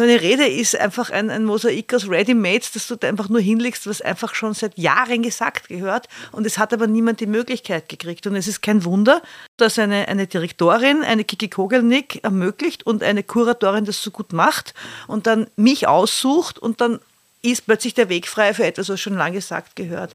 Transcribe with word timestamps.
so 0.00 0.04
eine 0.04 0.22
Rede 0.22 0.46
ist 0.46 0.80
einfach 0.80 1.10
ein, 1.10 1.28
ein 1.28 1.44
Mosaik 1.44 1.92
aus 1.92 2.08
Ready-Mates, 2.08 2.72
das 2.72 2.86
du 2.86 2.96
da 2.96 3.06
einfach 3.06 3.28
nur 3.28 3.42
hinlegst, 3.42 3.86
was 3.86 4.00
einfach 4.00 4.34
schon 4.34 4.54
seit 4.54 4.78
Jahren 4.78 5.22
gesagt 5.22 5.68
gehört. 5.68 6.08
Und 6.32 6.46
es 6.46 6.56
hat 6.56 6.72
aber 6.72 6.86
niemand 6.86 7.20
die 7.20 7.26
Möglichkeit 7.26 7.90
gekriegt. 7.90 8.26
Und 8.26 8.34
es 8.34 8.48
ist 8.48 8.62
kein 8.62 8.86
Wunder, 8.86 9.20
dass 9.58 9.78
eine, 9.78 10.08
eine 10.08 10.26
Direktorin, 10.26 11.02
eine 11.02 11.24
Kiki 11.24 11.48
Kogelnick 11.48 12.24
ermöglicht 12.24 12.86
und 12.86 13.02
eine 13.02 13.22
Kuratorin 13.22 13.84
das 13.84 14.02
so 14.02 14.10
gut 14.10 14.32
macht 14.32 14.72
und 15.06 15.26
dann 15.26 15.48
mich 15.56 15.86
aussucht 15.86 16.58
und 16.58 16.80
dann 16.80 17.00
ist 17.42 17.66
plötzlich 17.66 17.92
der 17.92 18.08
Weg 18.08 18.26
frei 18.26 18.54
für 18.54 18.64
etwas, 18.64 18.88
was 18.88 19.02
schon 19.02 19.18
lange 19.18 19.34
gesagt 19.34 19.76
gehört. 19.76 20.12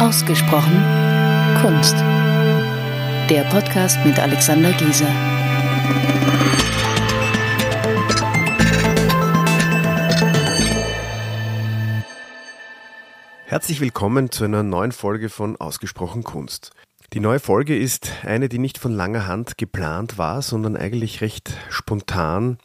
Ausgesprochen 0.00 0.82
Kunst. 1.60 1.94
Der 3.28 3.44
Podcast 3.50 3.98
mit 4.06 4.18
Alexander 4.18 4.72
Gieser. 4.72 5.06
Herzlich 13.44 13.82
willkommen 13.82 14.30
zu 14.30 14.44
einer 14.44 14.62
neuen 14.62 14.92
Folge 14.92 15.28
von 15.28 15.56
Ausgesprochen 15.56 16.24
Kunst. 16.24 16.70
Die 17.12 17.20
neue 17.20 17.38
Folge 17.38 17.76
ist 17.76 18.10
eine, 18.24 18.48
die 18.48 18.58
nicht 18.58 18.78
von 18.78 18.92
langer 18.92 19.26
Hand 19.26 19.58
geplant 19.58 20.16
war, 20.16 20.40
sondern 20.40 20.78
eigentlich 20.78 21.20
recht 21.20 21.52
spontan 21.68 22.56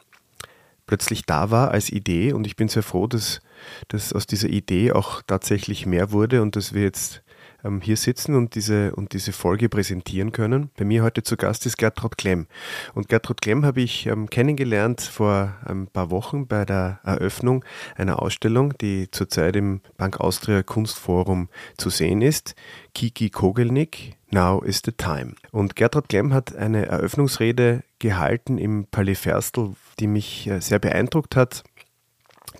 plötzlich 0.88 1.26
da 1.26 1.52
war 1.52 1.72
als 1.72 1.90
Idee 1.90 2.32
und 2.32 2.48
ich 2.48 2.56
bin 2.56 2.68
sehr 2.68 2.84
froh, 2.84 3.08
dass, 3.08 3.42
dass 3.88 4.14
aus 4.14 4.26
dieser 4.28 4.48
Idee 4.48 4.92
auch 4.92 5.22
tatsächlich 5.22 5.86
mehr 5.86 6.12
wurde 6.12 6.42
und 6.42 6.56
dass 6.56 6.74
wir 6.74 6.84
jetzt 6.84 7.24
ähm, 7.66 7.82
hier 7.82 7.98
sitzen 7.98 8.36
und 8.36 8.56
diese, 8.56 8.96
und 8.96 9.14
diese 9.14 9.32
Folge 9.32 9.70
präsentieren 9.70 10.32
können. 10.32 10.70
Bei 10.78 10.86
mir 10.86 11.04
heute 11.04 11.24
zu 11.24 11.36
Gast 11.38 11.66
ist 11.66 11.78
Gertrud 11.78 12.18
Klemm. 12.18 12.48
Und 12.94 13.10
Gertrud 13.10 13.42
Klemm 13.42 13.66
habe 13.66 13.82
ich 13.82 14.06
ähm, 14.06 14.30
kennengelernt 14.30 15.02
vor 15.02 15.56
ein 15.66 15.88
paar 15.88 16.12
Wochen 16.12 16.48
bei 16.48 16.66
der 16.66 17.00
Eröffnung 17.04 17.66
einer 17.96 18.22
Ausstellung, 18.22 18.74
die 18.80 19.10
zurzeit 19.12 19.56
im 19.56 19.82
Bank 19.98 20.20
Austria 20.20 20.64
Kunstforum 20.64 21.50
zu 21.78 21.90
sehen 21.90 22.22
ist. 22.22 22.56
Kiki 22.94 23.30
Kogelnick, 23.30 24.16
Now 24.32 24.62
is 24.62 24.82
the 24.84 24.92
Time. 24.92 25.36
Und 25.52 25.76
Gertrud 25.76 26.10
Klemm 26.10 26.34
hat 26.34 26.56
eine 26.56 26.86
Eröffnungsrede 26.86 27.84
gehalten 28.00 28.58
im 28.58 28.86
Palais 28.86 29.16
Ferstel, 29.16 29.76
die 30.00 30.08
mich 30.08 30.48
äh, 30.48 30.60
sehr 30.60 30.80
beeindruckt 30.80 31.36
hat 31.36 31.64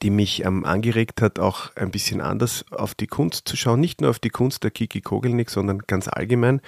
die 0.02 0.10
mich 0.10 0.44
ähm, 0.46 0.66
angeregt 0.66 1.22
hat, 1.22 1.40
auch 1.40 1.76
ein 1.76 1.92
bisschen 1.92 2.22
anders 2.22 2.66
auf 2.72 2.96
die 2.96 3.08
Kunst 3.08 3.48
zu 3.48 3.56
schauen. 3.58 3.80
Nicht 3.80 4.02
nur 4.02 4.10
auf 4.10 4.20
die 4.20 4.30
Kunst 4.30 4.64
der 4.64 4.72
Kiki 4.72 5.02
Kogelnick, 5.02 5.50
sondern 5.50 5.80
ganz 5.80 6.08
allgemein, 6.08 6.62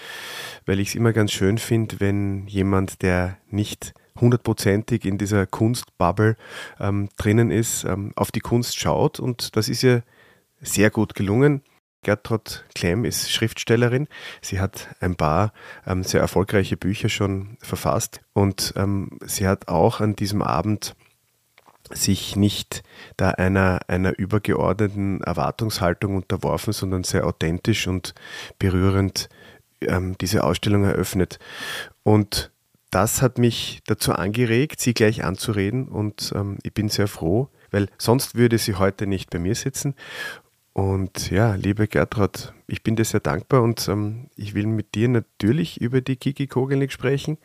weil 0.66 0.80
ich 0.80 0.90
es 0.90 0.96
immer 0.96 1.14
ganz 1.14 1.32
schön 1.32 1.58
finde, 1.58 2.00
wenn 2.00 2.48
jemand, 2.48 3.02
der 3.02 3.38
nicht 3.50 3.94
hundertprozentig 4.20 5.06
in 5.06 5.18
dieser 5.18 5.46
Kunstbubble 5.46 6.36
ähm, 6.80 7.10
drinnen 7.18 7.52
ist, 7.52 7.84
ähm, 7.84 8.12
auf 8.16 8.32
die 8.32 8.40
Kunst 8.40 8.80
schaut. 8.80 9.20
Und 9.20 9.56
das 9.56 9.70
ist 9.70 9.84
ihr 9.84 10.04
sehr 10.60 10.90
gut 10.90 11.14
gelungen. 11.14 11.62
Gertrud 12.04 12.66
Klemm 12.74 13.06
ist 13.06 13.32
Schriftstellerin. 13.32 14.08
Sie 14.42 14.60
hat 14.60 14.88
ein 15.00 15.16
paar 15.16 15.52
ähm, 15.86 16.04
sehr 16.04 16.22
erfolgreiche 16.22 16.78
Bücher 16.78 17.10
schon 17.10 17.58
verfasst 17.60 18.22
und 18.34 18.74
ähm, 18.78 19.20
sie 19.26 19.48
hat 19.48 19.68
auch 19.68 20.00
an 20.00 20.16
diesem 20.16 20.42
Abend 20.42 20.96
sich 21.92 22.36
nicht 22.36 22.84
da 23.16 23.32
einer, 23.32 23.80
einer 23.88 24.18
übergeordneten 24.18 25.22
Erwartungshaltung 25.22 26.16
unterworfen, 26.16 26.74
sondern 26.74 27.04
sehr 27.04 27.26
authentisch 27.26 27.88
und 27.88 28.14
berührend 28.60 29.30
ähm, 29.82 30.18
diese 30.20 30.44
Ausstellung 30.44 30.84
eröffnet. 30.84 31.40
Und 32.04 32.52
das 32.90 33.22
hat 33.22 33.38
mich 33.38 33.82
dazu 33.86 34.14
angeregt, 34.14 34.80
sie 34.80 34.94
gleich 34.94 35.24
anzureden 35.24 35.88
und 35.88 36.32
ähm, 36.36 36.58
ich 36.64 36.74
bin 36.74 36.90
sehr 36.90 37.08
froh, 37.08 37.50
weil 37.70 37.90
sonst 37.98 38.36
würde 38.36 38.58
sie 38.58 38.76
heute 38.76 39.08
nicht 39.08 39.30
bei 39.30 39.40
mir 39.40 39.56
sitzen. 39.56 39.94
Und 40.74 41.32
ja, 41.32 41.56
liebe 41.56 41.88
Gertrud, 41.88 42.54
ich 42.68 42.84
bin 42.84 42.96
dir 42.96 43.04
sehr 43.04 43.20
dankbar 43.20 43.64
und 43.64 43.88
ähm, 43.88 44.30
ich 44.36 44.54
will 44.54 44.68
mit 44.68 44.96
dir 44.96 45.10
natürlich 45.10 45.82
über 45.82 46.02
die 46.02 46.16
Kiki 46.16 46.48
Kogelnick 46.48 46.92
sprechen, 46.92 47.40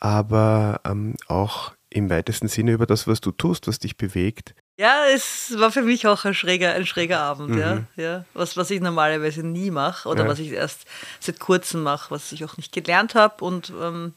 aber 0.00 0.80
ähm, 0.84 1.14
auch 1.28 1.72
im 1.90 2.10
weitesten 2.10 2.48
Sinne 2.48 2.72
über 2.72 2.86
das, 2.86 3.06
was 3.06 3.20
du 3.20 3.32
tust, 3.32 3.66
was 3.66 3.78
dich 3.78 3.96
bewegt. 3.96 4.54
Ja, 4.78 5.06
es 5.12 5.58
war 5.58 5.72
für 5.72 5.82
mich 5.82 6.06
auch 6.06 6.24
ein 6.24 6.34
schräger, 6.34 6.72
ein 6.72 6.86
schräger 6.86 7.18
Abend, 7.20 7.50
mhm. 7.50 7.58
ja, 7.58 7.82
ja. 7.96 8.24
Was, 8.34 8.56
was 8.56 8.70
ich 8.70 8.80
normalerweise 8.80 9.44
nie 9.44 9.70
mache 9.70 10.08
oder 10.08 10.22
ja. 10.22 10.28
was 10.28 10.38
ich 10.38 10.52
erst 10.52 10.86
seit 11.18 11.40
kurzem 11.40 11.82
mache, 11.82 12.10
was 12.10 12.30
ich 12.30 12.44
auch 12.44 12.56
nicht 12.56 12.72
gelernt 12.72 13.14
habe 13.14 13.44
und 13.44 13.72
ähm, 13.80 14.12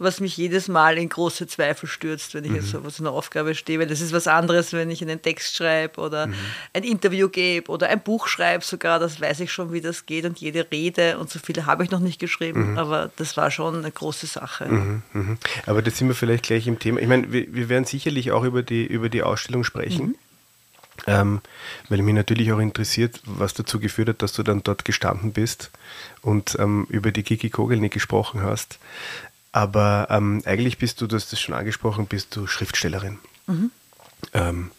was 0.00 0.18
mich 0.18 0.36
jedes 0.36 0.68
Mal 0.68 0.96
in 0.96 1.10
große 1.10 1.46
Zweifel 1.46 1.86
stürzt, 1.86 2.34
wenn 2.34 2.44
ich 2.44 2.50
mhm. 2.50 2.56
jetzt 2.56 2.70
so 2.70 2.82
was 2.84 3.00
einer 3.00 3.12
Aufgabe 3.12 3.54
stehe. 3.54 3.78
Weil 3.78 3.86
das 3.86 4.00
ist 4.00 4.12
was 4.12 4.26
anderes, 4.26 4.72
wenn 4.72 4.90
ich 4.90 5.02
einen 5.02 5.20
Text 5.20 5.56
schreibe 5.56 6.00
oder 6.00 6.26
mhm. 6.26 6.34
ein 6.72 6.84
Interview 6.84 7.28
gebe 7.28 7.70
oder 7.70 7.88
ein 7.88 8.00
Buch 8.00 8.26
schreibe 8.26 8.64
sogar. 8.64 8.98
Das 8.98 9.20
weiß 9.20 9.40
ich 9.40 9.52
schon, 9.52 9.72
wie 9.72 9.82
das 9.82 10.06
geht 10.06 10.24
und 10.24 10.38
jede 10.38 10.66
Rede 10.70 11.18
und 11.18 11.30
so 11.30 11.38
viele 11.38 11.66
habe 11.66 11.84
ich 11.84 11.90
noch 11.90 12.00
nicht 12.00 12.18
geschrieben. 12.18 12.72
Mhm. 12.72 12.78
Aber 12.78 13.10
das 13.16 13.36
war 13.36 13.50
schon 13.50 13.76
eine 13.76 13.90
große 13.90 14.26
Sache. 14.26 14.66
Mhm, 14.66 15.02
mhm. 15.12 15.38
Aber 15.66 15.82
da 15.82 15.90
sind 15.90 16.08
wir 16.08 16.14
vielleicht 16.14 16.44
gleich 16.44 16.66
im 16.66 16.78
Thema. 16.78 17.00
Ich 17.00 17.08
meine, 17.08 17.30
wir, 17.30 17.54
wir 17.54 17.68
werden 17.68 17.84
sicherlich 17.84 18.32
auch 18.32 18.44
über 18.44 18.62
die, 18.62 18.86
über 18.86 19.10
die 19.10 19.22
Ausstellung 19.22 19.64
sprechen. 19.64 20.06
Mhm. 20.06 20.14
Ähm, 21.06 21.40
weil 21.88 22.02
mich 22.02 22.14
natürlich 22.14 22.52
auch 22.52 22.58
interessiert, 22.58 23.20
was 23.24 23.54
dazu 23.54 23.80
geführt 23.80 24.08
hat, 24.08 24.22
dass 24.22 24.32
du 24.32 24.42
dann 24.42 24.62
dort 24.62 24.84
gestanden 24.84 25.32
bist 25.32 25.70
und 26.22 26.56
ähm, 26.58 26.86
über 26.90 27.10
die 27.10 27.22
Kiki 27.22 27.48
Kogelnick 27.50 27.92
gesprochen 27.92 28.42
hast. 28.42 28.78
Aber 29.52 30.06
ähm, 30.10 30.42
eigentlich 30.44 30.78
bist 30.78 31.00
du, 31.00 31.06
du 31.06 31.16
hast 31.16 31.32
das 31.32 31.40
schon 31.40 31.54
angesprochen, 31.54 32.06
bist 32.06 32.36
du 32.36 32.46
Schriftstellerin. 32.46 33.18
Mhm. 33.46 33.70
Ähm, 34.32 34.70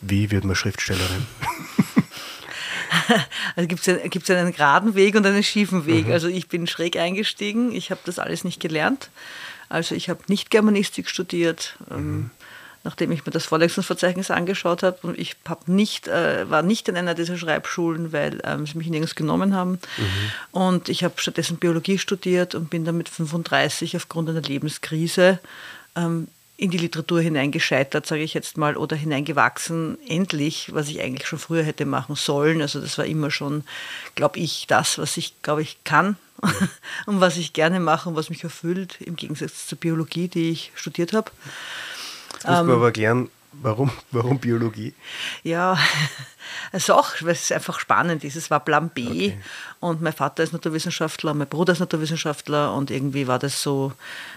wie 0.00 0.30
wird 0.30 0.44
man 0.44 0.56
Schriftstellerin? 0.56 1.26
also 3.56 3.68
gibt 3.68 3.88
es 3.88 4.30
einen 4.30 4.52
geraden 4.52 4.94
Weg 4.94 5.14
und 5.14 5.24
einen 5.24 5.42
schiefen 5.42 5.86
Weg. 5.86 6.06
Mhm. 6.06 6.12
Also 6.12 6.28
ich 6.28 6.48
bin 6.48 6.66
schräg 6.66 6.96
eingestiegen, 6.96 7.72
ich 7.72 7.90
habe 7.90 8.00
das 8.04 8.18
alles 8.18 8.44
nicht 8.44 8.60
gelernt. 8.60 9.10
Also 9.68 9.94
ich 9.94 10.10
habe 10.10 10.20
nicht 10.28 10.50
Germanistik 10.50 11.08
studiert. 11.08 11.76
Ähm, 11.90 12.16
mhm 12.16 12.30
nachdem 12.84 13.12
ich 13.12 13.24
mir 13.24 13.32
das 13.32 13.44
Vorlesungsverzeichnis 13.44 14.30
angeschaut 14.30 14.82
habe. 14.82 14.98
Und 15.02 15.18
ich 15.18 15.36
hab 15.48 15.68
nicht, 15.68 16.08
äh, 16.08 16.48
war 16.50 16.62
nicht 16.62 16.88
in 16.88 16.96
einer 16.96 17.14
dieser 17.14 17.36
Schreibschulen, 17.36 18.12
weil 18.12 18.40
ähm, 18.44 18.66
sie 18.66 18.78
mich 18.78 18.88
nirgends 18.88 19.14
genommen 19.14 19.54
haben. 19.54 19.72
Mhm. 19.96 20.32
Und 20.50 20.88
ich 20.88 21.04
habe 21.04 21.14
stattdessen 21.16 21.58
Biologie 21.58 21.98
studiert 21.98 22.54
und 22.54 22.70
bin 22.70 22.84
dann 22.84 22.96
mit 22.96 23.08
35 23.08 23.96
aufgrund 23.96 24.28
einer 24.28 24.42
Lebenskrise 24.42 25.38
ähm, 25.96 26.28
in 26.56 26.70
die 26.70 26.78
Literatur 26.78 27.20
hineingescheitert, 27.20 28.06
sage 28.06 28.22
ich 28.22 28.34
jetzt 28.34 28.56
mal, 28.56 28.76
oder 28.76 28.94
hineingewachsen, 28.94 29.98
endlich, 30.06 30.72
was 30.72 30.88
ich 30.88 31.00
eigentlich 31.00 31.26
schon 31.26 31.40
früher 31.40 31.64
hätte 31.64 31.86
machen 31.86 32.14
sollen. 32.14 32.62
Also 32.62 32.80
das 32.80 32.98
war 32.98 33.04
immer 33.04 33.32
schon, 33.32 33.64
glaube 34.14 34.38
ich, 34.38 34.66
das, 34.68 34.98
was 34.98 35.16
ich, 35.16 35.34
glaube 35.42 35.62
ich, 35.62 35.82
kann 35.82 36.16
und 37.06 37.20
was 37.20 37.36
ich 37.36 37.52
gerne 37.52 37.80
mache 37.80 38.08
und 38.08 38.14
was 38.14 38.30
mich 38.30 38.44
erfüllt, 38.44 39.00
im 39.00 39.16
Gegensatz 39.16 39.66
zur 39.66 39.78
Biologie, 39.78 40.28
die 40.28 40.50
ich 40.50 40.72
studiert 40.76 41.12
habe. 41.12 41.32
Jetzt 42.42 42.50
muss 42.50 42.58
man 42.58 42.70
ähm, 42.70 42.76
aber 42.76 42.86
erklären, 42.86 43.28
warum, 43.52 43.90
warum 44.10 44.38
Biologie? 44.38 44.94
Ja, 45.42 45.78
also 46.72 46.94
auch, 46.94 47.10
weil 47.20 47.32
es 47.32 47.52
einfach 47.52 47.78
spannend 47.78 48.24
ist. 48.24 48.36
Es 48.36 48.50
war 48.50 48.60
Plan 48.60 48.88
B 48.88 49.06
okay. 49.06 49.38
und 49.80 50.02
mein 50.02 50.12
Vater 50.12 50.42
ist 50.42 50.52
Naturwissenschaftler, 50.52 51.34
mein 51.34 51.48
Bruder 51.48 51.72
ist 51.72 51.78
Naturwissenschaftler 51.78 52.74
und 52.74 52.90
irgendwie 52.90 53.28
war 53.28 53.38
das 53.38 53.62
so, 53.62 53.92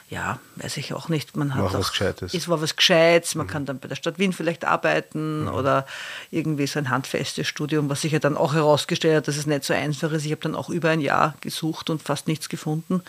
ja, 0.09 0.39
weiß 0.57 0.77
ich 0.77 0.93
auch 0.93 1.09
nicht. 1.09 1.35
Man 1.35 1.55
hat 1.55 1.63
war 1.63 1.69
auch, 1.71 1.79
was 1.79 1.91
Gescheites. 1.91 2.33
Es 2.33 2.47
war 2.47 2.61
was 2.61 2.75
Gescheites, 2.75 3.35
man 3.35 3.47
mhm. 3.47 3.51
kann 3.51 3.65
dann 3.65 3.79
bei 3.79 3.87
der 3.87 3.95
Stadt 3.95 4.19
Wien 4.19 4.33
vielleicht 4.33 4.65
arbeiten 4.65 5.43
mhm. 5.43 5.49
oder 5.49 5.87
irgendwie 6.29 6.67
so 6.67 6.77
ein 6.77 6.89
handfestes 6.91 7.47
Studium, 7.47 7.89
was 7.89 8.01
sich 8.01 8.11
ja 8.11 8.19
dann 8.19 8.37
auch 8.37 8.53
herausgestellt 8.53 9.17
hat, 9.17 9.27
dass 9.27 9.37
es 9.37 9.47
nicht 9.47 9.63
so 9.63 9.73
einfach 9.73 10.11
ist. 10.11 10.25
Ich 10.25 10.31
habe 10.31 10.41
dann 10.41 10.55
auch 10.55 10.69
über 10.69 10.89
ein 10.89 11.01
Jahr 11.01 11.33
gesucht 11.41 11.89
und 11.89 12.03
fast 12.03 12.27
nichts 12.27 12.49
gefunden 12.49 13.01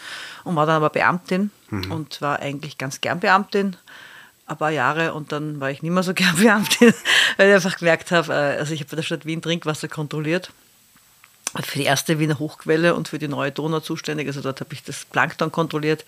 und 0.44 0.56
war 0.56 0.64
dann 0.64 0.76
aber 0.76 0.90
Beamtin 0.90 1.50
mhm. 1.70 1.92
und 1.92 2.22
war 2.22 2.40
eigentlich 2.40 2.78
ganz 2.78 3.00
gern 3.00 3.20
Beamtin 3.20 3.76
ein 4.46 4.56
paar 4.56 4.70
Jahre 4.70 5.14
und 5.14 5.32
dann 5.32 5.60
war 5.60 5.70
ich 5.70 5.82
nicht 5.82 5.93
mehr 5.93 6.02
so 6.02 6.14
gern 6.14 6.37
Beamtin, 6.37 6.94
weil 7.37 7.48
ich 7.48 7.54
einfach 7.54 7.76
gemerkt 7.78 8.10
habe, 8.10 8.32
äh, 8.32 8.58
also 8.58 8.72
ich 8.72 8.81
habe 8.81 8.90
bei 8.90 8.96
der 8.96 9.02
Stadt 9.02 9.26
Wien 9.26 9.43
Trinkwasser 9.43 9.88
kontrolliert, 9.88 10.50
für 11.62 11.78
die 11.78 11.84
erste 11.84 12.19
Wiener 12.19 12.38
Hochquelle 12.38 12.94
und 12.94 13.08
für 13.08 13.19
die 13.19 13.28
neue 13.28 13.50
Donau 13.50 13.81
zuständig, 13.81 14.26
also 14.26 14.43
dort 14.43 14.60
habe 14.60 14.75
ich 14.75 14.82
das 14.82 15.04
Plankton 15.06 15.52
kontrolliert. 15.52 16.04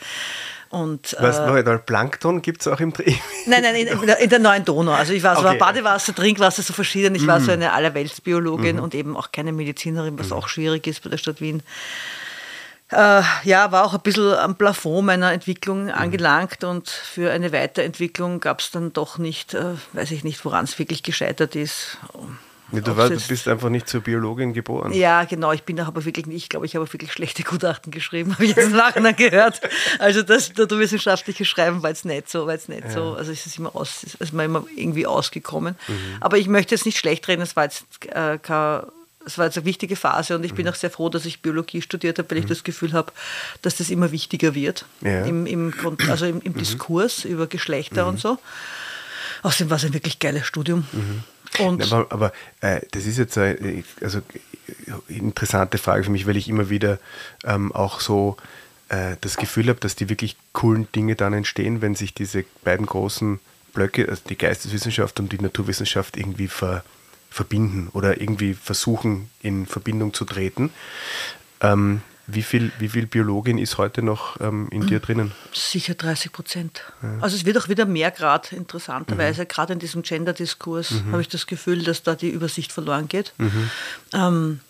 Und, 0.70 1.16
Was, 1.18 1.38
äh, 1.38 1.62
noch 1.62 1.86
Plankton 1.86 2.42
gibt 2.42 2.60
es 2.60 2.68
auch 2.68 2.78
im 2.80 2.92
Dreh? 2.92 3.14
Nein, 3.46 3.62
nein, 3.62 3.74
in, 3.74 3.88
in, 3.88 4.28
der 4.28 4.38
neuen 4.38 4.66
Donau. 4.66 4.92
Also 4.92 5.14
ich 5.14 5.22
war 5.22 5.36
so 5.36 5.48
okay. 5.48 5.56
Badewasser, 5.56 6.14
Trinkwasser, 6.14 6.60
so 6.60 6.74
verschieden. 6.74 7.14
Ich 7.14 7.22
mm. 7.22 7.26
war 7.26 7.40
so 7.40 7.52
eine 7.52 7.72
Allerweltsbiologin 7.72 8.76
mm. 8.76 8.82
und 8.82 8.94
eben 8.94 9.16
auch 9.16 9.32
keine 9.32 9.52
Medizinerin, 9.52 10.18
was 10.18 10.28
mm. 10.28 10.34
auch 10.34 10.48
schwierig 10.48 10.86
ist 10.86 11.02
bei 11.02 11.08
der 11.08 11.16
Stadt 11.16 11.40
Wien. 11.40 11.62
Äh, 12.90 13.22
ja, 13.44 13.70
war 13.70 13.84
auch 13.84 13.94
ein 13.94 14.00
bisschen 14.00 14.32
am 14.34 14.56
Plafond 14.56 15.06
meiner 15.06 15.32
Entwicklung 15.32 15.84
mhm. 15.84 15.90
angelangt 15.90 16.64
und 16.64 16.88
für 16.88 17.30
eine 17.30 17.52
Weiterentwicklung 17.52 18.40
gab 18.40 18.60
es 18.60 18.70
dann 18.70 18.92
doch 18.92 19.18
nicht, 19.18 19.54
äh, 19.54 19.74
weiß 19.92 20.10
ich 20.12 20.24
nicht, 20.24 20.42
woran 20.44 20.64
es 20.64 20.78
wirklich 20.78 21.02
gescheitert 21.02 21.54
ist. 21.54 21.98
Ja, 22.72 22.80
du, 22.80 22.96
war, 22.96 23.08
du 23.08 23.18
bist 23.18 23.48
einfach 23.48 23.70
nicht 23.70 23.88
zur 23.88 24.02
Biologin 24.02 24.52
geboren. 24.52 24.92
Ja, 24.92 25.24
genau. 25.24 25.52
Ich 25.52 25.62
bin 25.62 25.80
aber 25.80 26.04
wirklich 26.04 26.26
nicht. 26.26 26.42
Ich 26.42 26.48
glaube, 26.50 26.66
ich 26.66 26.76
habe 26.76 26.90
wirklich 26.92 27.12
schlechte 27.12 27.42
Gutachten 27.42 27.90
geschrieben, 27.90 28.32
habe 28.34 28.44
ich 28.44 28.54
jetzt 28.54 28.72
nachher 28.72 29.12
gehört. 29.14 29.60
Also 29.98 30.22
das 30.22 30.54
naturwissenschaftliche 30.54 31.44
Schreiben 31.44 31.82
war 31.82 31.90
jetzt 31.90 32.04
nicht 32.04 32.28
so, 32.28 32.46
war 32.46 32.52
jetzt 32.52 32.68
nicht 32.68 32.84
ja. 32.84 32.90
so. 32.90 33.14
Also 33.14 33.32
es 33.32 33.46
ist 33.46 33.58
immer 33.58 33.74
aus, 33.74 34.04
ist 34.04 34.32
immer 34.32 34.64
irgendwie 34.76 35.06
ausgekommen. 35.06 35.76
Mhm. 35.88 35.94
Aber 36.20 36.36
ich 36.36 36.48
möchte 36.48 36.74
jetzt 36.74 36.84
nicht 36.84 36.98
schlecht 36.98 37.26
reden. 37.28 37.40
Es 37.40 37.56
war 37.56 37.64
jetzt 37.64 37.86
äh, 38.08 38.38
kein 38.38 38.82
es 39.28 39.38
war 39.38 39.44
jetzt 39.44 39.58
eine 39.58 39.66
wichtige 39.66 39.94
Phase 39.94 40.34
und 40.34 40.44
ich 40.44 40.54
bin 40.54 40.64
mhm. 40.64 40.72
auch 40.72 40.74
sehr 40.74 40.90
froh, 40.90 41.08
dass 41.08 41.26
ich 41.26 41.42
Biologie 41.42 41.82
studiert 41.82 42.18
habe, 42.18 42.30
weil 42.30 42.38
ich 42.38 42.44
mhm. 42.44 42.48
das 42.48 42.64
Gefühl 42.64 42.94
habe, 42.94 43.12
dass 43.62 43.76
das 43.76 43.90
immer 43.90 44.10
wichtiger 44.10 44.54
wird 44.54 44.86
ja. 45.02 45.24
im, 45.24 45.46
im, 45.46 45.72
also 46.08 46.26
im, 46.26 46.40
im 46.40 46.52
mhm. 46.52 46.58
Diskurs 46.58 47.24
über 47.24 47.46
Geschlechter 47.46 48.06
und 48.06 48.18
so. 48.18 48.38
Außerdem 49.42 49.70
war 49.70 49.76
es 49.76 49.84
ein 49.84 49.94
wirklich 49.94 50.18
geiles 50.18 50.46
Studium. 50.46 50.86
Und 51.58 51.92
aber, 51.92 52.06
aber 52.10 52.32
äh, 52.60 52.80
das 52.90 53.06
ist 53.06 53.18
jetzt 53.18 53.38
eine 53.38 53.84
also, 54.02 54.20
interessante 55.08 55.78
Frage 55.78 56.04
für 56.04 56.10
mich, 56.10 56.26
weil 56.26 56.36
ich 56.36 56.48
immer 56.48 56.70
wieder 56.70 56.98
ähm, 57.44 57.70
auch 57.72 58.00
so 58.00 58.36
äh, 58.88 59.16
das 59.20 59.36
Gefühl 59.36 59.68
habe, 59.68 59.80
dass 59.80 59.94
die 59.94 60.08
wirklich 60.08 60.36
coolen 60.52 60.88
Dinge 60.92 61.14
dann 61.14 61.32
entstehen, 61.34 61.82
wenn 61.82 61.94
sich 61.94 62.14
diese 62.14 62.44
beiden 62.64 62.86
großen 62.86 63.40
Blöcke, 63.74 64.08
also 64.08 64.22
die 64.28 64.36
Geisteswissenschaft 64.36 65.20
und 65.20 65.32
die 65.32 65.40
Naturwissenschaft, 65.40 66.16
irgendwie 66.16 66.48
ver, 66.48 66.82
verbinden 67.30 67.88
oder 67.92 68.20
irgendwie 68.20 68.54
versuchen, 68.54 69.30
in 69.40 69.66
Verbindung 69.66 70.14
zu 70.14 70.24
treten. 70.24 70.70
Ähm, 71.60 72.02
wie 72.30 72.42
viel, 72.42 72.70
wie 72.78 72.90
viel 72.90 73.06
Biologin 73.06 73.56
ist 73.56 73.78
heute 73.78 74.02
noch 74.02 74.38
ähm, 74.40 74.68
in 74.70 74.86
dir 74.86 75.00
drinnen? 75.00 75.32
Sicher 75.52 75.94
30 75.94 76.30
Prozent. 76.30 76.82
Ja. 77.02 77.18
Also 77.20 77.36
es 77.36 77.46
wird 77.46 77.56
auch 77.56 77.70
wieder 77.70 77.86
mehr 77.86 78.10
gerade, 78.10 78.54
interessanterweise. 78.54 79.42
Mhm. 79.42 79.48
Gerade 79.48 79.72
in 79.72 79.78
diesem 79.78 80.02
Gender-Diskurs 80.02 80.90
mhm. 80.90 81.12
habe 81.12 81.22
ich 81.22 81.28
das 81.28 81.46
Gefühl, 81.46 81.82
dass 81.82 82.02
da 82.02 82.14
die 82.14 82.28
Übersicht 82.28 82.70
verloren 82.70 83.08
geht. 83.08 83.32
Mhm. 83.38 83.70
Ähm, 84.12 84.60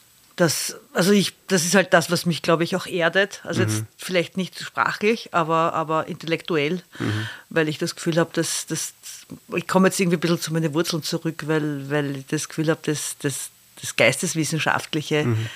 das, 0.41 0.77
also 0.93 1.13
ich, 1.13 1.35
das 1.49 1.65
ist 1.65 1.75
halt 1.75 1.93
das, 1.93 2.11
was 2.11 2.27
mich, 2.27 2.43
glaube 2.43 2.65
ich, 2.65 2.77
auch 2.77 2.87
erdet. 2.87 3.41
Also 3.45 3.63
jetzt 3.63 3.81
mhm. 3.81 3.87
vielleicht 3.97 4.37
nicht 4.37 4.59
sprachlich, 4.61 5.31
aber, 5.33 5.75
aber 5.75 6.07
intellektuell, 6.07 6.83
mhm. 6.99 7.29
weil 7.51 7.69
ich 7.69 7.79
das 7.79 7.95
Gefühl 7.95 8.19
habe, 8.19 8.31
dass, 8.33 8.67
dass 8.67 8.95
ich 9.55 9.67
komme 9.67 9.89
jetzt 9.89 10.01
irgendwie 10.01 10.17
ein 10.17 10.21
bisschen 10.21 10.41
zu 10.41 10.53
meinen 10.53 10.73
Wurzeln 10.75 11.03
zurück, 11.03 11.45
weil, 11.47 11.91
weil 11.91 12.17
ich 12.17 12.27
das 12.27 12.49
Gefühl 12.49 12.71
habe, 12.71 12.81
dass 12.83 13.17
das, 13.19 13.51
das 13.81 13.97
Geisteswissenschaftliche 13.97 15.25
mhm 15.25 15.49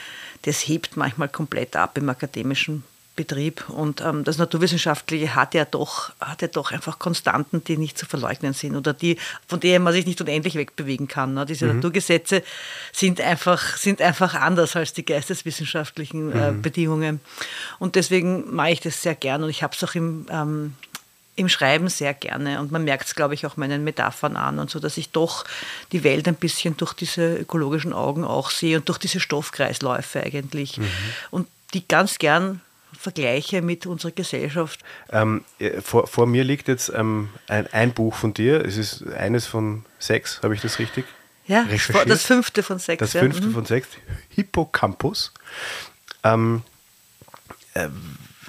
das 0.43 0.67
hebt 0.67 0.96
manchmal 0.96 1.29
komplett 1.29 1.76
ab 1.76 1.96
im 1.96 2.08
akademischen 2.08 2.84
Betrieb. 3.14 3.69
Und 3.69 4.00
ähm, 4.00 4.25
das 4.25 4.38
Naturwissenschaftliche 4.38 5.35
hat 5.35 5.55
ja, 5.55 5.64
doch, 5.64 6.12
hat 6.20 6.43
ja 6.43 6.49
doch 6.49 6.73
einfach 6.73 6.99
Konstanten, 6.99 7.62
die 7.62 7.76
nicht 7.76 7.99
zu 7.99 8.06
verleugnen 8.06 8.55
sind 8.55 8.75
oder 8.75 8.94
die, 8.94 9.19
von 9.47 9.61
denen 9.61 9.85
man 9.85 9.93
sich 9.93 10.06
nicht 10.06 10.20
unendlich 10.20 10.55
wegbewegen 10.55 11.09
kann. 11.09 11.35
Ne? 11.35 11.44
Diese 11.44 11.67
mhm. 11.67 11.76
Naturgesetze 11.76 12.43
sind 12.93 13.20
einfach, 13.20 13.76
sind 13.76 14.00
einfach 14.00 14.35
anders 14.35 14.76
als 14.76 14.93
die 14.93 15.05
geisteswissenschaftlichen 15.05 16.32
äh, 16.32 16.53
mhm. 16.53 16.62
Bedingungen. 16.62 17.20
Und 17.79 17.97
deswegen 17.97 18.55
mache 18.55 18.70
ich 18.70 18.81
das 18.81 19.03
sehr 19.03 19.15
gern 19.15 19.43
und 19.43 19.50
ich 19.50 19.62
habe 19.62 19.75
es 19.75 19.85
auch 19.85 19.94
im 19.94 20.26
ähm, 20.31 20.75
im 21.35 21.49
Schreiben 21.49 21.88
sehr 21.88 22.12
gerne 22.12 22.61
und 22.61 22.73
man 22.73 22.85
merkt 22.85 23.06
es, 23.06 23.15
glaube 23.15 23.32
ich, 23.32 23.47
auch 23.47 23.56
meinen 23.56 23.85
Metaphern 23.85 24.37
an 24.37 24.58
und 24.58 24.70
so, 24.70 24.79
dass 24.79 24.99
ich 24.99 25.11
doch 25.11 25.44
die 25.91 26.05
Welt 26.05 26.29
ein 26.29 26.35
bisschen 26.35 26.76
durch 26.76 26.93
diese 26.93 27.37
ökologischen 27.37 27.94
Augen 27.94 28.25
auch 28.25 28.50
sehe 28.50 28.76
und 28.76 28.88
durch 28.88 28.99
diese 28.99 29.19
Stoffkreisläufe 29.19 30.23
eigentlich 30.23 30.76
mhm. 30.76 30.88
und 31.31 31.49
die 31.73 31.88
ganz 31.88 32.19
gern 32.19 32.61
vergleiche 32.99 33.62
mit 33.62 33.87
unserer 33.87 34.12
Gesellschaft. 34.12 34.81
Ähm, 35.11 35.44
äh, 35.59 35.81
vor, 35.81 36.06
vor, 36.06 36.27
mir 36.27 36.44
liegt 36.44 36.69
jetzt 36.69 36.93
ähm, 36.94 37.31
ein, 37.49 37.67
ein, 37.73 37.93
Buch 37.93 38.15
von 38.15 38.35
dir. 38.35 38.65
Es 38.65 38.77
ist 38.77 39.06
eines 39.12 39.47
von 39.47 39.85
sechs, 39.99 40.43
habe 40.43 40.55
ich 40.55 40.61
das 40.61 40.79
richtig? 40.79 41.05
Ja, 41.47 41.67
das 42.06 42.25
fünfte 42.25 42.62
von 42.62 42.79
sechs. 42.79 43.00
Das 43.00 43.12
fünfte 43.12 43.49
mhm. 43.49 43.53
von 43.53 43.65
sechs, 43.65 43.89
Hippocampus. 44.31 45.33
Ähm, 46.23 46.62
äh, 47.75 47.89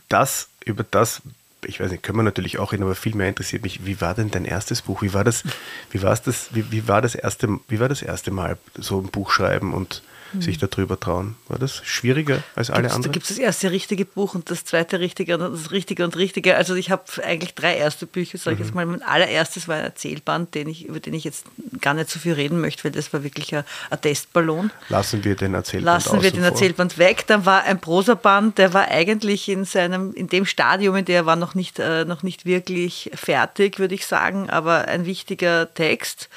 das, 0.10 0.50
über 0.66 0.84
das 0.84 1.22
ich 1.66 1.80
weiß 1.80 1.92
nicht, 1.92 2.04
können 2.04 2.18
wir 2.18 2.24
natürlich 2.24 2.60
auch 2.60 2.72
reden, 2.72 2.84
aber 2.84 2.95
viel 2.95 3.16
mehr 3.16 3.30
interessiert 3.30 3.63
mich, 3.63 3.86
wie 3.86 4.01
war 4.01 4.13
denn 4.13 4.31
dein 4.31 4.45
erstes 4.45 4.81
Buch? 4.81 5.01
Wie 5.01 5.13
war 5.13 5.24
das, 5.24 5.44
wie 5.92 6.01
war 6.01 6.16
das, 6.16 6.54
wie, 6.54 6.72
wie 6.72 6.88
war 6.88 7.01
das 7.01 7.16
erste, 7.16 7.60
wie 7.68 7.80
war 7.80 7.90
das 7.90 8.01
erste 8.01 8.31
Mal 8.31 8.57
so 8.75 9.00
ein 9.00 9.07
Buch 9.07 9.31
schreiben 9.31 9.74
und 9.74 10.04
mhm. 10.33 10.41
sich 10.41 10.57
darüber 10.57 11.00
trauen? 11.00 11.35
War 11.47 11.57
das 11.57 11.81
schwieriger 11.83 12.44
als 12.56 12.69
alle 12.69 12.83
gibt's, 12.83 12.95
anderen? 12.95 13.12
Da 13.12 13.13
gibt 13.13 13.24
es 13.24 13.30
das 13.30 13.38
erste 13.39 13.71
richtige 13.71 14.06
Buch 14.06 14.35
und 14.35 14.51
das 14.51 14.65
zweite 14.65 15.00
richtige 15.00 15.38
und 15.38 15.53
das 15.53 15.71
richtige 15.71 16.03
und 16.03 16.15
richtige. 16.15 16.56
Also 16.56 16.75
ich 16.75 16.91
habe 16.91 17.03
eigentlich 17.24 17.56
drei 17.56 17.75
erste 17.75 18.06
Bücher, 18.06 18.38
sage 18.38 18.56
ich 18.56 18.59
mhm. 18.59 18.65
jetzt 18.65 18.75
mal. 18.75 18.85
Mein 18.85 19.01
allererstes 19.01 19.68
war 19.68 19.77
ein 19.77 19.85
Erzählband, 19.85 20.53
den 20.53 20.68
ich, 20.68 20.85
über 20.85 21.00
den 21.00 21.13
ich 21.13 21.24
jetzt 21.24 21.45
gar 21.81 21.94
nicht 21.94 22.09
so 22.09 22.19
viel 22.19 22.33
reden 22.33 22.62
möchte, 22.62 22.83
weil 22.83 22.91
das 22.91 23.12
war 23.13 23.24
wirklich 23.24 23.56
ein, 23.56 23.63
ein 23.89 24.01
Testballon. 24.01 24.69
Lassen 24.89 25.24
wir 25.24 25.35
den 25.35 25.53
Erzählband 25.53 25.85
Lassen 25.85 26.21
wir 26.21 26.31
den 26.31 26.44
Erzählband 26.44 26.97
weg. 26.97 27.25
Dann 27.27 27.45
war 27.45 27.63
ein 27.63 27.80
Prosaband, 27.80 28.57
der 28.57 28.74
war 28.74 28.88
eigentlich 28.88 29.50
in 29.50 29.65
seinem, 29.65 30.13
in 30.13 30.27
dem 30.27 30.45
Stadium, 30.45 30.95
in 30.95 31.06
dem 31.06 31.13
er 31.13 31.25
war 31.25 31.35
noch 31.35 31.56
nicht, 31.56 31.80
äh, 31.80 32.06
noch 32.06 32.24
nicht 32.24 32.45
wirklich 32.45 33.12
fertig, 33.13 33.80
würde 33.80 33.95
ich 33.95 34.06
sagen, 34.06 34.50
aber 34.50 34.88
ein 34.88 35.06
wichtiger 35.06 35.74
Text, 35.74 36.30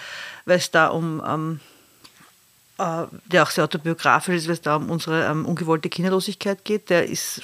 weil 0.44 0.58
es 0.58 0.70
da 0.70 0.88
um 0.88 1.22
ähm, 1.26 1.60
äh, 1.60 1.75
der 2.78 3.42
auch 3.42 3.50
sehr 3.50 3.64
autobiografisch 3.64 4.36
ist, 4.36 4.46
weil 4.46 4.54
es 4.54 4.60
da 4.60 4.76
um 4.76 4.90
unsere 4.90 5.26
ähm, 5.26 5.46
ungewollte 5.46 5.88
Kinderlosigkeit 5.88 6.64
geht. 6.64 6.90
Der 6.90 7.06
ist 7.06 7.42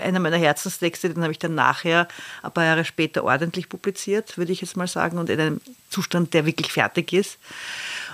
einer 0.00 0.20
meiner 0.20 0.36
Herzenstexte, 0.36 1.12
den 1.12 1.22
habe 1.22 1.32
ich 1.32 1.38
dann 1.38 1.54
nachher, 1.54 2.08
ein 2.42 2.52
paar 2.52 2.64
Jahre 2.64 2.84
später, 2.84 3.24
ordentlich 3.24 3.68
publiziert, 3.68 4.38
würde 4.38 4.52
ich 4.52 4.60
jetzt 4.60 4.76
mal 4.76 4.86
sagen, 4.86 5.18
und 5.18 5.28
in 5.30 5.40
einem 5.40 5.60
Zustand, 5.90 6.34
der 6.34 6.46
wirklich 6.46 6.72
fertig 6.72 7.12
ist. 7.12 7.38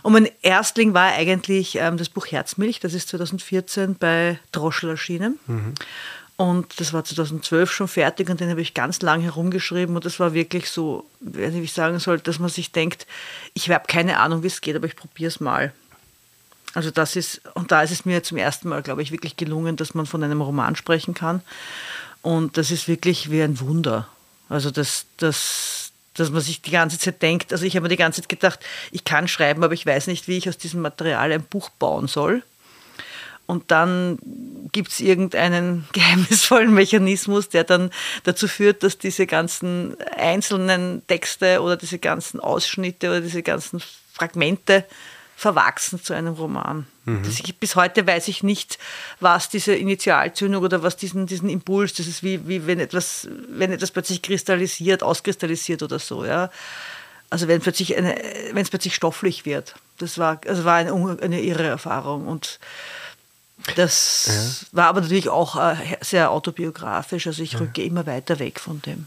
Und 0.03 0.13
mein 0.13 0.29
Erstling 0.43 0.95
war 0.95 1.13
eigentlich 1.13 1.77
ähm, 1.77 1.97
das 1.97 2.09
Buch 2.09 2.27
Herzmilch, 2.27 2.81
das 2.81 2.95
ist 2.95 3.09
2014 3.09 3.97
bei 3.97 4.39
Droschel 4.53 4.91
erschienen. 4.91 5.39
Mhm. 5.47 5.75
Und 6.37 6.81
das 6.81 6.95
war 6.95 7.05
2012 7.05 7.71
schon 7.71 7.89
fertig 7.89 8.31
und 8.31 8.41
den 8.41 8.49
habe 8.49 8.63
ich 8.63 8.73
ganz 8.73 9.03
lang 9.03 9.21
herumgeschrieben 9.21 9.95
und 9.95 10.07
das 10.07 10.19
war 10.19 10.33
wirklich 10.33 10.71
so, 10.71 11.05
wie 11.21 11.61
ich 11.61 11.75
sagen 11.75 11.99
soll, 11.99 12.19
dass 12.19 12.39
man 12.39 12.49
sich 12.49 12.73
denkt, 12.73 13.07
ich 13.53 13.69
habe 13.69 13.85
keine 13.87 14.19
Ahnung, 14.19 14.43
wie 14.43 14.47
es 14.47 14.63
geht, 14.63 14.75
aber 14.75 14.87
ich 14.87 14.97
probiere 14.97 15.29
es 15.29 15.41
mal. 15.41 15.75
Also 16.75 16.91
das 16.91 17.17
ist, 17.17 17.41
und 17.55 17.73
da 17.73 17.83
ist 17.83 17.91
es 17.91 18.05
mir 18.05 18.23
zum 18.23 18.39
ersten 18.39 18.69
Mal, 18.69 18.83
glaube 18.83 19.03
ich, 19.03 19.11
wirklich 19.11 19.37
gelungen, 19.37 19.77
dass 19.77 19.95
man 19.95 20.07
von 20.07 20.23
einem 20.23 20.41
Roman 20.41 20.77
sprechen 20.77 21.15
kann. 21.15 21.43
Und 22.23 22.57
das 22.57 22.71
ist 22.71 22.87
wirklich 22.87 23.31
wie 23.31 23.43
ein 23.43 23.61
Wunder. 23.61 24.09
Also 24.49 24.71
das, 24.71 25.07
das, 25.17 25.93
dass 26.15 26.31
man 26.31 26.43
sich 26.43 26.63
die 26.63 26.71
ganze 26.71 26.99
Zeit 26.99 27.23
denkt, 27.23 27.53
also 27.53 27.65
ich 27.65 27.75
habe 27.77 27.85
mir 27.85 27.89
die 27.89 27.97
ganze 27.97 28.21
Zeit 28.21 28.29
gedacht, 28.29 28.61
ich 28.93 29.05
kann 29.05 29.27
schreiben, 29.27 29.65
aber 29.65 29.75
ich 29.75 29.87
weiß 29.87 30.07
nicht, 30.07 30.29
wie 30.29 30.37
ich 30.37 30.49
aus 30.49 30.59
diesem 30.59 30.81
Material 30.81 31.33
ein 31.33 31.43
Buch 31.43 31.71
bauen 31.71 32.07
soll. 32.07 32.43
Und 33.47 33.73
dann 33.73 34.19
gibt 34.71 34.93
es 34.93 35.01
irgendeinen 35.01 35.89
geheimnisvollen 35.93 36.73
Mechanismus, 36.73 37.49
der 37.49 37.65
dann 37.65 37.91
dazu 38.23 38.47
führt, 38.47 38.85
dass 38.85 38.99
diese 38.99 39.27
ganzen 39.27 39.97
einzelnen 40.17 41.05
Texte 41.09 41.61
oder 41.61 41.77
diese 41.77 41.99
ganzen 41.99 42.39
Ausschnitte 42.39 43.09
oder 43.09 43.21
diese 43.21 43.43
ganzen 43.43 43.83
Fragmente 44.13 44.85
verwachsen 45.41 46.03
zu 46.03 46.13
einem 46.13 46.35
Roman. 46.35 46.87
Mhm. 47.07 47.23
Ich, 47.27 47.57
bis 47.57 47.75
heute 47.75 48.07
weiß 48.07 48.29
ich 48.29 48.43
nicht, 48.43 48.79
was 49.21 49.49
diese 49.49 49.75
Initialzündung 49.75 50.63
oder 50.63 50.83
was 50.83 50.99
diesen, 50.99 51.27
diesen 51.27 51.49
Impuls, 51.49 51.95
das 51.95 52.07
ist 52.07 52.23
wie, 52.23 52.47
wie 52.47 52.67
wenn, 52.67 52.79
etwas, 52.79 53.27
wenn 53.49 53.73
etwas 53.73 53.91
plötzlich 53.91 54.21
kristallisiert, 54.21 55.03
auskristallisiert 55.03 55.83
oder 55.83 55.99
so. 55.99 56.27
Ja. 56.27 56.51
Also 57.31 57.49
wenn, 57.49 57.63
plötzlich 57.63 57.97
eine, 57.97 58.17
wenn 58.53 58.63
es 58.63 58.69
plötzlich 58.69 58.95
stofflich 58.95 59.47
wird. 59.47 59.77
Das 59.97 60.19
war, 60.19 60.43
also 60.47 60.67
war 60.67 60.75
eine, 60.75 60.93
eine 61.23 61.41
irre 61.41 61.67
Erfahrung. 61.67 62.27
Und 62.27 62.61
das 63.77 64.67
ja. 64.73 64.77
war 64.77 64.89
aber 64.89 65.01
natürlich 65.01 65.31
auch 65.31 65.57
äh, 65.57 65.75
sehr 66.03 66.33
autobiografisch. 66.33 67.27
Also 67.27 67.43
ich 67.43 67.59
rücke 67.59 67.81
ja. 67.81 67.87
immer 67.87 68.05
weiter 68.05 68.39
weg 68.41 68.61
von 68.61 68.83
dem. 68.83 69.07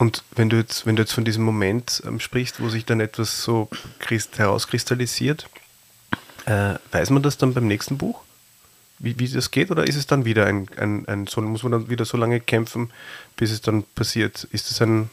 Und 0.00 0.24
wenn 0.34 0.48
du 0.48 0.56
jetzt, 0.56 0.86
wenn 0.86 0.96
du 0.96 1.02
jetzt 1.02 1.12
von 1.12 1.26
diesem 1.26 1.44
Moment 1.44 2.02
ähm, 2.06 2.20
sprichst, 2.20 2.62
wo 2.62 2.70
sich 2.70 2.86
dann 2.86 3.00
etwas 3.00 3.42
so 3.42 3.68
herauskristallisiert, 4.34 5.46
äh, 6.46 6.76
weiß 6.90 7.10
man 7.10 7.22
das 7.22 7.36
dann 7.36 7.52
beim 7.52 7.66
nächsten 7.66 7.98
Buch? 7.98 8.22
Wie, 8.98 9.18
wie 9.18 9.28
das 9.28 9.50
geht? 9.50 9.70
Oder 9.70 9.86
ist 9.86 9.96
es 9.96 10.06
dann 10.06 10.24
wieder 10.24 10.46
ein, 10.46 10.68
ein, 10.78 11.06
ein 11.06 11.26
so, 11.26 11.42
muss 11.42 11.64
man 11.64 11.72
dann 11.72 11.90
wieder 11.90 12.06
so 12.06 12.16
lange 12.16 12.40
kämpfen, 12.40 12.90
bis 13.36 13.50
es 13.50 13.60
dann 13.60 13.82
passiert? 13.94 14.44
Ist 14.44 14.70
es 14.70 14.80
ein, 14.80 15.10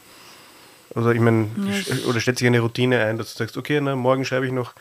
oder 0.94 1.12
ich 1.12 1.20
meine, 1.20 1.48
ja. 1.66 2.06
oder 2.06 2.18
stellt 2.18 2.38
sich 2.38 2.46
eine 2.46 2.60
Routine 2.60 3.04
ein, 3.04 3.18
dass 3.18 3.34
du 3.34 3.38
sagst, 3.40 3.58
okay, 3.58 3.82
na, 3.82 3.94
morgen 3.94 4.24
schreibe 4.24 4.46
ich 4.46 4.52
noch 4.52 4.72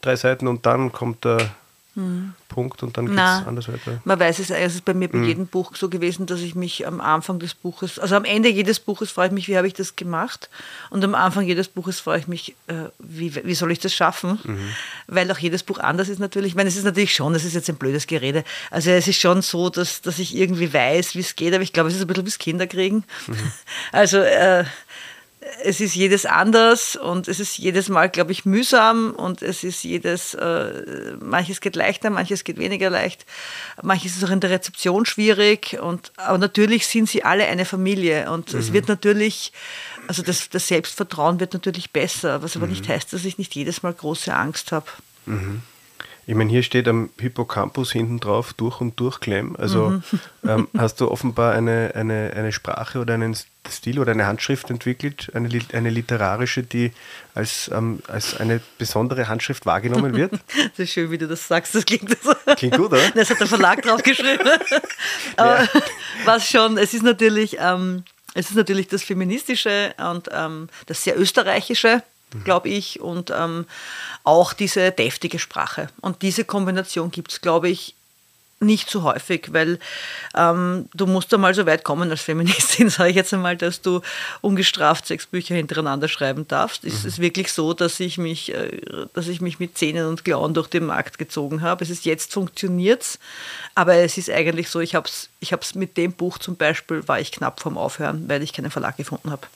drei 0.00 0.14
Seiten 0.14 0.46
und 0.46 0.64
dann 0.64 0.92
kommt 0.92 1.24
der 1.24 1.50
Mhm. 1.96 2.34
Punkt 2.48 2.82
und 2.82 2.96
dann 2.96 3.06
geht 3.06 3.16
es 3.16 3.20
anders 3.20 3.68
weiter. 3.68 4.00
Man 4.04 4.20
weiß 4.20 4.38
es, 4.38 4.50
es 4.50 4.74
ist 4.74 4.84
bei 4.84 4.92
mir 4.92 5.08
bei 5.08 5.18
mhm. 5.18 5.24
jedem 5.24 5.46
Buch 5.46 5.74
so 5.74 5.88
gewesen, 5.88 6.26
dass 6.26 6.40
ich 6.40 6.54
mich 6.54 6.86
am 6.86 7.00
Anfang 7.00 7.38
des 7.38 7.54
Buches, 7.54 7.98
also 7.98 8.14
am 8.16 8.24
Ende 8.24 8.50
jedes 8.50 8.80
Buches 8.80 9.10
freue 9.10 9.28
ich 9.28 9.32
mich, 9.32 9.48
wie 9.48 9.56
habe 9.56 9.66
ich 9.66 9.72
das 9.72 9.96
gemacht? 9.96 10.50
Und 10.90 11.02
am 11.02 11.14
Anfang 11.14 11.44
jedes 11.44 11.68
Buches 11.68 11.98
freue 11.98 12.18
ich 12.18 12.28
mich, 12.28 12.54
äh, 12.66 12.90
wie, 12.98 13.34
wie 13.34 13.54
soll 13.54 13.72
ich 13.72 13.78
das 13.78 13.94
schaffen? 13.94 14.38
Mhm. 14.44 14.68
Weil 15.06 15.30
auch 15.32 15.38
jedes 15.38 15.62
Buch 15.62 15.78
anders 15.78 16.10
ist 16.10 16.18
natürlich. 16.18 16.50
Ich 16.50 16.54
meine, 16.54 16.68
es 16.68 16.76
ist 16.76 16.84
natürlich 16.84 17.14
schon, 17.14 17.32
das 17.32 17.44
ist 17.44 17.54
jetzt 17.54 17.70
ein 17.70 17.76
blödes 17.76 18.06
Gerede. 18.06 18.44
Also 18.70 18.90
es 18.90 19.08
ist 19.08 19.18
schon 19.18 19.40
so, 19.40 19.70
dass, 19.70 20.02
dass 20.02 20.18
ich 20.18 20.36
irgendwie 20.36 20.72
weiß, 20.72 21.14
wie 21.14 21.20
es 21.20 21.34
geht, 21.34 21.54
aber 21.54 21.62
ich 21.62 21.72
glaube, 21.72 21.88
es 21.88 21.96
ist 21.96 22.02
ein 22.02 22.06
bisschen 22.06 22.26
wie 22.26 22.30
Kinderkriegen. 22.30 23.04
Mhm. 23.26 23.36
Also 23.92 24.18
äh, 24.18 24.64
es 25.62 25.80
ist 25.80 25.94
jedes 25.94 26.26
anders 26.26 26.96
und 26.96 27.28
es 27.28 27.40
ist 27.40 27.58
jedes 27.58 27.88
Mal, 27.88 28.08
glaube 28.08 28.32
ich, 28.32 28.44
mühsam 28.44 29.12
und 29.12 29.42
es 29.42 29.64
ist 29.64 29.84
jedes, 29.84 30.34
äh, 30.34 31.16
manches 31.20 31.60
geht 31.60 31.76
leichter, 31.76 32.10
manches 32.10 32.44
geht 32.44 32.58
weniger 32.58 32.90
leicht, 32.90 33.26
manches 33.82 34.16
ist 34.16 34.24
auch 34.24 34.30
in 34.30 34.40
der 34.40 34.50
Rezeption 34.50 35.06
schwierig 35.06 35.78
und 35.80 36.12
aber 36.16 36.38
natürlich 36.38 36.86
sind 36.86 37.08
sie 37.08 37.24
alle 37.24 37.46
eine 37.46 37.64
Familie 37.64 38.30
und 38.30 38.52
mhm. 38.52 38.60
es 38.60 38.72
wird 38.72 38.88
natürlich, 38.88 39.52
also 40.08 40.22
das, 40.22 40.48
das, 40.50 40.68
Selbstvertrauen 40.68 41.40
wird 41.40 41.52
natürlich 41.52 41.92
besser, 41.92 42.42
was 42.42 42.56
aber 42.56 42.66
mhm. 42.66 42.72
nicht 42.72 42.88
heißt, 42.88 43.12
dass 43.12 43.24
ich 43.24 43.38
nicht 43.38 43.54
jedes 43.54 43.82
Mal 43.82 43.92
große 43.92 44.34
Angst 44.34 44.72
habe. 44.72 44.86
Mhm. 45.26 45.62
Ich 46.28 46.34
meine, 46.34 46.50
hier 46.50 46.64
steht 46.64 46.88
am 46.88 47.10
Hippocampus 47.20 47.92
hinten 47.92 48.18
drauf 48.18 48.52
durch 48.52 48.80
und 48.80 48.98
durch 48.98 49.20
Klemm. 49.20 49.54
Also 49.56 49.90
mhm. 49.90 50.02
ähm, 50.48 50.68
hast 50.76 51.00
du 51.00 51.08
offenbar 51.08 51.54
eine, 51.54 51.92
eine, 51.94 52.32
eine 52.34 52.50
Sprache 52.50 52.98
oder 52.98 53.14
einen 53.14 53.36
Stil 53.68 54.00
oder 54.00 54.10
eine 54.10 54.26
Handschrift 54.26 54.68
entwickelt, 54.68 55.30
eine, 55.34 55.48
eine 55.72 55.88
literarische, 55.88 56.64
die 56.64 56.92
als, 57.34 57.70
ähm, 57.72 58.00
als 58.08 58.36
eine 58.40 58.60
besondere 58.76 59.28
Handschrift 59.28 59.66
wahrgenommen 59.66 60.16
wird? 60.16 60.32
das 60.56 60.78
ist 60.80 60.92
schön, 60.92 61.12
wie 61.12 61.18
du 61.18 61.28
das 61.28 61.46
sagst. 61.46 61.76
Das 61.76 61.86
klingt, 61.86 62.10
so. 62.20 62.34
klingt 62.56 62.76
gut, 62.76 62.90
oder? 62.90 63.08
Das 63.14 63.30
hat 63.30 63.38
der 63.38 63.46
Verlag 63.46 63.82
drauf 63.82 64.02
geschrieben. 64.02 64.48
Aber 65.36 65.62
ja. 65.62 65.68
was 66.24 66.48
schon, 66.48 66.76
es 66.76 66.92
ist 66.92 67.04
natürlich, 67.04 67.56
ähm, 67.60 68.02
es 68.34 68.50
ist 68.50 68.56
natürlich 68.56 68.88
das 68.88 69.04
Feministische 69.04 69.94
und 69.98 70.28
ähm, 70.32 70.68
das 70.86 71.04
sehr 71.04 71.16
Österreichische 71.16 72.02
glaube 72.44 72.68
ich, 72.68 73.00
und 73.00 73.30
ähm, 73.30 73.66
auch 74.24 74.52
diese 74.52 74.90
deftige 74.90 75.38
Sprache. 75.38 75.88
Und 76.00 76.22
diese 76.22 76.44
Kombination 76.44 77.10
gibt 77.10 77.32
es, 77.32 77.40
glaube 77.40 77.68
ich, 77.68 77.94
nicht 78.58 78.88
so 78.88 79.02
häufig, 79.02 79.52
weil 79.52 79.78
ähm, 80.34 80.88
du 80.94 81.06
musst 81.06 81.32
einmal 81.34 81.52
so 81.52 81.66
weit 81.66 81.84
kommen 81.84 82.10
als 82.10 82.22
Feministin, 82.22 82.88
sage 82.90 83.10
ich 83.10 83.16
jetzt 83.16 83.34
einmal, 83.34 83.56
dass 83.56 83.82
du 83.82 84.00
ungestraft 84.40 85.06
sechs 85.06 85.26
Bücher 85.26 85.54
hintereinander 85.54 86.08
schreiben 86.08 86.48
darfst. 86.48 86.84
Mhm. 86.84 86.90
Es 86.90 87.04
ist 87.04 87.18
wirklich 87.18 87.52
so, 87.52 87.74
dass 87.74 88.00
ich 88.00 88.16
mich, 88.16 88.54
äh, 88.54 88.80
dass 89.12 89.28
ich 89.28 89.42
mich 89.42 89.58
mit 89.58 89.76
Zähnen 89.76 90.06
und 90.06 90.24
Klauen 90.24 90.54
durch 90.54 90.68
den 90.68 90.86
Markt 90.86 91.18
gezogen 91.18 91.60
habe. 91.60 91.84
Es 91.84 91.90
ist 91.90 92.06
jetzt 92.06 92.32
funktioniert's, 92.32 93.18
aber 93.74 93.96
es 93.96 94.16
ist 94.16 94.30
eigentlich 94.30 94.70
so, 94.70 94.80
ich 94.80 94.94
habe 94.94 95.06
es 95.06 95.28
ich 95.40 95.52
mit 95.74 95.98
dem 95.98 96.14
Buch 96.14 96.38
zum 96.38 96.56
Beispiel, 96.56 97.06
war 97.06 97.20
ich 97.20 97.32
knapp 97.32 97.60
vorm 97.60 97.76
Aufhören, 97.76 98.26
weil 98.26 98.42
ich 98.42 98.54
keinen 98.54 98.70
Verlag 98.70 98.96
gefunden 98.96 99.30
habe 99.30 99.46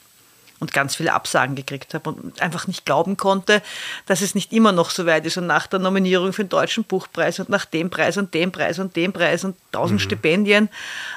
und 0.60 0.72
ganz 0.72 0.94
viele 0.94 1.12
Absagen 1.12 1.56
gekriegt 1.56 1.94
habe 1.94 2.10
und 2.10 2.40
einfach 2.40 2.66
nicht 2.66 2.84
glauben 2.84 3.16
konnte, 3.16 3.62
dass 4.06 4.20
es 4.20 4.34
nicht 4.34 4.52
immer 4.52 4.72
noch 4.72 4.90
so 4.90 5.06
weit 5.06 5.26
ist. 5.26 5.38
Und 5.38 5.46
nach 5.46 5.66
der 5.66 5.80
Nominierung 5.80 6.32
für 6.32 6.44
den 6.44 6.50
Deutschen 6.50 6.84
Buchpreis 6.84 7.40
und 7.40 7.48
nach 7.48 7.64
dem 7.64 7.90
Preis 7.90 8.16
und 8.16 8.32
dem 8.34 8.52
Preis 8.52 8.78
und 8.78 8.94
dem 8.94 9.12
Preis 9.12 9.44
und 9.44 9.56
tausend 9.72 10.00
mhm. 10.00 10.04
Stipendien 10.04 10.68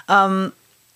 ähm, 0.09 0.53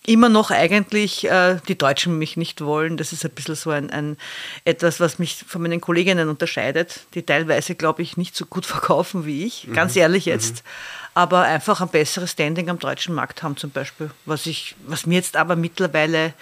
immer 0.08 0.30
noch 0.30 0.50
eigentlich 0.50 1.28
äh, 1.28 1.58
die 1.68 1.76
Deutschen 1.76 2.16
mich 2.16 2.38
nicht 2.38 2.62
wollen. 2.62 2.96
Das 2.96 3.12
ist 3.12 3.24
ein 3.24 3.30
bisschen 3.30 3.54
so 3.54 3.70
ein, 3.70 3.90
ein, 3.90 4.16
etwas, 4.64 5.00
was 5.00 5.18
mich 5.18 5.44
von 5.46 5.60
meinen 5.60 5.82
Kolleginnen 5.82 6.30
unterscheidet, 6.30 7.00
die 7.14 7.22
teilweise, 7.22 7.74
glaube 7.74 8.00
ich, 8.00 8.16
nicht 8.16 8.34
so 8.34 8.46
gut 8.46 8.64
verkaufen 8.66 9.26
wie 9.26 9.44
ich, 9.44 9.66
mhm. 9.66 9.74
ganz 9.74 9.94
ehrlich 9.94 10.24
jetzt. 10.24 10.64
Mhm. 10.64 10.70
Aber 11.14 11.42
einfach 11.42 11.80
ein 11.80 11.88
besseres 11.88 12.30
Standing 12.30 12.70
am 12.70 12.78
deutschen 12.78 13.14
Markt 13.14 13.42
haben 13.42 13.56
zum 13.56 13.70
Beispiel. 13.70 14.10
Was, 14.24 14.46
ich, 14.46 14.76
was 14.86 15.04
mir 15.04 15.16
jetzt 15.16 15.36
aber 15.36 15.56
mittlerweile 15.56 16.32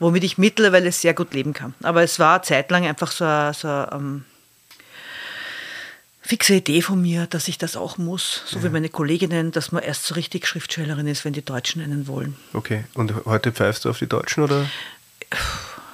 womit 0.00 0.24
ich 0.24 0.38
mittlerweile 0.38 0.90
sehr 0.90 1.14
gut 1.14 1.32
leben 1.32 1.52
kann. 1.52 1.74
Aber 1.82 2.02
es 2.02 2.18
war 2.18 2.42
zeitlang 2.42 2.84
einfach 2.84 3.12
so 3.12 3.24
eine, 3.24 3.54
so 3.54 3.68
eine 3.68 3.90
um, 3.90 4.24
fixe 6.22 6.54
Idee 6.54 6.82
von 6.82 7.00
mir, 7.00 7.26
dass 7.26 7.46
ich 7.48 7.58
das 7.58 7.76
auch 7.76 7.98
muss, 7.98 8.42
so 8.46 8.58
ja. 8.58 8.64
wie 8.64 8.68
meine 8.70 8.88
Kolleginnen, 8.88 9.52
dass 9.52 9.70
man 9.70 9.82
erst 9.82 10.06
so 10.06 10.14
richtig 10.14 10.46
Schriftstellerin 10.46 11.06
ist, 11.06 11.24
wenn 11.24 11.34
die 11.34 11.44
Deutschen 11.44 11.82
einen 11.82 12.06
wollen. 12.08 12.36
Okay, 12.52 12.84
und 12.94 13.26
heute 13.26 13.52
pfeifst 13.52 13.84
du 13.84 13.90
auf 13.90 13.98
die 13.98 14.08
Deutschen 14.08 14.42
oder? 14.42 14.66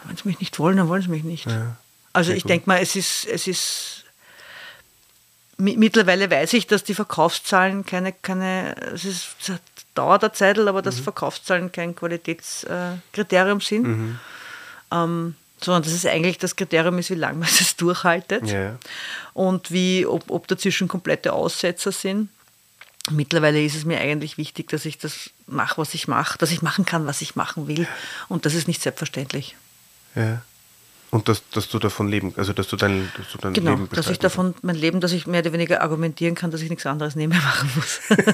Wenn 0.04 0.16
sie 0.16 0.28
mich 0.28 0.40
nicht 0.40 0.58
wollen, 0.58 0.76
dann 0.76 0.88
wollen 0.88 1.02
sie 1.02 1.08
mich 1.08 1.24
nicht. 1.24 1.46
Ja. 1.46 1.76
Also 2.12 2.32
ich 2.32 2.44
denke 2.44 2.68
mal, 2.68 2.80
es 2.80 2.96
ist, 2.96 3.26
es 3.26 3.46
ist 3.46 3.95
mittlerweile 5.58 6.30
weiß 6.30 6.52
ich, 6.54 6.66
dass 6.66 6.84
die 6.84 6.94
Verkaufszahlen 6.94 7.84
keine, 7.84 8.12
keine 8.12 8.76
es 8.92 9.04
ist, 9.04 9.28
es 9.40 9.52
dauert 9.94 10.24
eine 10.24 10.32
Zeit, 10.32 10.58
aber 10.58 10.82
dass 10.82 10.98
mhm. 10.98 11.04
Verkaufszahlen 11.04 11.72
kein 11.72 11.94
Qualitätskriterium 11.94 13.60
sind. 13.60 13.82
Mhm. 13.84 14.18
Ähm, 14.92 15.34
sondern 15.60 15.84
dass 15.84 15.92
es 15.92 16.04
eigentlich 16.04 16.38
das 16.38 16.56
Kriterium 16.56 16.98
ist, 16.98 17.10
wie 17.10 17.14
lange 17.14 17.38
man 17.38 17.48
es 17.60 17.76
durchhaltet 17.76 18.46
ja. 18.46 18.78
und 19.32 19.70
wie, 19.70 20.06
ob, 20.06 20.30
ob 20.30 20.46
dazwischen 20.48 20.88
komplette 20.88 21.32
Aussetzer 21.32 21.92
sind. 21.92 22.28
Mittlerweile 23.10 23.62
ist 23.62 23.76
es 23.76 23.84
mir 23.84 24.00
eigentlich 24.00 24.36
wichtig, 24.36 24.68
dass 24.68 24.84
ich 24.84 24.98
das 24.98 25.30
mache, 25.46 25.78
was 25.78 25.94
ich 25.94 26.08
mache, 26.08 26.38
dass 26.38 26.50
ich 26.50 26.60
machen 26.60 26.84
kann, 26.84 27.06
was 27.06 27.22
ich 27.22 27.36
machen 27.36 27.68
will. 27.68 27.86
Und 28.28 28.46
das 28.46 28.54
ist 28.54 28.66
nicht 28.66 28.82
selbstverständlich. 28.82 29.56
Ja. 30.16 30.42
Und 31.10 31.28
dass, 31.28 31.48
dass 31.50 31.68
du 31.68 31.78
davon 31.78 32.08
leben, 32.08 32.34
also 32.36 32.52
dass 32.52 32.68
du 32.68 32.76
dein, 32.76 33.10
dass 33.16 33.30
du 33.30 33.38
dein 33.38 33.52
genau, 33.52 33.72
Leben 33.72 33.88
dass 33.92 34.10
ich 34.10 34.18
davon 34.18 34.54
mein 34.62 34.74
Leben, 34.74 35.00
dass 35.00 35.12
ich 35.12 35.26
mehr 35.26 35.40
oder 35.40 35.52
weniger 35.52 35.80
argumentieren 35.80 36.34
kann, 36.34 36.50
dass 36.50 36.62
ich 36.62 36.68
nichts 36.68 36.84
anderes 36.84 37.14
nebenher 37.14 37.42
machen 37.42 37.70
muss. 37.76 38.00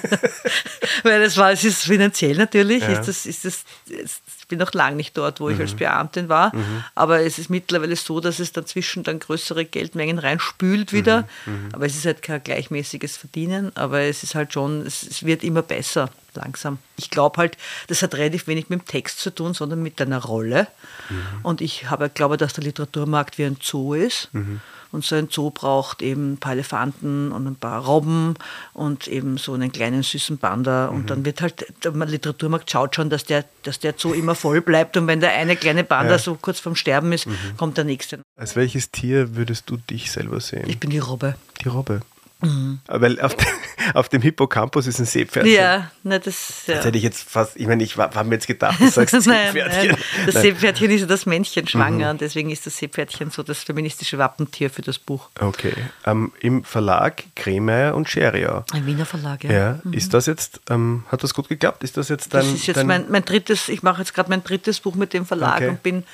Weil 1.02 1.22
es 1.22 1.36
war, 1.36 1.52
es 1.52 1.64
ist 1.64 1.82
finanziell 1.82 2.36
natürlich, 2.36 2.82
ja. 2.82 2.88
ist 2.88 3.08
das, 3.08 3.26
ist 3.26 3.44
das, 3.44 3.64
ich 3.88 4.48
bin 4.48 4.58
noch 4.58 4.72
lange 4.72 4.96
nicht 4.96 5.16
dort, 5.18 5.40
wo 5.40 5.48
mhm. 5.48 5.54
ich 5.54 5.60
als 5.60 5.74
Beamtin 5.74 6.30
war, 6.30 6.54
mhm. 6.56 6.84
aber 6.94 7.20
es 7.20 7.38
ist 7.38 7.50
mittlerweile 7.50 7.94
so, 7.94 8.20
dass 8.20 8.38
es 8.38 8.52
dazwischen 8.52 9.02
dann 9.02 9.18
größere 9.18 9.66
Geldmengen 9.66 10.18
reinspült 10.18 10.92
wieder. 10.92 11.28
Mhm. 11.44 11.52
mhm. 11.52 11.68
Aber 11.72 11.86
es 11.86 11.94
ist 11.94 12.06
halt 12.06 12.22
kein 12.22 12.42
gleichmäßiges 12.42 13.18
Verdienen, 13.18 13.76
aber 13.76 14.00
es 14.00 14.22
ist 14.22 14.34
halt 14.34 14.52
schon, 14.54 14.86
es, 14.86 15.02
es 15.02 15.24
wird 15.24 15.44
immer 15.44 15.62
besser 15.62 16.08
langsam. 16.34 16.78
Ich 16.96 17.10
glaube 17.10 17.38
halt, 17.38 17.56
das 17.88 18.02
hat 18.02 18.14
relativ 18.14 18.46
wenig 18.46 18.68
mit 18.68 18.80
dem 18.80 18.86
Text 18.86 19.20
zu 19.20 19.30
tun, 19.30 19.54
sondern 19.54 19.82
mit 19.82 20.00
einer 20.00 20.22
Rolle. 20.22 20.68
Mhm. 21.08 21.24
Und 21.42 21.60
ich 21.60 21.90
habe, 21.90 22.08
glaube, 22.08 22.36
dass 22.36 22.52
der 22.52 22.64
Literaturmarkt 22.64 23.38
wie 23.38 23.44
ein 23.44 23.56
Zoo 23.60 23.94
ist. 23.94 24.28
Mhm. 24.32 24.60
Und 24.92 25.06
so 25.06 25.16
ein 25.16 25.28
Zoo 25.30 25.50
braucht 25.50 26.02
eben 26.02 26.34
ein 26.34 26.36
paar 26.36 26.52
Elefanten 26.52 27.32
und 27.32 27.46
ein 27.46 27.56
paar 27.56 27.82
Robben 27.82 28.34
und 28.74 29.08
eben 29.08 29.38
so 29.38 29.54
einen 29.54 29.72
kleinen 29.72 30.02
süßen 30.02 30.36
Panda. 30.36 30.90
Mhm. 30.90 30.96
Und 30.96 31.10
dann 31.10 31.24
wird 31.24 31.40
halt, 31.40 31.66
der 31.82 31.92
Literaturmarkt 31.92 32.70
schaut 32.70 32.94
schon, 32.94 33.08
dass 33.08 33.24
der, 33.24 33.46
dass 33.62 33.78
der 33.78 33.94
Zoo 33.96 34.12
immer 34.12 34.34
voll 34.34 34.60
bleibt. 34.60 34.98
Und 34.98 35.06
wenn 35.06 35.20
der 35.20 35.32
eine 35.32 35.56
kleine 35.56 35.82
Panda 35.82 36.12
ja. 36.12 36.18
so 36.18 36.34
kurz 36.34 36.60
vorm 36.60 36.76
Sterben 36.76 37.10
ist, 37.12 37.26
mhm. 37.26 37.36
kommt 37.56 37.78
der 37.78 37.84
nächste. 37.84 38.20
Als 38.36 38.54
welches 38.54 38.90
Tier 38.90 39.34
würdest 39.34 39.70
du 39.70 39.78
dich 39.78 40.12
selber 40.12 40.40
sehen? 40.40 40.68
Ich 40.68 40.78
bin 40.78 40.90
die 40.90 40.98
Robbe. 40.98 41.36
Die 41.62 41.68
Robbe. 41.68 42.02
Mhm. 42.42 42.80
Weil 42.86 43.20
auf, 43.20 43.36
auf, 43.94 44.08
dem 44.08 44.22
Hippocampus 44.22 44.86
ist 44.86 44.98
ein 44.98 45.06
Seepferdchen. 45.06 45.54
Ja, 45.54 45.90
na, 46.02 46.18
das, 46.18 46.66
ja. 46.66 46.76
das 46.76 46.84
hätte 46.84 46.98
ich 46.98 47.04
jetzt 47.04 47.28
fast, 47.28 47.56
ich 47.56 47.66
meine, 47.66 47.82
ich 47.82 47.96
habe 47.96 48.24
mir 48.24 48.34
jetzt 48.34 48.46
gedacht, 48.46 48.80
du 48.80 48.88
sagst 48.88 49.14
nein, 49.26 49.52
Seepferdchen. 49.52 49.90
Nein. 49.92 49.98
Das 50.26 50.34
nein. 50.34 50.42
Seepferdchen 50.42 50.90
ist 50.90 51.00
ja 51.02 51.06
das 51.06 51.26
Männchen 51.26 51.68
schwanger 51.68 52.06
mhm. 52.06 52.10
und 52.10 52.20
deswegen 52.20 52.50
ist 52.50 52.66
das 52.66 52.76
Seepferdchen 52.76 53.30
so 53.30 53.42
das 53.42 53.62
feministische 53.62 54.18
Wappentier 54.18 54.70
für 54.70 54.82
das 54.82 54.98
Buch. 54.98 55.28
Okay. 55.40 55.74
Ähm, 56.04 56.32
Im 56.40 56.64
Verlag 56.64 57.24
Kremeyer 57.36 57.94
und 57.94 58.08
Scheriau. 58.08 58.64
Ein 58.72 58.86
Wiener 58.86 59.06
Verlag, 59.06 59.44
ja. 59.44 59.52
ja. 59.52 59.80
Mhm. 59.84 59.92
Ist 59.92 60.12
das 60.14 60.26
jetzt, 60.26 60.60
ähm, 60.68 61.04
hat 61.08 61.22
das 61.22 61.34
gut 61.34 61.48
geklappt? 61.48 61.84
Ist 61.84 61.96
das 61.96 62.08
jetzt 62.08 62.34
dein. 62.34 62.42
Das 62.42 62.52
ist 62.52 62.66
jetzt 62.66 62.84
mein, 62.84 63.06
mein, 63.08 63.24
drittes, 63.24 63.68
ich 63.68 63.82
mache 63.82 64.00
jetzt 64.00 64.14
gerade 64.14 64.30
mein 64.30 64.42
drittes 64.42 64.80
Buch 64.80 64.94
mit 64.94 65.12
dem 65.12 65.26
Verlag 65.26 65.56
okay. 65.56 65.68
und 65.68 65.82
bin 65.82 66.04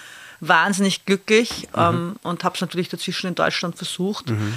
wahnsinnig 0.41 1.05
glücklich 1.05 1.69
mhm. 1.75 1.81
ähm, 1.81 2.17
und 2.23 2.45
habe 2.45 2.55
es 2.55 2.61
natürlich 2.61 2.89
dazwischen 2.89 3.29
in 3.29 3.35
Deutschland 3.35 3.77
versucht. 3.77 4.31
Mhm 4.31 4.55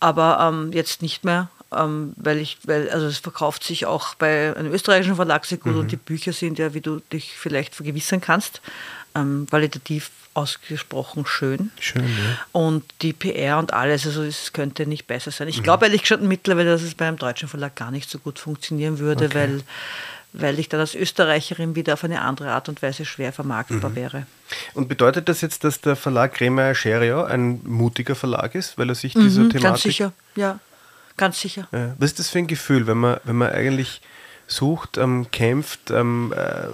aber 0.00 0.38
ähm, 0.40 0.72
jetzt 0.72 1.02
nicht 1.02 1.24
mehr, 1.24 1.48
ähm, 1.72 2.12
weil 2.16 2.38
ich, 2.38 2.58
weil, 2.64 2.90
also 2.90 3.06
es 3.06 3.18
verkauft 3.18 3.64
sich 3.64 3.86
auch 3.86 4.14
bei 4.14 4.56
einem 4.56 4.72
österreichischen 4.72 5.16
Verlag 5.16 5.44
sehr 5.44 5.58
gut 5.58 5.74
mhm. 5.74 5.80
und 5.80 5.92
die 5.92 5.96
Bücher 5.96 6.32
sind 6.32 6.58
ja, 6.58 6.74
wie 6.74 6.80
du 6.80 7.00
dich 7.12 7.36
vielleicht 7.36 7.74
vergewissern 7.74 8.20
kannst, 8.20 8.60
ähm, 9.14 9.46
qualitativ 9.48 10.10
ausgesprochen 10.34 11.24
schön. 11.26 11.70
Schön, 11.80 12.04
ja. 12.04 12.38
Und 12.52 12.84
die 13.00 13.14
PR 13.14 13.58
und 13.58 13.72
alles, 13.72 14.06
also 14.06 14.22
es 14.22 14.52
könnte 14.52 14.86
nicht 14.86 15.06
besser 15.06 15.30
sein. 15.30 15.48
Ich 15.48 15.58
mhm. 15.58 15.62
glaube 15.62 15.86
ehrlich 15.86 16.02
gesagt 16.02 16.22
mittlerweile, 16.22 16.70
dass 16.70 16.82
es 16.82 16.94
bei 16.94 17.08
einem 17.08 17.16
deutschen 17.16 17.48
Verlag 17.48 17.74
gar 17.74 17.90
nicht 17.90 18.10
so 18.10 18.18
gut 18.18 18.38
funktionieren 18.38 18.98
würde, 18.98 19.26
okay. 19.26 19.34
weil 19.34 19.62
weil 20.32 20.58
ich 20.58 20.68
dann 20.68 20.80
als 20.80 20.94
Österreicherin 20.94 21.74
wieder 21.74 21.94
auf 21.94 22.04
eine 22.04 22.20
andere 22.20 22.52
Art 22.52 22.68
und 22.68 22.82
Weise 22.82 23.04
schwer 23.04 23.32
vermarktbar 23.32 23.90
mhm. 23.90 23.96
wäre. 23.96 24.26
Und 24.74 24.88
bedeutet 24.88 25.28
das 25.28 25.40
jetzt, 25.40 25.64
dass 25.64 25.80
der 25.80 25.96
Verlag 25.96 26.34
Kremer 26.34 26.74
Scherio 26.74 27.24
ein 27.24 27.60
mutiger 27.64 28.14
Verlag 28.14 28.54
ist, 28.54 28.78
weil 28.78 28.88
er 28.88 28.94
sich 28.94 29.14
dieser 29.14 29.42
mhm, 29.42 29.50
Thematik... 29.50 29.62
Ganz 29.62 29.82
sicher, 29.82 30.12
ja, 30.34 30.58
ganz 31.16 31.40
sicher. 31.40 31.68
Ja. 31.72 31.94
Was 31.98 32.10
ist 32.10 32.18
das 32.18 32.30
für 32.30 32.38
ein 32.38 32.46
Gefühl, 32.46 32.86
wenn 32.86 32.98
man, 32.98 33.18
wenn 33.24 33.36
man 33.36 33.50
eigentlich 33.50 34.02
sucht, 34.46 34.96
ähm, 34.98 35.26
kämpft, 35.32 35.90
ähm, 35.90 36.32
äh, 36.36 36.68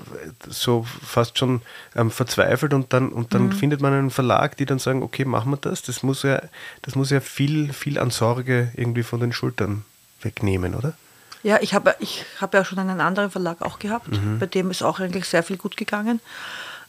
so 0.48 0.86
fast 1.04 1.38
schon 1.38 1.62
ähm, 1.96 2.10
verzweifelt 2.10 2.74
und 2.74 2.92
dann, 2.92 3.08
und 3.08 3.32
dann 3.34 3.46
mhm. 3.46 3.52
findet 3.52 3.80
man 3.80 3.92
einen 3.92 4.10
Verlag, 4.10 4.56
die 4.56 4.66
dann 4.66 4.78
sagen, 4.78 5.02
okay, 5.02 5.24
machen 5.24 5.50
wir 5.52 5.56
das. 5.56 5.82
Das 5.82 6.02
muss 6.02 6.22
ja, 6.22 6.42
das 6.82 6.94
muss 6.94 7.10
ja 7.10 7.20
viel, 7.20 7.72
viel 7.72 7.98
an 7.98 8.10
Sorge 8.10 8.72
irgendwie 8.76 9.02
von 9.02 9.20
den 9.20 9.32
Schultern 9.32 9.84
wegnehmen, 10.20 10.74
oder? 10.74 10.94
Ja, 11.42 11.58
ich 11.60 11.74
habe 11.74 11.96
ich 11.98 12.24
hab 12.40 12.54
ja 12.54 12.64
schon 12.64 12.78
einen 12.78 13.00
anderen 13.00 13.30
Verlag 13.30 13.62
auch 13.62 13.78
gehabt, 13.78 14.08
mhm. 14.08 14.38
bei 14.38 14.46
dem 14.46 14.70
ist 14.70 14.82
auch 14.82 15.00
eigentlich 15.00 15.24
sehr 15.24 15.42
viel 15.42 15.56
gut 15.56 15.76
gegangen. 15.76 16.20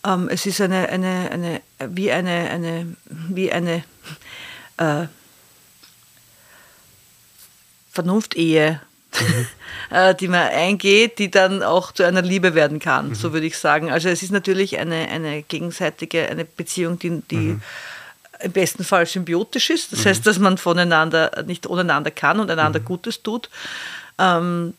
Ähm, 0.06 0.30
es 0.30 0.46
ist 0.46 0.62
eine, 0.62 0.90
eine, 0.90 1.30
eine, 1.32 1.62
wie 1.80 2.12
eine, 2.12 2.50
eine, 2.50 2.96
wie 3.06 3.52
eine 3.52 3.84
äh, 4.78 5.08
Vernunftehe 7.92 8.82
mhm. 9.20 9.48
die 10.20 10.28
man 10.28 10.50
eingeht, 10.50 11.20
die 11.20 11.32
dann 11.32 11.64
auch 11.64 11.92
zu 11.92 12.04
einer 12.04 12.22
Liebe 12.22 12.54
werden 12.54 12.80
kann, 12.80 13.10
mhm. 13.10 13.16
so 13.16 13.34
würde 13.34 13.48
ich 13.48 13.58
sagen. 13.58 13.92
Also 13.92 14.10
es 14.10 14.24
ist 14.24 14.32
natürlich 14.32 14.78
eine, 14.78 15.08
eine 15.10 15.44
gegenseitige, 15.44 16.28
eine 16.30 16.46
Beziehung, 16.46 17.00
die, 17.00 17.22
die 17.30 17.36
mhm. 17.36 17.62
im 18.42 18.52
besten 18.52 18.84
Fall 18.84 19.06
symbiotisch 19.06 19.70
ist. 19.70 19.94
Das 19.94 20.00
mhm. 20.00 20.10
heißt, 20.10 20.28
dass 20.28 20.38
man 20.38 20.58
voneinander 20.58 21.44
nicht 21.48 21.68
ohneinander 21.68 22.12
kann 22.12 22.40
und 22.40 22.52
einander 22.52 22.80
mhm. 22.80 22.86
Gutes 22.86 23.24
tut. 23.24 23.50
Ähm, 24.18 24.74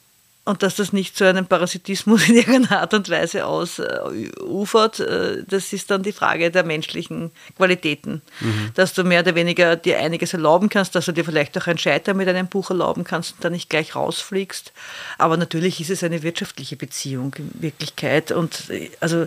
und 0.46 0.62
dass 0.62 0.76
das 0.76 0.92
nicht 0.92 1.16
zu 1.16 1.26
einem 1.26 1.46
Parasitismus 1.46 2.28
in 2.28 2.36
irgendeiner 2.36 2.82
Art 2.82 2.92
und 2.92 3.08
Weise 3.08 3.46
ausufert, 3.46 5.00
äh, 5.00 5.42
das 5.48 5.72
ist 5.72 5.90
dann 5.90 6.02
die 6.02 6.12
Frage 6.12 6.50
der 6.50 6.64
menschlichen 6.64 7.30
Qualitäten. 7.56 8.20
Mhm. 8.40 8.70
Dass 8.74 8.92
du 8.92 9.04
mehr 9.04 9.20
oder 9.20 9.34
weniger 9.34 9.76
dir 9.76 9.98
einiges 9.98 10.34
erlauben 10.34 10.68
kannst, 10.68 10.94
dass 10.94 11.06
du 11.06 11.12
dir 11.12 11.24
vielleicht 11.24 11.56
auch 11.56 11.66
ein 11.66 11.78
Scheitern 11.78 12.18
mit 12.18 12.28
einem 12.28 12.48
Buch 12.48 12.68
erlauben 12.68 13.04
kannst 13.04 13.36
und 13.36 13.44
dann 13.44 13.52
nicht 13.52 13.70
gleich 13.70 13.96
rausfliegst. 13.96 14.74
Aber 15.16 15.38
natürlich 15.38 15.80
ist 15.80 15.90
es 15.90 16.04
eine 16.04 16.22
wirtschaftliche 16.22 16.76
Beziehung 16.76 17.34
in 17.38 17.50
Wirklichkeit. 17.54 18.30
Und 18.30 18.68
äh, 18.68 18.90
also 19.00 19.26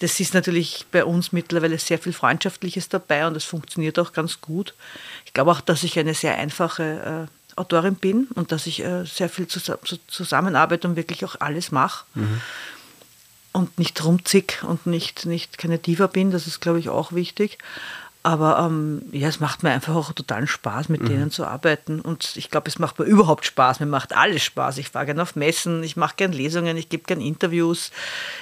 das 0.00 0.20
ist 0.20 0.34
natürlich 0.34 0.84
bei 0.92 1.02
uns 1.02 1.32
mittlerweile 1.32 1.78
sehr 1.78 1.98
viel 1.98 2.12
Freundschaftliches 2.12 2.90
dabei 2.90 3.26
und 3.26 3.36
es 3.38 3.44
funktioniert 3.44 3.98
auch 3.98 4.12
ganz 4.12 4.42
gut. 4.42 4.74
Ich 5.24 5.32
glaube 5.32 5.50
auch, 5.50 5.62
dass 5.62 5.82
ich 5.82 5.98
eine 5.98 6.12
sehr 6.12 6.36
einfache 6.36 7.26
äh, 7.26 7.37
Autorin 7.58 7.96
bin 7.96 8.28
und 8.34 8.52
dass 8.52 8.66
ich 8.66 8.84
äh, 8.84 9.04
sehr 9.04 9.28
viel 9.28 9.46
zusammenarbeite 9.46 10.88
und 10.88 10.96
wirklich 10.96 11.24
auch 11.24 11.36
alles 11.40 11.72
mache. 11.72 12.04
Mhm. 12.14 12.40
Und 13.52 13.78
nicht 13.78 14.04
rumzick 14.04 14.62
und 14.62 14.86
nicht, 14.86 15.26
nicht 15.26 15.58
keine 15.58 15.78
Diva 15.78 16.06
bin, 16.06 16.30
das 16.30 16.46
ist, 16.46 16.60
glaube 16.60 16.78
ich, 16.78 16.90
auch 16.90 17.12
wichtig. 17.12 17.58
Aber 18.24 18.58
ähm, 18.58 19.02
ja, 19.12 19.28
es 19.28 19.38
macht 19.38 19.62
mir 19.62 19.70
einfach 19.70 19.94
auch 19.94 20.12
totalen 20.12 20.48
Spaß, 20.48 20.88
mit 20.88 21.02
mhm. 21.02 21.06
denen 21.06 21.30
zu 21.30 21.46
arbeiten. 21.46 22.00
Und 22.00 22.36
ich 22.36 22.50
glaube, 22.50 22.68
es 22.68 22.78
macht 22.78 22.98
mir 22.98 23.04
überhaupt 23.04 23.46
Spaß. 23.46 23.78
Mir 23.78 23.86
macht 23.86 24.14
alles 24.14 24.42
Spaß. 24.42 24.78
Ich 24.78 24.90
fahre 24.90 25.06
gerne 25.06 25.22
auf 25.22 25.36
Messen, 25.36 25.84
ich 25.84 25.96
mache 25.96 26.16
gerne 26.16 26.34
Lesungen, 26.34 26.76
ich 26.76 26.88
gebe 26.88 27.04
gerne 27.04 27.24
Interviews, 27.24 27.92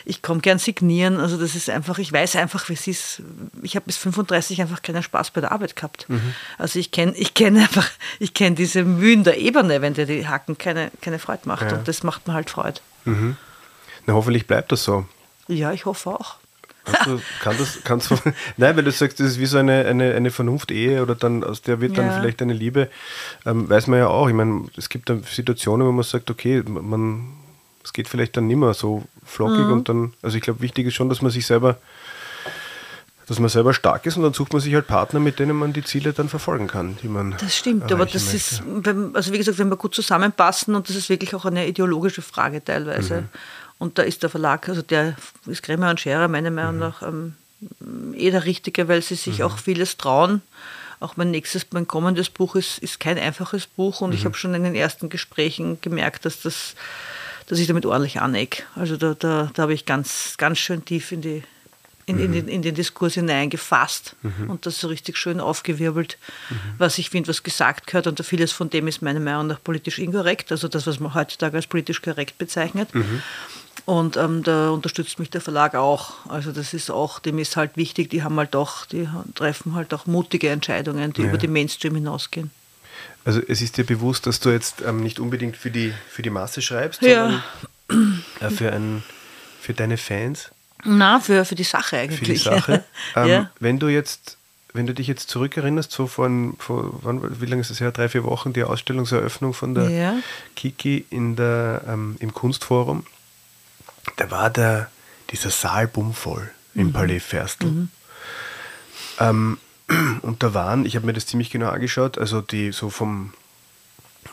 ich 0.06 0.23
komme 0.23 0.40
gerne 0.40 0.59
signieren. 0.59 1.18
Also 1.18 1.37
das 1.37 1.54
ist 1.54 1.68
einfach, 1.68 1.99
ich 1.99 2.11
weiß 2.11 2.37
einfach, 2.37 2.68
wie 2.71 2.73
es 2.73 2.87
ist. 2.87 3.23
Ich 3.62 3.76
habe 3.76 3.87
bis 3.87 3.99
35 3.99 4.62
einfach 4.62 4.80
keinen 4.80 5.02
Spaß 5.02 5.30
bei 5.30 5.42
der 5.42 5.52
Arbeit 5.52 5.76
gehabt. 5.76 6.09
Mhm. 6.09 6.35
Also 6.56 6.78
ich 6.78 6.90
kenne 6.90 7.12
ich 7.14 7.35
kenn 7.35 7.56
einfach, 7.59 7.88
ich 8.18 8.33
kenne 8.33 8.56
diese 8.56 8.83
Mühen 8.83 9.25
der 9.25 9.38
Ebene, 9.38 9.83
wenn 9.83 9.92
dir 9.92 10.06
die 10.06 10.26
Hacken 10.26 10.56
keine, 10.56 10.90
keine 11.02 11.18
Freude 11.18 11.42
macht. 11.45 11.71
Ja. 11.71 11.76
Und 11.76 11.87
das 11.87 12.02
macht 12.02 12.26
mir 12.26 12.35
halt 12.35 12.49
Freude. 12.49 12.80
Mhm. 13.04 13.37
Na, 14.06 14.14
hoffentlich 14.14 14.47
bleibt 14.47 14.73
das 14.73 14.85
so. 14.85 15.06
Ja, 15.49 15.73
ich 15.73 15.85
hoffe 15.85 16.11
auch. 16.11 16.37
Du, 17.05 17.21
kann 17.40 17.57
das, 17.59 17.78
kannst 17.85 18.11
du, 18.11 18.16
nein, 18.57 18.76
weil 18.76 18.85
du 18.85 18.93
sagst, 18.93 19.19
das 19.19 19.26
ist 19.28 19.40
wie 19.40 19.47
so 19.47 19.59
eine, 19.59 19.85
eine, 19.87 20.14
eine 20.14 20.31
Vernunft-Ehe 20.31 21.02
oder 21.02 21.14
dann 21.14 21.43
aus 21.43 21.62
der 21.62 21.81
wird 21.81 21.99
dann 21.99 22.07
ja. 22.07 22.21
vielleicht 22.21 22.43
eine 22.43 22.52
Liebe, 22.52 22.88
ähm, 23.45 23.69
weiß 23.69 23.88
man 23.88 23.99
ja 23.99 24.07
auch. 24.09 24.28
Ich 24.28 24.35
meine, 24.35 24.66
es 24.76 24.88
gibt 24.88 25.11
dann 25.11 25.23
Situationen, 25.25 25.87
wo 25.87 25.93
man 25.93 26.05
sagt, 26.05 26.31
okay, 26.31 26.62
man, 26.66 27.33
es 27.83 27.93
geht 27.93 28.09
vielleicht 28.09 28.37
dann 28.37 28.47
nicht 28.47 28.57
mehr 28.57 28.75
so 28.75 29.05
flockig 29.25 29.66
mhm. 29.66 29.73
und 29.73 29.88
dann, 29.88 30.12
also 30.23 30.37
ich 30.37 30.43
glaube, 30.43 30.61
wichtig 30.61 30.87
ist 30.87 30.95
schon, 30.95 31.09
dass 31.09 31.23
man 31.23 31.33
sich 31.33 31.47
selber, 31.47 31.78
dass 33.26 33.40
man 33.40 33.49
selber 33.49 33.75
stark 33.75 34.07
ist 34.07 34.16
und 34.16 34.23
dann 34.23 34.33
sucht 34.33 34.52
man 34.52 34.62
sich 34.62 34.73
halt 34.75 34.87
Partner, 34.87 35.19
mit 35.19 35.40
denen 35.40 35.57
man 35.57 35.73
die 35.73 35.83
Ziele 35.83 36.12
dann 36.12 36.28
verfolgen 36.28 36.69
kann, 36.69 36.97
die 37.02 37.09
man. 37.09 37.35
Das 37.40 37.57
stimmt, 37.57 37.90
aber 37.90 38.07
das 38.07 38.33
möchte. 38.33 38.37
ist, 38.37 38.62
also 39.12 39.33
wie 39.33 39.38
gesagt, 39.38 39.59
wenn 39.59 39.71
wir 39.71 39.76
gut 39.76 39.95
zusammenpassen 39.95 40.76
und 40.76 40.88
das 40.88 40.95
ist 40.95 41.09
wirklich 41.09 41.35
auch 41.35 41.45
eine 41.45 41.66
ideologische 41.66 42.23
Frage 42.23 42.62
teilweise. 42.64 43.23
Mhm. 43.23 43.28
Und 43.78 43.99
da 43.99 44.02
ist 44.02 44.23
der 44.23 44.30
Verlag, 44.30 44.68
also 44.68 44.83
der 44.83 45.16
ist 45.47 45.62
Kremer 45.62 45.90
und 45.90 46.00
Scherer 46.00 46.28
meiner 46.28 46.50
Meinung 46.50 46.75
mhm. 46.75 46.80
nach 46.80 47.02
ähm, 47.02 47.35
eh 48.14 48.30
der 48.30 48.45
Richtige, 48.45 48.88
weil 48.88 49.02
sie 49.02 49.16
sich 49.16 49.38
mhm. 49.38 49.45
auch 49.47 49.59
vieles 49.59 49.97
trauen. 49.97 50.42
Auch 50.99 51.16
mein 51.16 51.30
nächstes, 51.30 51.66
mein 51.73 51.87
kommendes 51.87 52.30
Buch 52.30 52.56
ist, 52.56 52.78
ist 52.78 53.00
kein 53.00 53.18
einfaches 53.18 53.66
Buch 53.66 54.00
und 54.00 54.11
mhm. 54.11 54.16
ich 54.16 54.25
habe 54.25 54.37
schon 54.37 54.54
in 54.54 54.64
den 54.64 54.75
ersten 54.75 55.11
Gesprächen 55.11 55.78
gemerkt, 55.83 56.25
dass 56.25 56.40
das, 56.40 56.75
dass 57.49 57.59
ich 57.59 57.66
damit 57.66 57.85
ordentlich 57.85 58.21
aneck. 58.21 58.66
Also 58.75 58.97
da, 58.97 59.14
da, 59.14 59.50
da 59.52 59.62
habe 59.62 59.75
ich 59.75 59.85
ganz, 59.85 60.37
ganz 60.38 60.59
schön 60.59 60.85
tief 60.85 61.12
in 61.12 61.21
die 61.21 61.42
in, 62.06 62.21
in, 62.21 62.30
mhm. 62.30 62.35
den, 62.35 62.49
in 62.49 62.62
den 62.62 62.75
Diskurs 62.75 63.14
hineingefasst 63.14 64.14
mhm. 64.23 64.49
und 64.49 64.64
das 64.64 64.78
so 64.78 64.87
richtig 64.87 65.16
schön 65.16 65.40
aufgewirbelt, 65.40 66.18
mhm. 66.49 66.56
was 66.78 66.99
ich 66.99 67.11
finde, 67.11 67.28
was 67.28 67.42
gesagt 67.42 67.88
gehört. 67.88 68.06
Und 68.06 68.25
vieles 68.25 68.52
von 68.52 68.71
dem 68.71 68.87
ist 68.87 69.02
meiner 69.02 69.18
Meinung 69.18 69.49
nach 69.49 69.62
politisch 69.62 69.99
inkorrekt, 69.99 70.52
also 70.52 70.68
das, 70.68 70.87
was 70.87 71.00
man 71.00 71.14
heutzutage 71.14 71.56
als 71.56 71.66
politisch 71.66 72.00
korrekt 72.00 72.38
bezeichnet. 72.38 72.95
Mhm. 72.95 73.23
Und 73.87 74.16
ähm, 74.16 74.43
da 74.43 74.71
unterstützt 74.71 75.21
mich 75.21 75.31
der 75.31 75.40
Verlag 75.40 75.76
auch. 75.76 76.26
Also 76.28 76.50
das 76.50 76.75
ist 76.75 76.90
auch, 76.90 77.20
dem 77.20 77.38
ist 77.38 77.57
halt 77.57 77.77
wichtig, 77.77 78.11
die 78.11 78.25
haben 78.25 78.37
halt 78.37 78.57
auch, 78.57 78.85
die 78.85 79.09
treffen 79.37 79.77
halt 79.77 79.94
auch 79.94 80.07
mutige 80.07 80.51
Entscheidungen, 80.51 81.12
die 81.12 81.22
ja. 81.22 81.29
über 81.29 81.38
die 81.38 81.46
Mainstream 81.46 81.94
hinausgehen. 81.94 82.51
Also 83.25 83.40
es 83.46 83.62
ist 83.62 83.77
dir 83.77 83.85
bewusst, 83.85 84.27
dass 84.27 84.40
du 84.40 84.51
jetzt 84.51 84.83
ähm, 84.83 85.03
nicht 85.03 85.20
unbedingt 85.20 85.57
für 85.57 85.70
die, 85.70 85.94
für 86.09 86.22
die 86.22 86.31
Masse 86.31 86.62
schreibst, 86.62 87.01
ja. 87.03 87.42
sondern 87.88 88.25
äh, 88.40 88.51
für, 88.51 88.72
ein, 88.72 89.05
für 89.61 89.72
deine 89.72 89.99
Fans? 89.99 90.51
Na, 90.85 91.20
für, 91.20 91.44
für 91.44 91.55
die 91.55 91.64
Sache 91.64 91.96
eigentlich. 91.96 92.18
Für 92.18 92.25
die 92.25 92.37
Sache. 92.37 92.85
ähm, 93.14 93.29
ja. 93.29 93.51
Wenn 93.61 93.79
du 93.79 93.87
jetzt 93.87 94.37
wenn 94.72 94.87
du 94.87 94.92
dich 94.92 95.07
jetzt 95.07 95.31
zurückerinnerst, 95.31 95.90
so 95.90 96.07
von, 96.07 96.55
von 96.59 96.92
wann, 97.01 97.40
wie 97.40 97.46
lange 97.46 97.62
ist 97.62 97.70
das 97.70 97.81
her? 97.81 97.92
Drei, 97.92 98.11
vier 98.11 98.25
Wochen, 98.25 98.53
die 98.53 98.62
Ausstellungseröffnung 98.62 99.55
von 99.55 99.75
der 99.75 99.88
ja. 99.88 100.14
Kiki 100.55 101.07
in 101.09 101.35
der, 101.35 101.81
ähm, 101.88 102.16
im 102.18 102.35
Kunstforum 102.35 103.07
da 104.16 104.31
war 104.31 104.51
der, 104.51 104.90
dieser 105.31 105.51
Saal 105.51 105.88
bummvoll 105.88 106.51
im 106.75 106.88
mhm. 106.88 106.92
Palais 106.92 107.21
Ferstel. 107.21 107.71
Mhm. 107.71 107.88
Ähm, 109.19 109.59
und 110.23 110.42
da 110.42 110.55
waren, 110.55 110.87
ich 110.87 110.97
habe 110.97 111.07
mir 111.07 111.12
das 111.12 111.27
ziemlich 111.27 111.51
genau 111.51 111.71
angeschaut, 111.71 112.19
also 112.19 112.40
die 112.40 112.73
so 112.73 112.90
vom, 112.90 113.33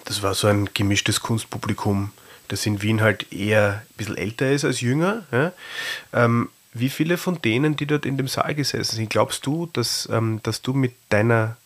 das 0.06 0.22
war 0.22 0.34
so 0.34 0.48
ein 0.48 0.70
gemischtes 0.74 1.22
Kunstpublikum, 1.22 2.12
das 2.48 2.66
in 2.66 2.82
Wien 2.82 3.02
halt 3.02 3.32
eher 3.32 3.84
ein 3.84 3.98
bisschen 3.98 4.18
älter 4.18 4.52
ist 4.52 4.66
als 4.66 4.82
jünger. 4.82 5.24
Ja? 5.32 5.54
Ähm, 6.12 6.50
wie 6.74 6.90
viele 6.90 7.18
von 7.18 7.42
denen, 7.42 7.76
die 7.76 7.86
dort 7.86 8.06
in 8.06 8.18
dem 8.18 8.28
Saal 8.28 8.56
gesessen 8.56 8.96
sind, 8.96 9.10
glaubst 9.10 9.46
du, 9.46 9.70
dass, 9.74 10.10
ähm, 10.12 10.40
dass 10.44 10.62
du 10.62 10.74
mit, 10.74 10.94
deiner, 11.10 11.58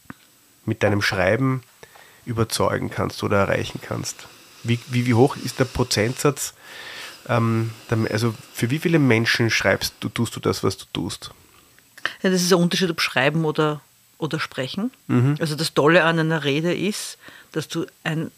mit 0.65 0.83
deinem 0.83 1.01
Schreiben 1.01 1.63
überzeugen 2.25 2.89
kannst 2.89 3.23
oder 3.23 3.37
erreichen 3.37 3.79
kannst? 3.81 4.27
Wie, 4.63 4.79
wie, 4.87 5.05
wie 5.05 5.13
hoch 5.13 5.37
ist 5.37 5.59
der 5.59 5.65
Prozentsatz 5.65 6.53
ähm, 7.27 7.71
also 8.09 8.33
für 8.53 8.69
wie 8.69 8.79
viele 8.79 8.99
Menschen 8.99 9.49
schreibst 9.49 9.95
du, 9.99 10.09
tust 10.09 10.35
du 10.35 10.39
das, 10.39 10.63
was 10.63 10.77
du 10.77 10.85
tust? 10.93 11.31
Ja, 12.21 12.29
das 12.29 12.41
ist 12.41 12.53
ein 12.53 12.59
Unterschied, 12.59 12.89
ob 12.89 13.01
schreiben 13.01 13.45
oder, 13.45 13.81
oder 14.17 14.39
sprechen. 14.39 14.91
Mhm. 15.07 15.35
Also 15.39 15.55
das 15.55 15.73
Tolle 15.73 16.03
an 16.03 16.19
einer 16.19 16.43
Rede 16.43 16.73
ist, 16.73 17.17
dass 17.51 17.67
du 17.67 17.85
ein 18.03 18.31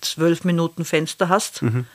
zwölf 0.00 0.44
Minuten 0.44 0.84
Fenster 0.84 1.28
hast. 1.28 1.62
Mhm 1.62 1.86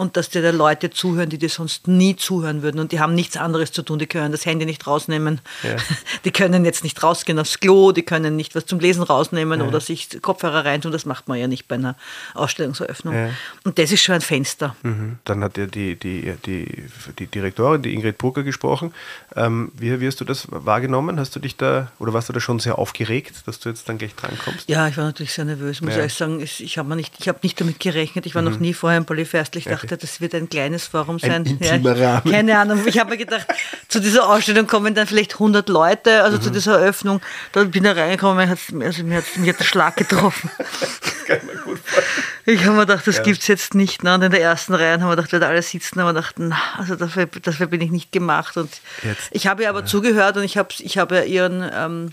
und 0.00 0.16
dass 0.16 0.30
dir 0.30 0.40
da 0.40 0.48
Leute 0.48 0.88
zuhören, 0.88 1.28
die 1.28 1.36
dir 1.36 1.50
sonst 1.50 1.86
nie 1.86 2.16
zuhören 2.16 2.62
würden 2.62 2.80
und 2.80 2.90
die 2.90 3.00
haben 3.00 3.14
nichts 3.14 3.36
anderes 3.36 3.70
zu 3.70 3.82
tun, 3.82 3.98
die 3.98 4.06
können 4.06 4.32
das 4.32 4.46
Handy 4.46 4.64
nicht 4.64 4.86
rausnehmen, 4.86 5.42
ja. 5.62 5.76
die 6.24 6.30
können 6.30 6.64
jetzt 6.64 6.84
nicht 6.84 7.02
rausgehen 7.02 7.38
aufs 7.38 7.60
Klo, 7.60 7.92
die 7.92 8.02
können 8.02 8.34
nicht 8.34 8.54
was 8.54 8.64
zum 8.64 8.80
Lesen 8.80 9.02
rausnehmen 9.02 9.60
ja. 9.60 9.66
oder 9.66 9.78
sich 9.78 10.08
Kopfhörer 10.22 10.64
reintun, 10.64 10.90
das 10.90 11.04
macht 11.04 11.28
man 11.28 11.38
ja 11.38 11.48
nicht 11.48 11.68
bei 11.68 11.74
einer 11.74 11.96
Ausstellungseröffnung. 12.32 13.14
Ja. 13.14 13.28
Und 13.64 13.78
das 13.78 13.92
ist 13.92 14.02
schon 14.02 14.14
ein 14.14 14.22
Fenster. 14.22 14.74
Mhm. 14.82 15.18
Dann 15.24 15.44
hat 15.44 15.58
ja 15.58 15.66
die, 15.66 15.96
die, 15.96 16.32
die, 16.46 16.86
die 17.18 17.26
Direktorin, 17.26 17.82
die 17.82 17.92
Ingrid 17.92 18.16
Brucker, 18.16 18.42
gesprochen. 18.42 18.94
Ähm, 19.36 19.70
wie, 19.76 20.00
wie 20.00 20.06
hast 20.06 20.18
du 20.18 20.24
das 20.24 20.46
wahrgenommen? 20.50 21.20
Hast 21.20 21.36
du 21.36 21.40
dich 21.40 21.58
da, 21.58 21.92
oder 21.98 22.14
warst 22.14 22.30
du 22.30 22.32
da 22.32 22.40
schon 22.40 22.58
sehr 22.58 22.78
aufgeregt, 22.78 23.42
dass 23.44 23.60
du 23.60 23.68
jetzt 23.68 23.86
dann 23.86 23.98
gleich 23.98 24.14
drankommst? 24.14 24.66
Ja, 24.66 24.88
ich 24.88 24.96
war 24.96 25.04
natürlich 25.04 25.34
sehr 25.34 25.44
nervös, 25.44 25.82
muss 25.82 25.90
ich 25.90 25.98
ehrlich 25.98 26.14
sagen. 26.14 26.40
Ich 26.40 26.78
habe 26.78 26.96
nicht, 26.96 27.28
hab 27.28 27.42
nicht 27.42 27.60
damit 27.60 27.80
gerechnet, 27.80 28.24
ich 28.24 28.34
war 28.34 28.40
mhm. 28.40 28.52
noch 28.52 28.60
nie 28.60 28.72
vorher 28.72 28.96
im 28.96 29.04
Polyfestl, 29.04 29.58
ich 29.58 29.64
dachte, 29.64 29.89
dachte, 29.90 30.06
das 30.06 30.20
wird 30.20 30.34
ein 30.34 30.48
kleines 30.48 30.86
Forum 30.86 31.18
sein. 31.18 31.32
Ein 31.32 31.46
intimer 31.46 31.96
ja, 31.96 32.14
Rahmen. 32.14 32.32
Keine 32.32 32.58
Ahnung. 32.58 32.86
Ich 32.86 32.98
habe 32.98 33.10
mir 33.10 33.16
gedacht, 33.16 33.46
zu 33.88 34.00
dieser 34.00 34.28
Ausstellung 34.28 34.66
kommen 34.66 34.94
dann 34.94 35.06
vielleicht 35.06 35.34
100 35.34 35.68
Leute, 35.68 36.22
also 36.22 36.38
mhm. 36.38 36.42
zu 36.42 36.50
dieser 36.50 36.78
Eröffnung. 36.80 37.20
Da 37.52 37.64
bin 37.64 37.84
ich 37.84 37.96
reingekommen, 37.96 38.48
also 38.48 39.02
mir, 39.04 39.16
hat, 39.18 39.24
mir 39.36 39.52
hat 39.52 39.60
der 39.60 39.64
Schlag 39.64 39.96
getroffen. 39.96 40.50
das 40.58 41.24
kann 41.26 41.46
man 41.46 41.56
gut 41.64 41.78
vorstellen. 41.78 42.16
Ich 42.46 42.64
habe 42.64 42.76
mir 42.76 42.86
gedacht, 42.86 43.06
das 43.06 43.16
ja. 43.16 43.22
gibt 43.22 43.40
es 43.40 43.46
jetzt 43.48 43.74
nicht. 43.74 44.02
Ne? 44.02 44.14
Und 44.14 44.22
in 44.22 44.30
der 44.30 44.40
ersten 44.40 44.74
Reihe 44.74 44.92
haben 44.92 45.08
wir 45.08 45.16
gedacht, 45.16 45.32
wir 45.32 45.42
alle 45.46 45.62
sitzen, 45.62 46.00
aber 46.00 46.14
gedacht, 46.14 46.36
na, 46.38 46.58
also 46.78 46.96
dafür, 46.96 47.26
dafür 47.26 47.66
bin 47.66 47.80
ich 47.80 47.90
nicht 47.90 48.12
gemacht. 48.12 48.56
Und 48.56 48.70
jetzt, 49.02 49.28
ich 49.30 49.46
habe 49.46 49.62
ihr 49.62 49.68
aber 49.68 49.80
ja. 49.80 49.86
zugehört 49.86 50.36
und 50.36 50.44
ich 50.44 50.56
habe, 50.56 50.68
ich 50.78 50.98
habe 50.98 51.24
ihren 51.24 51.68
ähm, 51.72 52.12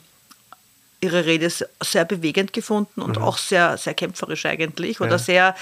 ihre 0.99 1.25
Rede 1.25 1.47
sehr 1.83 2.05
bewegend 2.05 2.53
gefunden 2.53 3.01
und 3.01 3.17
mhm. 3.17 3.23
auch 3.23 3.37
sehr, 3.37 3.77
sehr 3.77 3.93
kämpferisch 3.93 4.47
eigentlich 4.47 4.99
oder 4.99 5.11
ja. 5.11 5.17
sehr 5.19 5.55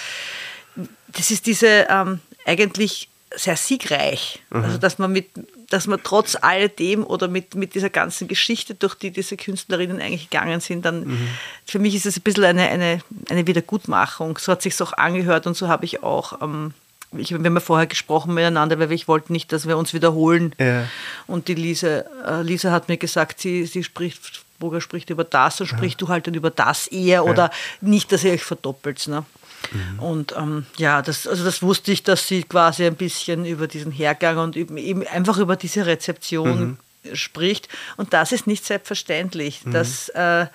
das 1.08 1.32
ist 1.32 1.46
diese 1.46 1.88
ähm, 1.90 2.20
eigentlich 2.46 3.10
sehr 3.36 3.56
siegreich. 3.56 4.40
Mhm. 4.50 4.64
Also 4.64 4.78
dass 4.78 4.98
man 4.98 5.12
mit, 5.12 5.30
dass 5.70 5.88
man 5.88 6.00
trotz 6.04 6.38
alledem 6.40 7.04
oder 7.06 7.28
mit, 7.28 7.56
mit 7.56 7.76
dieser 7.76 7.90
ganzen 7.90 8.28
Geschichte, 8.28 8.76
durch 8.76 8.96
die 8.96 9.12
diese 9.12 9.38
Künstlerinnen 9.38 10.02
eigentlich 10.02 10.30
gegangen 10.30 10.60
sind, 10.60 10.86
dann 10.86 11.06
mhm. 11.06 11.28
für 11.66 11.80
mich 11.80 11.96
ist 11.96 12.06
es 12.06 12.18
ein 12.18 12.22
bisschen 12.22 12.46
eine, 12.46 12.68
eine, 12.70 13.02
eine 13.30 13.48
Wiedergutmachung. 13.48 14.38
So 14.38 14.52
hat 14.52 14.62
sich 14.62 14.80
auch 14.82 14.94
angehört 14.94 15.48
und 15.48 15.56
so 15.56 15.68
habe 15.68 15.86
ich 15.86 16.04
auch. 16.04 16.42
Ähm, 16.42 16.74
ich, 17.18 17.32
wir 17.32 17.38
haben 17.38 17.54
ja 17.54 17.60
vorher 17.62 17.88
gesprochen 17.88 18.34
miteinander, 18.34 18.78
weil 18.78 18.92
ich 18.92 19.08
wollte 19.08 19.32
nicht, 19.32 19.52
dass 19.54 19.68
wir 19.68 19.78
uns 19.78 19.94
wiederholen. 19.94 20.54
Ja. 20.60 20.86
Und 21.28 21.48
die 21.48 21.54
Lise, 21.54 22.06
äh, 22.28 22.42
Lisa 22.42 22.72
hat 22.72 22.90
mir 22.90 22.98
gesagt, 22.98 23.40
sie, 23.40 23.66
sie 23.66 23.84
spricht, 23.84 24.44
Burger 24.60 24.82
spricht 24.82 25.10
über 25.10 25.24
das, 25.24 25.58
so 25.58 25.66
sprichst 25.66 26.02
ja. 26.02 26.08
du 26.08 26.12
halt 26.12 26.28
dann 26.28 26.34
über 26.34 26.50
das 26.50 26.88
eher 26.88 27.26
oder 27.26 27.52
nicht, 27.80 28.12
dass 28.12 28.24
ihr 28.26 28.34
euch 28.34 28.44
verdoppelt. 28.44 29.08
Ne? 29.08 29.24
Mhm. 29.72 30.00
Und 30.00 30.36
ähm, 30.38 30.66
ja, 30.78 31.02
das, 31.02 31.28
also 31.28 31.44
das 31.44 31.62
wusste 31.62 31.92
ich, 31.92 32.04
dass 32.04 32.28
sie 32.28 32.44
quasi 32.44 32.86
ein 32.86 32.96
bisschen 32.96 33.46
über 33.46 33.68
diesen 33.68 33.92
Hergang 33.92 34.38
und 34.38 34.56
eben 34.56 35.06
einfach 35.08 35.38
über 35.38 35.56
diese 35.56 35.86
Rezeption 35.86 36.78
mhm. 37.04 37.16
spricht. 37.16 37.70
Und 37.98 38.14
das 38.14 38.32
ist 38.32 38.48
nicht 38.48 38.66
selbstverständlich. 38.66 39.66
Mhm. 39.66 39.72
Das, 39.72 40.10
äh, 40.10 40.48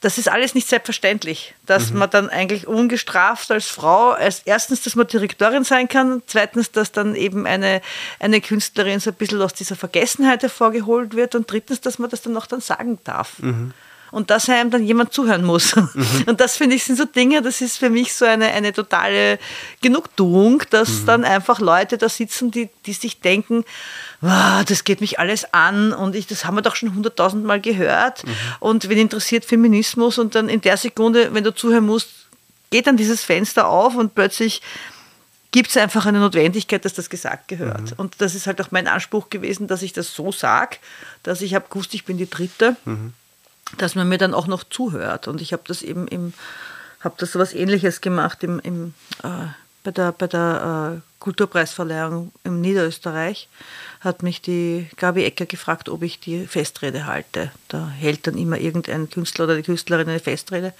das 0.00 0.16
ist 0.16 0.30
alles 0.30 0.54
nicht 0.54 0.66
selbstverständlich, 0.66 1.54
dass 1.66 1.90
mhm. 1.90 1.98
man 1.98 2.10
dann 2.10 2.30
eigentlich 2.30 2.66
ungestraft 2.66 3.50
als 3.50 3.66
Frau, 3.66 4.10
als 4.10 4.40
erstens, 4.46 4.82
dass 4.82 4.96
man 4.96 5.06
Direktorin 5.06 5.64
sein 5.64 5.88
kann, 5.88 6.22
zweitens, 6.26 6.72
dass 6.72 6.90
dann 6.90 7.14
eben 7.14 7.46
eine, 7.46 7.82
eine 8.18 8.40
Künstlerin 8.40 9.00
so 9.00 9.10
ein 9.10 9.16
bisschen 9.16 9.42
aus 9.42 9.52
dieser 9.52 9.76
Vergessenheit 9.76 10.42
hervorgeholt 10.42 11.14
wird 11.14 11.34
und 11.34 11.50
drittens, 11.50 11.82
dass 11.82 11.98
man 11.98 12.08
das 12.08 12.22
dann 12.22 12.36
auch 12.36 12.46
dann 12.46 12.62
sagen 12.62 12.98
darf. 13.04 13.36
Und 14.10 14.30
dass 14.30 14.48
einem 14.48 14.70
dann 14.70 14.84
jemand 14.84 15.12
zuhören 15.12 15.44
muss. 15.44 15.76
Mhm. 15.76 16.24
Und 16.26 16.40
das 16.40 16.56
finde 16.56 16.76
ich 16.76 16.84
sind 16.84 16.96
so 16.96 17.04
Dinge, 17.04 17.42
das 17.42 17.60
ist 17.60 17.78
für 17.78 17.90
mich 17.90 18.14
so 18.14 18.24
eine, 18.24 18.48
eine 18.48 18.72
totale 18.72 19.38
Genugtuung, 19.82 20.62
dass 20.70 20.88
mhm. 20.88 21.06
dann 21.06 21.24
einfach 21.24 21.60
Leute 21.60 21.98
da 21.98 22.08
sitzen, 22.08 22.50
die, 22.50 22.68
die 22.86 22.92
sich 22.92 23.20
denken, 23.20 23.64
wow, 24.20 24.64
das 24.64 24.84
geht 24.84 25.00
mich 25.00 25.18
alles 25.18 25.52
an 25.54 25.92
und 25.92 26.14
ich, 26.14 26.26
das 26.26 26.44
haben 26.44 26.56
wir 26.56 26.62
doch 26.62 26.76
schon 26.76 26.94
hunderttausend 26.94 27.44
Mal 27.44 27.60
gehört 27.60 28.24
mhm. 28.24 28.30
und 28.60 28.88
wen 28.88 28.98
interessiert 28.98 29.44
Feminismus 29.44 30.18
und 30.18 30.34
dann 30.34 30.48
in 30.48 30.60
der 30.60 30.76
Sekunde, 30.76 31.32
wenn 31.32 31.44
du 31.44 31.54
zuhören 31.54 31.86
musst, 31.86 32.08
geht 32.70 32.86
dann 32.86 32.96
dieses 32.96 33.22
Fenster 33.22 33.68
auf 33.68 33.96
und 33.96 34.14
plötzlich 34.14 34.62
gibt 35.52 35.70
es 35.70 35.76
einfach 35.76 36.06
eine 36.06 36.20
Notwendigkeit, 36.20 36.84
dass 36.84 36.94
das 36.94 37.10
gesagt 37.10 37.48
gehört. 37.48 37.82
Mhm. 37.82 37.94
Und 37.96 38.14
das 38.18 38.34
ist 38.34 38.46
halt 38.46 38.60
auch 38.60 38.70
mein 38.70 38.86
Anspruch 38.86 39.30
gewesen, 39.30 39.66
dass 39.66 39.82
ich 39.82 39.92
das 39.92 40.14
so 40.14 40.30
sage, 40.30 40.76
dass 41.22 41.42
ich 41.42 41.54
habe 41.54 41.66
gewusst, 41.68 41.92
ich 41.94 42.04
bin 42.04 42.18
die 42.18 42.30
Dritte. 42.30 42.76
Mhm 42.84 43.14
dass 43.78 43.94
man 43.94 44.08
mir 44.08 44.18
dann 44.18 44.34
auch 44.34 44.46
noch 44.46 44.64
zuhört. 44.64 45.28
Und 45.28 45.40
ich 45.40 45.52
habe 45.52 45.62
das 45.66 45.82
eben 45.82 46.08
im, 46.08 46.32
habe 47.00 47.14
das 47.18 47.34
was 47.36 47.54
ähnliches 47.54 48.00
gemacht 48.00 48.42
im, 48.42 48.60
im, 48.60 48.94
äh, 49.22 49.48
bei 49.84 49.90
der, 49.90 50.12
bei 50.12 50.26
der 50.26 50.98
äh, 50.98 51.00
Kulturpreisverleihung 51.20 52.32
im 52.44 52.60
Niederösterreich. 52.60 53.48
Hat 54.00 54.22
mich 54.22 54.40
die 54.42 54.88
Gabi 54.96 55.24
Ecker 55.24 55.46
gefragt, 55.46 55.88
ob 55.88 56.02
ich 56.02 56.20
die 56.20 56.46
Festrede 56.46 57.06
halte. 57.06 57.50
Da 57.68 57.88
hält 57.88 58.26
dann 58.26 58.36
immer 58.36 58.58
irgendein 58.58 59.10
Künstler 59.10 59.44
oder 59.44 59.56
die 59.56 59.62
Künstlerin 59.62 60.08
eine 60.08 60.20
Festrede. 60.20 60.72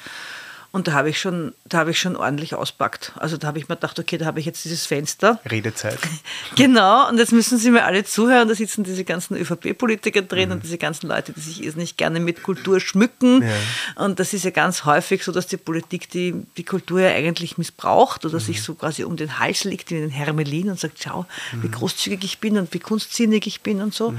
Und 0.72 0.86
da 0.86 0.92
habe 0.92 1.10
ich 1.10 1.20
schon, 1.20 1.52
da 1.64 1.78
habe 1.78 1.90
ich 1.90 1.98
schon 1.98 2.14
ordentlich 2.14 2.54
auspackt. 2.54 3.12
Also 3.16 3.36
da 3.36 3.48
habe 3.48 3.58
ich 3.58 3.68
mir 3.68 3.74
gedacht, 3.74 3.98
okay, 3.98 4.18
da 4.18 4.26
habe 4.26 4.38
ich 4.38 4.46
jetzt 4.46 4.64
dieses 4.64 4.86
Fenster. 4.86 5.40
Redezeit. 5.50 5.98
genau, 6.56 7.08
und 7.08 7.18
jetzt 7.18 7.32
müssen 7.32 7.58
Sie 7.58 7.72
mir 7.72 7.84
alle 7.84 8.04
zuhören. 8.04 8.46
Da 8.46 8.54
sitzen 8.54 8.84
diese 8.84 9.02
ganzen 9.02 9.36
ÖVP-Politiker 9.36 10.22
drin 10.22 10.50
mhm. 10.50 10.54
und 10.54 10.62
diese 10.62 10.78
ganzen 10.78 11.08
Leute, 11.08 11.32
die 11.32 11.40
sich 11.40 11.74
nicht 11.74 11.98
gerne 11.98 12.20
mit 12.20 12.44
Kultur 12.44 12.78
schmücken. 12.78 13.42
Ja. 13.42 14.04
Und 14.04 14.20
das 14.20 14.32
ist 14.32 14.44
ja 14.44 14.50
ganz 14.50 14.84
häufig 14.84 15.24
so, 15.24 15.32
dass 15.32 15.48
die 15.48 15.56
Politik 15.56 16.08
die, 16.10 16.34
die 16.56 16.64
Kultur 16.64 17.00
ja 17.00 17.10
eigentlich 17.10 17.58
missbraucht 17.58 18.24
oder 18.24 18.36
mhm. 18.36 18.44
sich 18.44 18.62
so 18.62 18.74
quasi 18.74 19.02
um 19.02 19.16
den 19.16 19.40
Hals 19.40 19.64
legt 19.64 19.90
wie 19.90 19.94
den 19.94 20.10
Hermelin 20.10 20.70
und 20.70 20.78
sagt, 20.78 21.02
schau, 21.02 21.26
mhm. 21.52 21.64
wie 21.64 21.70
großzügig 21.70 22.22
ich 22.22 22.38
bin 22.38 22.56
und 22.56 22.72
wie 22.72 22.78
kunstsinnig 22.78 23.48
ich 23.48 23.62
bin 23.62 23.82
und 23.82 23.92
so. 23.92 24.12
Mhm. 24.12 24.18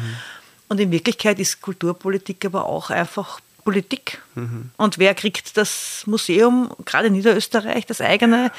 Und 0.68 0.80
in 0.80 0.92
Wirklichkeit 0.92 1.40
ist 1.40 1.62
Kulturpolitik 1.62 2.46
aber 2.46 2.66
auch 2.66 2.90
einfach 2.90 3.40
Politik. 3.64 4.22
Mhm. 4.36 4.72
Und 4.78 4.98
wer 4.98 5.14
kriegt 5.14 5.58
das 5.58 6.04
Museum, 6.06 6.72
gerade 6.86 7.08
in 7.08 7.14
Niederösterreich, 7.14 7.86
das 7.86 8.02
eigene? 8.02 8.52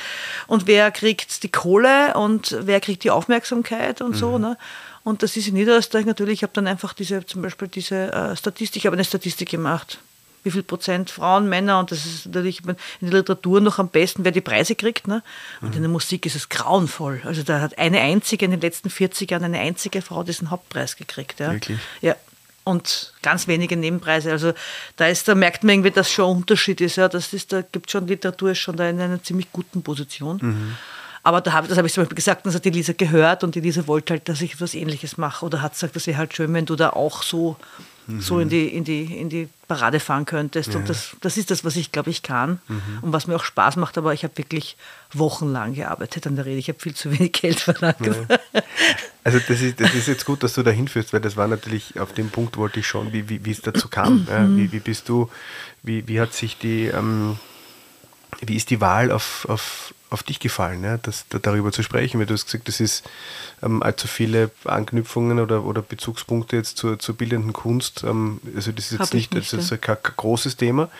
Und 0.46 0.66
wer 0.66 0.90
kriegt 0.90 1.42
die 1.42 1.50
Kohle 1.50 2.14
und 2.14 2.56
wer 2.60 2.80
kriegt 2.80 3.04
die 3.04 3.10
Aufmerksamkeit 3.10 4.00
und 4.00 4.12
mhm. 4.12 4.18
so. 4.18 4.38
Ne? 4.38 4.56
Und 5.04 5.22
das 5.22 5.36
ist 5.36 5.48
in 5.48 5.54
Niederösterreich 5.54 6.06
natürlich, 6.06 6.40
ich 6.40 6.42
habe 6.42 6.52
dann 6.54 6.66
einfach 6.66 6.92
diese, 6.92 7.26
zum 7.26 7.42
Beispiel 7.42 7.68
diese 7.68 8.12
äh, 8.12 8.36
Statistik, 8.36 8.82
ich 8.82 8.86
habe 8.86 8.96
eine 8.96 9.04
Statistik 9.04 9.48
gemacht. 9.48 9.98
Wie 10.44 10.50
viel 10.50 10.64
Prozent 10.64 11.08
Frauen, 11.10 11.48
Männer 11.48 11.78
und 11.78 11.92
das 11.92 12.04
ist 12.04 12.26
natürlich 12.26 12.62
in 12.66 12.76
der 13.00 13.20
Literatur 13.20 13.60
noch 13.60 13.78
am 13.78 13.88
besten, 13.88 14.24
wer 14.24 14.32
die 14.32 14.40
Preise 14.40 14.74
kriegt. 14.74 15.06
Ne? 15.06 15.22
Und 15.60 15.70
mhm. 15.70 15.76
in 15.76 15.82
der 15.82 15.90
Musik 15.90 16.26
ist 16.26 16.34
es 16.34 16.48
grauenvoll. 16.48 17.22
Also 17.24 17.44
da 17.44 17.60
hat 17.60 17.78
eine 17.78 18.00
einzige 18.00 18.44
in 18.44 18.50
den 18.50 18.60
letzten 18.60 18.90
40 18.90 19.30
Jahren 19.30 19.44
eine 19.44 19.60
einzige 19.60 20.02
Frau 20.02 20.24
diesen 20.24 20.50
Hauptpreis 20.50 20.96
gekriegt. 20.96 21.38
Ja? 21.38 21.52
Wirklich? 21.52 21.78
Ja, 22.00 22.16
und 22.64 23.12
ganz 23.22 23.48
wenige 23.48 23.76
Nebenpreise. 23.76 24.30
Also 24.30 24.52
da 24.96 25.06
ist, 25.06 25.28
da 25.28 25.34
merkt 25.34 25.64
man 25.64 25.74
irgendwie, 25.74 25.90
dass 25.90 26.10
schon 26.10 26.30
ein 26.30 26.36
Unterschied 26.38 26.80
ist. 26.80 26.96
Ja, 26.96 27.08
das 27.08 27.32
ist, 27.32 27.52
da 27.52 27.62
gibt 27.62 27.90
schon 27.90 28.06
Literatur 28.06 28.52
ist 28.52 28.58
schon 28.58 28.76
da 28.76 28.88
in 28.88 29.00
einer 29.00 29.22
ziemlich 29.22 29.50
guten 29.52 29.82
Position. 29.82 30.38
Mhm. 30.40 30.76
Aber 31.24 31.40
da 31.40 31.52
hab, 31.52 31.68
das 31.68 31.78
habe 31.78 31.86
ich 31.86 31.92
zum 31.92 32.02
Beispiel 32.02 32.16
gesagt, 32.16 32.46
das 32.46 32.54
hat 32.54 32.64
die 32.64 32.70
Lisa 32.70 32.92
gehört 32.94 33.44
und 33.44 33.54
die 33.54 33.60
Lisa 33.60 33.86
wollte 33.86 34.14
halt, 34.14 34.28
dass 34.28 34.40
ich 34.40 34.54
etwas 34.54 34.74
Ähnliches 34.74 35.18
mache. 35.18 35.46
Oder 35.46 35.62
hat 35.62 35.72
gesagt, 35.72 35.94
das 35.94 36.06
wäre 36.06 36.18
halt 36.18 36.34
schön, 36.34 36.52
wenn 36.52 36.66
du 36.66 36.74
da 36.74 36.90
auch 36.90 37.22
so, 37.22 37.56
mhm. 38.08 38.20
so 38.20 38.40
in, 38.40 38.48
die, 38.48 38.66
in, 38.66 38.82
die, 38.82 39.04
in 39.04 39.28
die 39.28 39.48
Parade 39.68 40.00
fahren 40.00 40.24
könntest. 40.24 40.72
Ja. 40.72 40.80
Und 40.80 40.88
das, 40.88 41.16
das 41.20 41.36
ist 41.36 41.52
das, 41.52 41.64
was 41.64 41.76
ich, 41.76 41.92
glaube 41.92 42.10
ich, 42.10 42.24
kann 42.24 42.60
mhm. 42.66 42.98
und 43.02 43.12
was 43.12 43.28
mir 43.28 43.36
auch 43.36 43.44
Spaß 43.44 43.76
macht. 43.76 43.98
Aber 43.98 44.12
ich 44.12 44.24
habe 44.24 44.36
wirklich 44.36 44.76
wochenlang 45.12 45.74
gearbeitet 45.74 46.26
an 46.26 46.34
der 46.34 46.44
Rede. 46.44 46.58
Ich 46.58 46.68
habe 46.68 46.80
viel 46.80 46.94
zu 46.94 47.12
wenig 47.12 47.32
Geld 47.40 47.60
verlangt. 47.60 48.04
Ja. 48.04 48.62
Also 49.22 49.38
das 49.46 49.60
ist, 49.60 49.80
das 49.80 49.94
ist 49.94 50.08
jetzt 50.08 50.24
gut, 50.24 50.42
dass 50.42 50.54
du 50.54 50.64
da 50.64 50.72
hinführst, 50.72 51.12
weil 51.12 51.20
das 51.20 51.36
war 51.36 51.46
natürlich, 51.46 52.00
auf 52.00 52.12
dem 52.12 52.30
Punkt 52.30 52.56
wollte 52.56 52.80
ich 52.80 52.86
schon, 52.88 53.12
wie, 53.12 53.28
wie, 53.28 53.44
wie 53.44 53.52
es 53.52 53.62
dazu 53.62 53.88
kam. 53.88 54.26
Ja, 54.28 54.48
wie, 54.48 54.72
wie 54.72 54.80
bist 54.80 55.08
du, 55.08 55.30
wie, 55.84 56.08
wie 56.08 56.20
hat 56.20 56.32
sich 56.32 56.58
die, 56.58 56.86
ähm, 56.86 57.38
wie 58.40 58.56
ist 58.56 58.70
die 58.70 58.80
Wahl 58.80 59.12
auf, 59.12 59.46
auf, 59.48 59.94
auf 60.12 60.22
dich 60.22 60.40
gefallen, 60.40 60.84
ja, 60.84 60.98
das, 60.98 61.24
da, 61.28 61.38
darüber 61.38 61.72
zu 61.72 61.82
sprechen? 61.82 62.20
Weil 62.20 62.26
du 62.26 62.34
hast 62.34 62.46
gesagt, 62.46 62.68
das 62.68 62.80
ist 62.80 63.02
ähm, 63.62 63.82
allzu 63.82 64.08
viele 64.08 64.50
Anknüpfungen 64.64 65.40
oder, 65.40 65.64
oder 65.64 65.82
Bezugspunkte 65.82 66.56
jetzt 66.56 66.76
zur, 66.76 66.98
zur 66.98 67.16
bildenden 67.16 67.52
Kunst. 67.52 68.04
Ähm, 68.04 68.40
also 68.54 68.72
das 68.72 68.92
ist 68.92 68.98
jetzt 68.98 69.14
nicht, 69.14 69.34
nicht, 69.34 69.52
das 69.52 69.70
ist 69.70 69.80
kein, 69.80 70.02
kein 70.02 70.14
großes 70.16 70.56
Thema. 70.56 70.90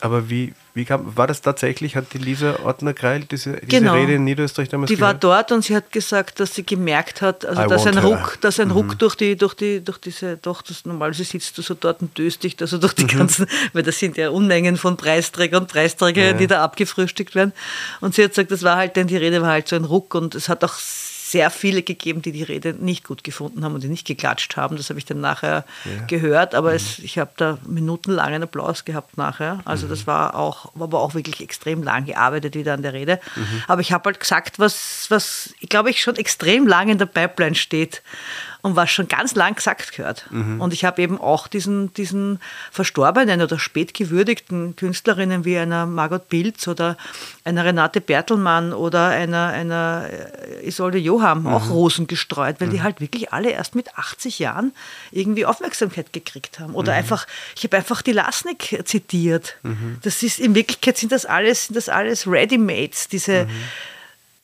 Aber 0.00 0.30
wie, 0.30 0.54
wie 0.76 0.84
kam, 0.84 1.16
war 1.16 1.26
das 1.26 1.40
tatsächlich, 1.40 1.96
hat 1.96 2.12
die 2.12 2.18
Lisa 2.18 2.56
Ortner-Greil 2.62 3.24
diese, 3.24 3.52
diese 3.52 3.66
genau. 3.66 3.94
Rede 3.94 4.16
in 4.16 4.24
Niederösterreich 4.24 4.68
damals 4.68 4.88
Die 4.88 4.96
gehört? 4.96 5.14
war 5.14 5.18
dort 5.18 5.50
und 5.50 5.64
sie 5.64 5.74
hat 5.74 5.90
gesagt, 5.90 6.38
dass 6.38 6.54
sie 6.54 6.66
gemerkt 6.66 7.22
hat, 7.22 7.46
also 7.46 7.66
dass 7.66 7.86
ein, 7.86 7.96
Ruck, 7.96 8.36
dass 8.42 8.60
ein 8.60 8.68
mhm. 8.68 8.74
Ruck 8.74 8.98
durch 8.98 9.14
die, 9.14 9.36
durch 9.36 9.54
die, 9.54 9.82
durch 9.82 9.96
diese, 9.96 10.36
doch, 10.36 10.60
das 10.60 10.84
normalerweise 10.84 11.24
sitzt 11.24 11.56
du 11.56 11.62
so 11.62 11.72
dort 11.72 12.02
und 12.02 12.18
döst 12.18 12.44
dich 12.44 12.60
also 12.60 12.76
durch 12.76 12.92
die 12.92 13.04
mhm. 13.04 13.18
ganzen, 13.18 13.46
weil 13.72 13.84
das 13.84 13.98
sind 13.98 14.18
ja 14.18 14.28
Unmengen 14.28 14.76
von 14.76 14.98
Preisträgern 14.98 15.62
und 15.62 15.72
Preisträgern, 15.72 16.26
ja. 16.26 16.32
die 16.34 16.46
da 16.46 16.62
abgefrühstückt 16.62 17.34
werden. 17.34 17.54
Und 18.02 18.14
sie 18.14 18.24
hat 18.24 18.32
gesagt, 18.32 18.50
das 18.50 18.62
war 18.62 18.76
halt, 18.76 18.96
denn 18.96 19.06
die 19.06 19.16
Rede 19.16 19.40
war 19.40 19.52
halt 19.52 19.68
so 19.68 19.76
ein 19.76 19.84
Ruck 19.84 20.14
und 20.14 20.34
es 20.34 20.50
hat 20.50 20.62
auch 20.62 20.74
sehr 21.30 21.50
viele 21.50 21.82
gegeben, 21.82 22.22
die 22.22 22.30
die 22.30 22.44
Rede 22.44 22.72
nicht 22.72 23.04
gut 23.04 23.24
gefunden 23.24 23.64
haben 23.64 23.74
und 23.74 23.82
die 23.82 23.88
nicht 23.88 24.06
geklatscht 24.06 24.56
haben. 24.56 24.76
Das 24.76 24.90
habe 24.90 25.00
ich 25.00 25.04
dann 25.04 25.20
nachher 25.20 25.64
ja. 25.84 26.06
gehört, 26.06 26.54
aber 26.54 26.70
mhm. 26.70 26.76
es, 26.76 27.00
ich 27.00 27.18
habe 27.18 27.32
da 27.36 27.58
minutenlangen 27.66 28.44
Applaus 28.44 28.84
gehabt 28.84 29.18
nachher. 29.18 29.58
Also 29.64 29.86
mhm. 29.86 29.90
das 29.90 30.06
war 30.06 30.36
auch, 30.36 30.70
war 30.74 30.84
aber 30.84 31.00
auch 31.00 31.14
wirklich 31.14 31.40
extrem 31.40 31.82
lang 31.82 32.04
gearbeitet 32.04 32.54
wieder 32.54 32.74
an 32.74 32.82
der 32.82 32.92
Rede. 32.92 33.18
Mhm. 33.34 33.62
Aber 33.66 33.80
ich 33.80 33.90
habe 33.90 34.04
halt 34.04 34.20
gesagt, 34.20 34.60
was, 34.60 35.06
was, 35.08 35.52
glaube 35.68 35.90
ich, 35.90 36.00
schon 36.00 36.14
extrem 36.14 36.64
lang 36.64 36.90
in 36.90 36.98
der 36.98 37.06
Pipeline 37.06 37.56
steht 37.56 38.02
und 38.66 38.74
was 38.74 38.90
schon 38.90 39.06
ganz 39.06 39.36
lang 39.36 39.54
gesagt 39.54 39.92
gehört. 39.92 40.26
Mhm. 40.30 40.60
Und 40.60 40.72
ich 40.72 40.84
habe 40.84 41.00
eben 41.00 41.20
auch 41.20 41.46
diesen, 41.46 41.94
diesen 41.94 42.40
verstorbenen 42.72 43.40
oder 43.40 43.60
spät 43.60 43.94
gewürdigten 43.94 44.74
Künstlerinnen 44.74 45.44
wie 45.44 45.56
einer 45.56 45.86
Margot 45.86 46.28
Pilz 46.28 46.66
oder 46.66 46.96
einer 47.44 47.64
Renate 47.64 48.00
Bertelmann 48.00 48.72
oder 48.72 49.06
einer, 49.06 49.46
einer 49.48 50.08
Isolde 50.64 50.98
Joham 50.98 51.42
mhm. 51.42 51.46
auch 51.46 51.70
Rosen 51.70 52.08
gestreut, 52.08 52.56
weil 52.58 52.66
mhm. 52.66 52.72
die 52.72 52.82
halt 52.82 53.00
wirklich 53.00 53.32
alle 53.32 53.50
erst 53.50 53.76
mit 53.76 53.96
80 53.96 54.40
Jahren 54.40 54.72
irgendwie 55.12 55.46
Aufmerksamkeit 55.46 56.12
gekriegt 56.12 56.58
haben. 56.58 56.74
Oder 56.74 56.92
mhm. 56.92 56.98
einfach, 56.98 57.28
ich 57.56 57.62
habe 57.62 57.76
einfach 57.76 58.02
die 58.02 58.12
Lasnik 58.12 58.82
zitiert. 58.84 59.56
Mhm. 59.62 59.98
Das 60.02 60.24
ist, 60.24 60.40
in 60.40 60.56
Wirklichkeit 60.56 60.98
sind 60.98 61.12
das 61.12 61.24
alles, 61.24 61.66
sind 61.66 61.76
das 61.76 61.88
alles 61.88 62.26
Ready-Mates, 62.26 63.06
diese 63.06 63.44
mhm 63.44 63.50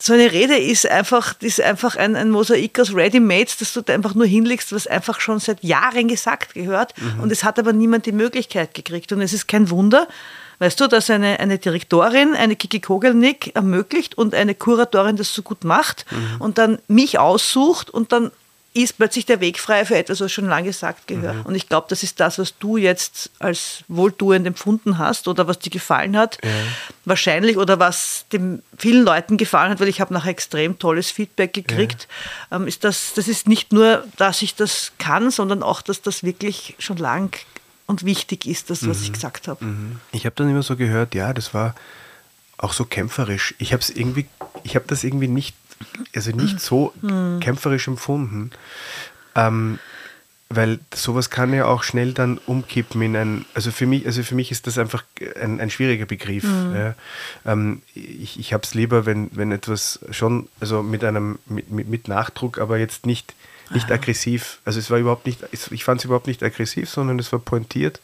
so 0.04 0.14
eine 0.14 0.32
Rede 0.32 0.56
ist 0.56 0.84
einfach, 0.90 1.36
ist 1.40 1.60
einfach 1.60 1.94
ein, 1.94 2.16
ein 2.16 2.30
Mosaik 2.30 2.80
aus 2.80 2.92
Ready-Mates, 2.92 3.58
das 3.58 3.72
du 3.72 3.82
da 3.82 3.94
einfach 3.94 4.16
nur 4.16 4.26
hinlegst, 4.26 4.72
was 4.72 4.88
einfach 4.88 5.20
schon 5.20 5.38
seit 5.38 5.62
Jahren 5.62 6.08
gesagt 6.08 6.54
gehört. 6.54 6.92
Mhm. 7.00 7.20
Und 7.20 7.30
es 7.30 7.44
hat 7.44 7.56
aber 7.60 7.72
niemand 7.72 8.06
die 8.06 8.12
Möglichkeit 8.12 8.74
gekriegt. 8.74 9.12
Und 9.12 9.20
es 9.20 9.32
ist 9.32 9.46
kein 9.46 9.70
Wunder, 9.70 10.08
weißt 10.58 10.80
du, 10.80 10.88
dass 10.88 11.08
eine, 11.08 11.38
eine 11.38 11.58
Direktorin, 11.58 12.34
eine 12.34 12.56
Kiki 12.56 12.80
Kogelnick 12.80 13.54
ermöglicht 13.54 14.18
und 14.18 14.34
eine 14.34 14.56
Kuratorin 14.56 15.14
das 15.14 15.32
so 15.32 15.42
gut 15.42 15.62
macht 15.62 16.04
mhm. 16.10 16.40
und 16.40 16.58
dann 16.58 16.80
mich 16.88 17.20
aussucht 17.20 17.88
und 17.88 18.10
dann 18.10 18.32
ist 18.74 18.96
plötzlich 18.96 19.26
der 19.26 19.40
Weg 19.40 19.58
frei 19.58 19.84
für 19.84 19.96
etwas, 19.96 20.20
was 20.20 20.32
schon 20.32 20.46
lange 20.46 20.68
gesagt 20.68 21.06
gehört. 21.06 21.36
Mhm. 21.36 21.42
Und 21.42 21.54
ich 21.54 21.68
glaube, 21.68 21.88
das 21.90 22.02
ist 22.02 22.20
das, 22.20 22.38
was 22.38 22.56
du 22.58 22.78
jetzt 22.78 23.30
als 23.38 23.84
wohltuend 23.88 24.46
empfunden 24.46 24.96
hast 24.96 25.28
oder 25.28 25.46
was 25.46 25.58
dir 25.58 25.70
gefallen 25.70 26.16
hat. 26.16 26.38
Ja. 26.42 26.50
Wahrscheinlich 27.04 27.58
oder 27.58 27.78
was 27.78 28.24
den 28.32 28.62
vielen 28.78 29.04
Leuten 29.04 29.36
gefallen 29.36 29.72
hat, 29.72 29.80
weil 29.80 29.88
ich 29.88 30.00
habe 30.00 30.14
nachher 30.14 30.30
extrem 30.30 30.78
tolles 30.78 31.10
Feedback 31.10 31.52
gekriegt, 31.52 32.08
ja. 32.50 32.56
ähm, 32.56 32.66
ist 32.66 32.84
das, 32.84 33.12
das 33.14 33.28
ist 33.28 33.46
nicht 33.46 33.72
nur, 33.72 34.04
dass 34.16 34.40
ich 34.40 34.54
das 34.54 34.92
kann, 34.98 35.30
sondern 35.30 35.62
auch, 35.62 35.82
dass 35.82 36.00
das 36.00 36.22
wirklich 36.22 36.74
schon 36.78 36.96
lang 36.96 37.36
und 37.86 38.04
wichtig 38.04 38.46
ist, 38.46 38.70
das, 38.70 38.88
was 38.88 39.00
mhm. 39.00 39.04
ich 39.04 39.12
gesagt 39.12 39.48
habe. 39.48 39.64
Mhm. 39.64 40.00
Ich 40.12 40.24
habe 40.24 40.34
dann 40.36 40.48
immer 40.48 40.62
so 40.62 40.76
gehört, 40.76 41.14
ja, 41.14 41.34
das 41.34 41.52
war 41.52 41.74
auch 42.56 42.72
so 42.72 42.84
kämpferisch. 42.84 43.54
Ich 43.58 43.72
habe 43.72 43.82
es 43.82 43.90
irgendwie, 43.90 44.26
ich 44.62 44.76
habe 44.76 44.86
das 44.88 45.04
irgendwie 45.04 45.28
nicht 45.28 45.54
also 46.14 46.30
nicht 46.32 46.60
so 46.60 46.92
mhm. 47.02 47.40
kämpferisch 47.40 47.88
empfunden. 47.88 48.50
Ähm, 49.34 49.78
weil 50.54 50.80
sowas 50.94 51.30
kann 51.30 51.54
ja 51.54 51.64
auch 51.66 51.82
schnell 51.82 52.12
dann 52.12 52.38
umkippen 52.46 53.00
in 53.02 53.16
ein, 53.16 53.44
also 53.54 53.70
für 53.70 53.86
mich, 53.86 54.06
also 54.06 54.22
für 54.22 54.34
mich 54.34 54.50
ist 54.50 54.66
das 54.66 54.78
einfach 54.78 55.04
ein, 55.40 55.60
ein 55.60 55.70
schwieriger 55.70 56.06
Begriff. 56.06 56.44
Mhm. 56.44 56.74
Ja. 56.74 56.94
Ähm, 57.46 57.82
ich 57.94 58.38
ich 58.38 58.52
habe 58.52 58.62
es 58.64 58.74
lieber, 58.74 59.06
wenn, 59.06 59.30
wenn 59.32 59.52
etwas 59.52 60.00
schon, 60.10 60.48
also 60.60 60.82
mit 60.82 61.04
einem, 61.04 61.38
mit, 61.46 61.70
mit, 61.70 62.08
Nachdruck, 62.08 62.58
aber 62.58 62.78
jetzt 62.78 63.06
nicht, 63.06 63.34
nicht 63.70 63.86
Aha. 63.86 63.94
aggressiv. 63.94 64.58
Also 64.64 64.78
es 64.78 64.90
war 64.90 64.98
überhaupt 64.98 65.26
nicht, 65.26 65.40
ich 65.52 65.84
fand 65.84 66.00
es 66.00 66.04
überhaupt 66.04 66.26
nicht 66.26 66.42
aggressiv, 66.42 66.88
sondern 66.90 67.18
es 67.18 67.32
war 67.32 67.38
pointiert 67.38 68.00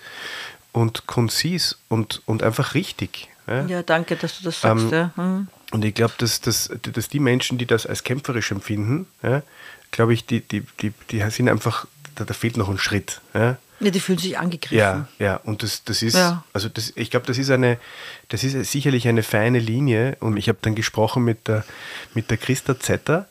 und 0.72 1.06
konzis 1.06 1.78
und, 1.88 2.22
und 2.26 2.42
einfach 2.42 2.74
richtig. 2.74 3.28
Ja, 3.46 3.66
ja 3.66 3.82
danke, 3.82 4.16
dass 4.16 4.38
du 4.38 4.44
das 4.44 4.60
sagst. 4.60 4.86
Ähm, 4.86 4.90
ja. 4.92 5.12
Mhm. 5.16 5.48
Und 5.70 5.85
ich 5.85 5.94
glaube, 5.94 6.14
dass, 6.18 6.40
dass, 6.40 6.70
dass 6.81 7.09
die 7.09 7.20
Menschen, 7.20 7.59
die 7.59 7.66
das 7.66 7.87
als 7.87 8.02
kämpferisch 8.02 8.50
empfinden, 8.50 9.07
ja, 9.22 9.42
glaube 9.90 10.14
ich, 10.14 10.26
die, 10.26 10.40
die, 10.40 10.62
die, 10.81 10.92
die 11.11 11.31
sind 11.31 11.48
einfach 11.48 11.87
da, 12.18 12.24
da 12.24 12.35
fehlt 12.35 12.57
noch 12.57 12.68
ein 12.68 12.78
Schritt. 12.78 13.20
Ja? 13.35 13.57
ja, 13.81 13.90
die 13.90 14.00
fühlen 14.00 14.18
sich 14.18 14.38
angegriffen. 14.38 14.78
Ja, 14.78 15.09
ja, 15.18 15.37
und 15.37 15.62
das, 15.62 15.85
das 15.85 16.02
ist, 16.02 16.14
ja. 16.14 16.44
also 16.52 16.68
das, 16.68 16.92
ich 16.96 17.11
glaube, 17.11 17.26
das 17.26 17.38
ist 17.38 17.50
eine, 17.50 17.78
das 18.28 18.44
ist 18.44 18.70
sicherlich 18.70 19.09
eine 19.09 19.22
feine 19.22 19.59
Linie. 19.59 20.16
Und 20.20 20.37
ich 20.37 20.48
habe 20.48 20.59
dann 20.62 20.74
gesprochen 20.74 21.24
mit 21.24 21.48
der, 21.48 21.64
mit 22.14 22.31
der 22.31 22.37
Christa 22.37 22.78
Zetter, 22.78 23.28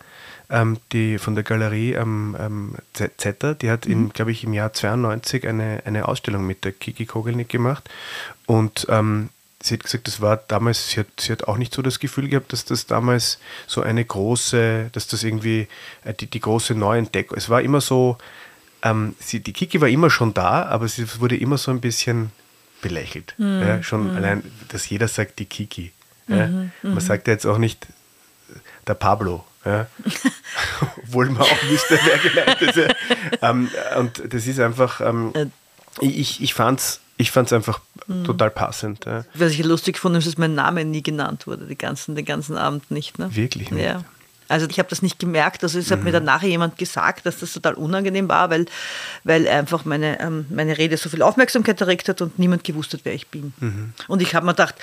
ähm, 0.49 0.77
die 0.93 1.17
von 1.17 1.35
der 1.35 1.43
Galerie 1.43 1.93
ähm, 1.93 2.37
ähm, 2.39 2.75
Zetter, 2.93 3.55
die 3.55 3.69
hat, 3.69 3.87
mhm. 3.87 4.13
glaube 4.13 4.31
ich, 4.31 4.43
im 4.43 4.53
Jahr 4.53 4.73
92 4.73 5.47
eine, 5.47 5.81
eine 5.85 6.07
Ausstellung 6.07 6.47
mit 6.47 6.63
der 6.63 6.71
Kiki 6.71 7.05
Kogelnick 7.05 7.49
gemacht. 7.49 7.89
Und 8.45 8.87
ähm, 8.89 9.29
sie 9.61 9.75
hat 9.75 9.83
gesagt, 9.83 10.07
das 10.07 10.21
war 10.21 10.37
damals, 10.37 10.89
sie 10.89 10.99
hat, 10.99 11.07
sie 11.19 11.31
hat 11.31 11.45
auch 11.45 11.57
nicht 11.57 11.73
so 11.73 11.81
das 11.81 11.99
Gefühl 11.99 12.27
gehabt, 12.27 12.53
dass 12.53 12.65
das 12.65 12.85
damals 12.85 13.39
so 13.65 13.81
eine 13.81 14.03
große, 14.03 14.89
dass 14.91 15.07
das 15.07 15.23
irgendwie 15.23 15.67
äh, 16.03 16.13
die, 16.13 16.27
die 16.27 16.39
große 16.39 16.75
Neuentdeckung, 16.75 17.37
es 17.37 17.49
war 17.49 17.61
immer 17.61 17.81
so, 17.81 18.17
ähm, 18.83 19.15
sie, 19.19 19.39
die 19.39 19.53
Kiki 19.53 19.81
war 19.81 19.87
immer 19.87 20.09
schon 20.09 20.33
da, 20.33 20.63
aber 20.63 20.87
sie 20.87 21.05
wurde 21.19 21.37
immer 21.37 21.57
so 21.57 21.71
ein 21.71 21.81
bisschen 21.81 22.31
belächelt. 22.81 23.33
Mhm. 23.37 23.61
Ja, 23.61 23.83
schon 23.83 24.11
mhm. 24.11 24.15
allein, 24.15 24.43
dass 24.69 24.87
jeder 24.89 25.07
sagt 25.07 25.39
die 25.39 25.45
Kiki. 25.45 25.91
Ja. 26.27 26.47
Mhm. 26.47 26.71
Man 26.83 26.93
mhm. 26.93 26.99
sagt 26.99 27.27
ja 27.27 27.33
jetzt 27.33 27.45
auch 27.45 27.57
nicht 27.57 27.87
der 28.85 28.93
Pablo. 28.93 29.43
Ja. 29.65 29.87
Obwohl 31.03 31.29
man 31.29 31.41
auch 31.41 31.63
wüsste, 31.63 31.99
wer 32.03 32.17
gemeint 32.19 32.61
ist. 32.61 32.75
Ja. 32.75 33.49
Ähm, 33.49 33.69
und 33.97 34.33
das 34.33 34.45
ist 34.45 34.59
einfach, 34.59 35.01
ähm, 35.01 35.33
äh. 35.33 35.47
ich, 35.99 36.41
ich 36.41 36.53
fand 36.53 36.79
es 36.79 37.01
ich 37.17 37.31
fand's 37.31 37.51
einfach 37.51 37.81
mhm. 38.07 38.23
total 38.23 38.49
passend. 38.49 39.05
Ja. 39.05 39.25
Was 39.33 39.51
ich 39.51 39.63
lustig 39.63 39.97
fand, 39.97 40.15
ist, 40.17 40.27
dass 40.27 40.37
mein 40.37 40.55
Name 40.55 40.85
nie 40.85 41.03
genannt 41.03 41.47
wurde, 41.47 41.65
die 41.65 41.77
ganzen, 41.77 42.15
den 42.15 42.25
ganzen 42.25 42.57
Abend 42.57 42.89
nicht. 42.91 43.19
Ne? 43.19 43.33
Wirklich 43.35 43.71
nicht. 43.71 43.83
Ja. 43.83 44.03
Also 44.49 44.65
ich 44.69 44.79
habe 44.79 44.89
das 44.89 45.01
nicht 45.01 45.19
gemerkt. 45.19 45.63
Also 45.63 45.77
es 45.77 45.91
hat 45.91 46.03
mir 46.03 46.09
mhm. 46.09 46.13
dann 46.13 46.23
nachher 46.23 46.47
jemand 46.47 46.77
gesagt, 46.77 47.25
dass 47.25 47.39
das 47.39 47.53
total 47.53 47.73
unangenehm 47.73 48.29
war, 48.29 48.49
weil, 48.49 48.65
weil 49.23 49.47
einfach 49.47 49.85
meine, 49.85 50.19
ähm, 50.21 50.45
meine 50.49 50.77
Rede 50.77 50.97
so 50.97 51.09
viel 51.09 51.21
Aufmerksamkeit 51.21 51.79
erregt 51.81 52.07
hat 52.07 52.21
und 52.21 52.39
niemand 52.39 52.63
gewusst 52.63 52.93
hat, 52.93 53.01
wer 53.03 53.13
ich 53.13 53.27
bin. 53.27 53.53
Mhm. 53.59 53.93
Und 54.07 54.21
ich 54.21 54.35
habe 54.35 54.45
mir 54.45 54.53
gedacht, 54.53 54.75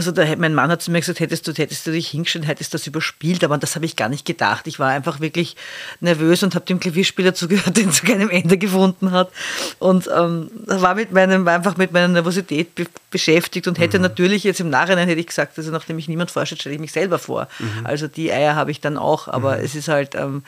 also 0.00 0.12
da, 0.12 0.24
mein 0.36 0.54
Mann 0.54 0.70
hat 0.70 0.80
zu 0.80 0.90
mir 0.90 1.00
gesagt, 1.00 1.20
hättest 1.20 1.46
du, 1.46 1.52
hättest 1.52 1.86
du 1.86 1.92
dich 1.92 2.08
hingestellt, 2.08 2.46
hättest 2.46 2.72
du 2.72 2.78
das 2.78 2.86
überspielt, 2.86 3.44
aber 3.44 3.58
das 3.58 3.74
habe 3.74 3.84
ich 3.84 3.96
gar 3.96 4.08
nicht 4.08 4.24
gedacht. 4.24 4.66
Ich 4.66 4.78
war 4.78 4.88
einfach 4.88 5.20
wirklich 5.20 5.56
nervös 6.00 6.42
und 6.42 6.54
habe 6.54 6.64
dem 6.64 6.80
Klavierspieler 6.80 7.34
zugehört, 7.40 7.76
den 7.76 7.92
zu 7.92 8.06
keinem 8.06 8.30
Ende 8.30 8.56
gefunden 8.56 9.10
hat. 9.10 9.30
Und 9.78 10.08
ähm, 10.16 10.50
war 10.66 10.94
mit 10.94 11.12
meinem, 11.12 11.44
war 11.44 11.54
einfach 11.54 11.76
mit 11.76 11.92
meiner 11.92 12.08
Nervosität 12.08 12.74
be 12.74 12.86
beschäftigt 13.10 13.66
und 13.66 13.80
hätte 13.80 13.98
mhm. 13.98 14.02
natürlich 14.04 14.44
jetzt 14.44 14.60
im 14.60 14.70
Nachhinein 14.70 15.08
hätte 15.08 15.20
ich 15.20 15.26
gesagt, 15.26 15.58
also 15.58 15.72
nachdem 15.72 15.96
mich 15.96 16.06
niemand 16.06 16.30
vorstellt, 16.30 16.60
stelle 16.60 16.76
ich 16.76 16.80
mich 16.80 16.92
selber 16.92 17.18
vor. 17.18 17.48
Mhm. 17.58 17.84
Also 17.84 18.06
die 18.06 18.32
Eier 18.32 18.54
habe 18.54 18.70
ich 18.70 18.80
dann 18.80 18.96
auch, 18.96 19.26
aber 19.26 19.58
mhm. 19.58 19.64
es 19.64 19.74
ist 19.74 19.88
halt, 19.88 20.14
ähm, 20.14 20.44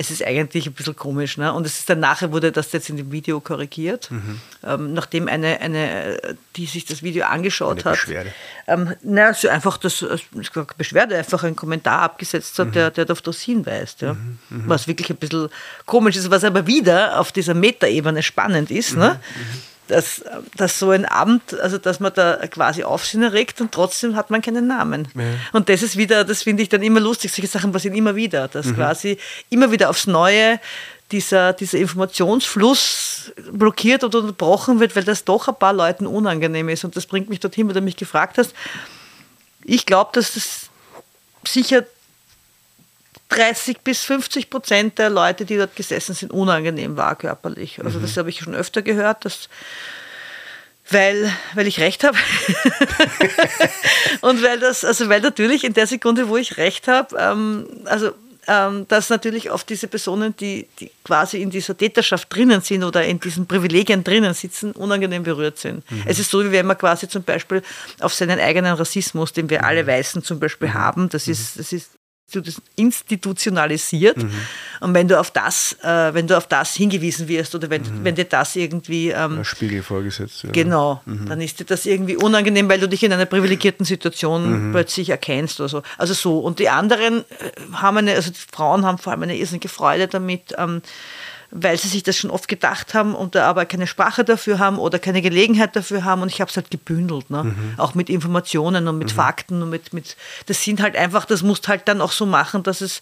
es 0.00 0.10
ist 0.10 0.24
eigentlich 0.24 0.66
ein 0.66 0.72
bisschen 0.72 0.96
komisch. 0.96 1.36
Ne? 1.36 1.52
Und 1.52 1.66
es 1.66 1.80
ist 1.80 1.90
dann 1.90 2.00
nachher 2.00 2.32
wurde 2.32 2.52
das 2.52 2.72
jetzt 2.72 2.88
in 2.88 2.96
dem 2.96 3.12
Video 3.12 3.38
korrigiert, 3.38 4.10
mhm. 4.10 4.40
ähm, 4.64 4.94
nachdem 4.94 5.28
eine, 5.28 5.60
eine, 5.60 6.18
die 6.56 6.64
sich 6.64 6.86
das 6.86 7.02
Video 7.02 7.26
angeschaut 7.26 7.80
eine 7.80 7.84
hat. 7.84 7.92
Beschwerde. 7.92 8.32
Ähm, 8.66 8.94
na, 9.02 9.26
also 9.26 9.48
einfach 9.48 9.76
das, 9.76 10.02
Beschwerde, 10.78 11.18
einfach 11.18 11.44
einen 11.44 11.54
Kommentar 11.54 12.00
abgesetzt 12.00 12.58
hat, 12.58 12.68
mhm. 12.68 12.72
der, 12.72 12.90
der 12.92 13.10
auf 13.10 13.20
das 13.20 13.42
hinweist. 13.42 14.00
Ja? 14.00 14.14
Mhm. 14.14 14.38
mhm. 14.48 14.62
Was 14.68 14.88
wirklich 14.88 15.10
ein 15.10 15.16
bisschen 15.16 15.50
komisch 15.84 16.16
ist, 16.16 16.30
was 16.30 16.44
aber 16.44 16.66
wieder 16.66 17.20
auf 17.20 17.30
dieser 17.30 17.52
Metaebene 17.52 18.22
spannend 18.22 18.70
ist. 18.70 18.96
Ne? 18.96 19.20
Dass, 19.90 20.22
dass 20.56 20.78
so 20.78 20.90
ein 20.90 21.04
Abend, 21.04 21.58
also 21.60 21.76
dass 21.76 21.98
man 21.98 22.12
da 22.14 22.36
quasi 22.46 22.84
Aufsehen 22.84 23.24
erregt 23.24 23.60
und 23.60 23.72
trotzdem 23.72 24.14
hat 24.14 24.30
man 24.30 24.40
keinen 24.40 24.68
Namen. 24.68 25.08
Ja. 25.14 25.22
Und 25.52 25.68
das 25.68 25.82
ist 25.82 25.96
wieder, 25.96 26.24
das 26.24 26.44
finde 26.44 26.62
ich 26.62 26.68
dann 26.68 26.82
immer 26.82 27.00
lustig, 27.00 27.32
solche 27.32 27.48
Sachen 27.48 27.72
passieren 27.72 27.96
immer 27.96 28.14
wieder, 28.14 28.46
dass 28.46 28.66
mhm. 28.66 28.76
quasi 28.76 29.18
immer 29.50 29.72
wieder 29.72 29.90
aufs 29.90 30.06
Neue 30.06 30.60
dieser, 31.10 31.52
dieser 31.52 31.78
Informationsfluss 31.78 33.32
blockiert 33.52 34.04
oder 34.04 34.20
unterbrochen 34.20 34.80
wird, 34.80 34.94
weil 34.94 35.04
das 35.04 35.24
doch 35.24 35.48
ein 35.48 35.56
paar 35.56 35.72
Leuten 35.72 36.06
unangenehm 36.06 36.68
ist. 36.68 36.84
Und 36.84 36.96
das 36.96 37.06
bringt 37.06 37.28
mich 37.28 37.40
dorthin, 37.40 37.68
wo 37.68 37.72
du 37.72 37.80
mich 37.80 37.96
gefragt 37.96 38.38
hast. 38.38 38.54
Ich 39.64 39.86
glaube, 39.86 40.10
dass 40.14 40.34
das 40.34 40.70
sicher 41.44 41.84
30 43.30 43.80
bis 43.80 44.04
50 44.04 44.50
Prozent 44.50 44.98
der 44.98 45.10
Leute, 45.10 45.44
die 45.44 45.56
dort 45.56 45.74
gesessen 45.76 46.14
sind, 46.14 46.32
unangenehm 46.32 46.96
war 46.96 47.16
körperlich. 47.16 47.82
Also 47.82 47.98
mhm. 47.98 48.02
das 48.02 48.16
habe 48.16 48.28
ich 48.28 48.40
schon 48.40 48.54
öfter 48.54 48.82
gehört, 48.82 49.24
dass 49.24 49.48
weil, 50.92 51.32
weil 51.54 51.68
ich 51.68 51.78
recht 51.78 52.02
habe. 52.02 52.18
und 54.22 54.42
weil 54.42 54.58
das, 54.58 54.84
also 54.84 55.08
weil 55.08 55.20
natürlich 55.20 55.62
in 55.62 55.72
der 55.72 55.86
Sekunde, 55.86 56.28
wo 56.28 56.36
ich 56.36 56.56
recht 56.56 56.88
habe, 56.88 57.16
ähm, 57.16 57.66
also 57.84 58.10
ähm, 58.48 58.86
dass 58.88 59.10
natürlich 59.10 59.52
oft 59.52 59.68
diese 59.68 59.86
Personen, 59.86 60.34
die, 60.36 60.66
die 60.80 60.90
quasi 61.04 61.40
in 61.40 61.50
dieser 61.50 61.76
Täterschaft 61.76 62.34
drinnen 62.34 62.60
sind 62.62 62.82
oder 62.82 63.04
in 63.04 63.20
diesen 63.20 63.46
Privilegien 63.46 64.02
drinnen 64.02 64.34
sitzen, 64.34 64.72
unangenehm 64.72 65.22
berührt 65.22 65.58
sind. 65.58 65.88
Mhm. 65.90 66.02
Es 66.06 66.18
ist 66.18 66.30
so, 66.30 66.44
wie 66.44 66.50
wenn 66.50 66.66
man 66.66 66.76
quasi 66.76 67.06
zum 67.06 67.22
Beispiel 67.22 67.62
auf 68.00 68.12
seinen 68.12 68.40
eigenen 68.40 68.74
Rassismus, 68.74 69.32
den 69.32 69.48
wir 69.50 69.64
alle 69.64 69.84
mhm. 69.84 69.88
Weißen 69.88 70.24
zum 70.24 70.40
Beispiel 70.40 70.68
mhm. 70.68 70.74
haben, 70.74 71.08
das 71.08 71.28
ist, 71.28 71.58
das 71.58 71.72
ist 71.72 71.90
institutionalisiert. 72.76 74.18
Mhm. 74.18 74.30
Und 74.80 74.94
wenn 74.94 75.08
du 75.08 75.18
auf 75.18 75.30
das, 75.30 75.76
äh, 75.82 76.14
wenn 76.14 76.26
du 76.26 76.36
auf 76.36 76.46
das 76.46 76.74
hingewiesen 76.74 77.28
wirst 77.28 77.54
oder 77.54 77.70
wenn, 77.70 77.82
mhm. 77.82 78.04
wenn 78.04 78.14
dir 78.14 78.24
das 78.24 78.56
irgendwie 78.56 79.10
ähm, 79.10 79.44
Spiegel 79.44 79.82
vorgesetzt 79.82 80.44
wird. 80.44 80.52
Genau, 80.52 81.02
mhm. 81.04 81.26
dann 81.26 81.40
ist 81.40 81.60
dir 81.60 81.64
das 81.64 81.86
irgendwie 81.86 82.16
unangenehm, 82.16 82.68
weil 82.68 82.80
du 82.80 82.88
dich 82.88 83.02
in 83.02 83.12
einer 83.12 83.26
privilegierten 83.26 83.84
Situation 83.84 84.68
mhm. 84.68 84.72
plötzlich 84.72 85.10
erkennst 85.10 85.60
oder 85.60 85.68
so. 85.68 85.82
Also 85.98 86.14
so. 86.14 86.38
Und 86.38 86.58
die 86.58 86.68
anderen 86.68 87.20
äh, 87.20 87.24
haben 87.72 87.98
eine, 87.98 88.14
also 88.14 88.30
die 88.30 88.38
Frauen 88.52 88.84
haben 88.84 88.98
vor 88.98 89.12
allem 89.12 89.22
eine 89.22 89.36
irrsinnige 89.36 89.68
Freude 89.68 90.08
damit. 90.08 90.54
Ähm, 90.56 90.82
weil 91.50 91.76
sie 91.76 91.88
sich 91.88 92.02
das 92.02 92.16
schon 92.16 92.30
oft 92.30 92.48
gedacht 92.48 92.94
haben 92.94 93.14
und 93.14 93.34
da 93.34 93.48
aber 93.48 93.64
keine 93.66 93.86
Sprache 93.86 94.24
dafür 94.24 94.58
haben 94.58 94.78
oder 94.78 94.98
keine 94.98 95.20
Gelegenheit 95.20 95.74
dafür 95.74 96.04
haben. 96.04 96.22
Und 96.22 96.28
ich 96.28 96.40
habe 96.40 96.50
es 96.50 96.56
halt 96.56 96.70
gebündelt, 96.70 97.30
ne? 97.30 97.44
Mhm. 97.44 97.74
auch 97.76 97.94
mit 97.94 98.08
Informationen 98.08 98.86
und 98.86 98.98
mit 98.98 99.12
mhm. 99.12 99.16
Fakten 99.16 99.62
und 99.62 99.70
mit, 99.70 99.92
mit, 99.92 100.16
das 100.46 100.62
sind 100.62 100.80
halt 100.80 100.96
einfach, 100.96 101.24
das 101.24 101.42
musst 101.42 101.68
halt 101.68 101.88
dann 101.88 102.00
auch 102.00 102.12
so 102.12 102.24
machen, 102.24 102.62
dass 102.62 102.80
es, 102.80 103.00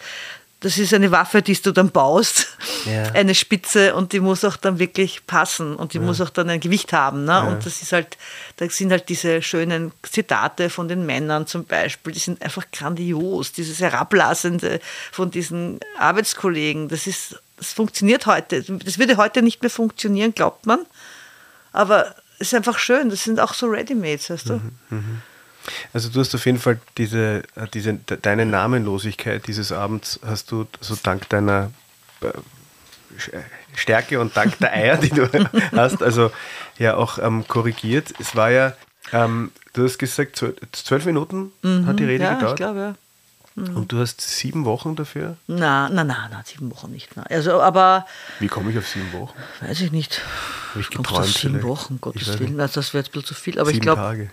das 0.60 0.76
ist 0.76 0.92
eine 0.92 1.12
Waffe, 1.12 1.40
die 1.40 1.54
du 1.60 1.72
dann 1.72 1.90
baust, 1.90 2.56
ja. 2.86 3.04
eine 3.14 3.34
Spitze 3.34 3.94
und 3.94 4.12
die 4.12 4.18
muss 4.18 4.44
auch 4.44 4.56
dann 4.56 4.78
wirklich 4.78 5.26
passen 5.26 5.76
und 5.76 5.92
die 5.92 5.98
ja. 5.98 6.02
muss 6.02 6.20
auch 6.20 6.30
dann 6.30 6.48
ein 6.48 6.58
Gewicht 6.58 6.92
haben. 6.92 7.24
Ne? 7.24 7.32
Ja. 7.32 7.40
Und 7.42 7.64
das 7.64 7.82
ist 7.82 7.92
halt, 7.92 8.16
da 8.56 8.68
sind 8.68 8.90
halt 8.90 9.08
diese 9.08 9.42
schönen 9.42 9.92
Zitate 10.02 10.70
von 10.70 10.88
den 10.88 11.06
Männern 11.06 11.46
zum 11.46 11.64
Beispiel, 11.64 12.12
die 12.12 12.18
sind 12.18 12.42
einfach 12.42 12.64
grandios. 12.72 13.52
Dieses 13.52 13.80
Herablassende 13.80 14.80
von 15.12 15.30
diesen 15.30 15.78
Arbeitskollegen, 15.98 16.88
das 16.88 17.06
ist 17.06 17.40
das 17.58 17.72
funktioniert 17.72 18.26
heute. 18.26 18.62
Das 18.62 18.98
würde 18.98 19.16
heute 19.16 19.42
nicht 19.42 19.62
mehr 19.62 19.70
funktionieren, 19.70 20.34
glaubt 20.34 20.66
man. 20.66 20.80
Aber 21.72 22.14
es 22.38 22.48
ist 22.48 22.54
einfach 22.54 22.78
schön. 22.78 23.10
Das 23.10 23.24
sind 23.24 23.40
auch 23.40 23.54
so 23.54 23.66
Readymates, 23.66 24.30
weißt 24.30 24.48
du? 24.48 24.54
Mhm, 24.54 24.72
mhm. 24.90 25.22
Also 25.92 26.08
du 26.08 26.20
hast 26.20 26.34
auf 26.34 26.46
jeden 26.46 26.58
Fall 26.58 26.80
diese, 26.96 27.42
äh, 27.54 27.66
diese, 27.72 27.94
deine 27.94 28.46
Namenlosigkeit 28.46 29.46
dieses 29.46 29.72
Abends 29.72 30.18
hast 30.24 30.50
du 30.50 30.66
so 30.80 30.96
dank 31.02 31.28
deiner 31.28 31.70
äh, 32.22 32.28
Stärke 33.74 34.20
und 34.20 34.36
dank 34.36 34.58
der 34.58 34.72
Eier, 34.72 34.96
die 34.96 35.10
du 35.10 35.28
hast, 35.72 36.02
also 36.02 36.30
ja 36.78 36.96
auch 36.96 37.18
ähm, 37.18 37.46
korrigiert. 37.46 38.14
Es 38.18 38.34
war 38.34 38.50
ja, 38.50 38.74
ähm, 39.12 39.52
du 39.72 39.84
hast 39.84 39.98
gesagt, 39.98 40.42
zwölf 40.72 41.04
Minuten 41.04 41.52
mhm, 41.62 41.86
hat 41.86 41.98
die 41.98 42.04
Rede 42.04 42.24
ja, 42.24 42.34
gedauert. 42.34 42.52
Ich 42.52 42.56
glaube, 42.56 42.78
ja. 42.80 42.94
Mhm. 43.58 43.76
Und 43.76 43.92
du 43.92 43.98
hast 43.98 44.20
sieben 44.20 44.64
Wochen 44.64 44.96
dafür? 44.96 45.36
Na, 45.46 45.88
na, 45.88 46.04
na, 46.04 46.28
na, 46.30 46.42
sieben 46.44 46.70
Wochen 46.70 46.90
nicht. 46.90 47.10
Na. 47.16 47.24
Also, 47.24 47.60
aber. 47.60 48.06
Wie 48.38 48.48
komme 48.48 48.70
ich 48.70 48.78
auf 48.78 48.86
sieben 48.86 49.12
Wochen? 49.12 49.36
Weiß 49.60 49.80
ich 49.80 49.92
nicht. 49.92 50.22
Habe 50.70 50.80
ich 50.80 50.90
geträumt? 50.90 51.26
sieben 51.26 51.54
vielleicht? 51.54 51.66
Wochen, 51.66 52.00
Gottes 52.00 52.38
Willen. 52.38 52.60
Also, 52.60 52.80
das 52.80 52.94
wäre 52.94 53.02
jetzt 53.02 53.10
ein 53.10 53.12
bisschen 53.12 53.26
zu 53.26 53.34
viel. 53.34 53.58
Aber 53.58 53.70
sieben 53.70 53.78
ich 53.78 53.82
glaube. 53.82 54.00
Tage. 54.00 54.30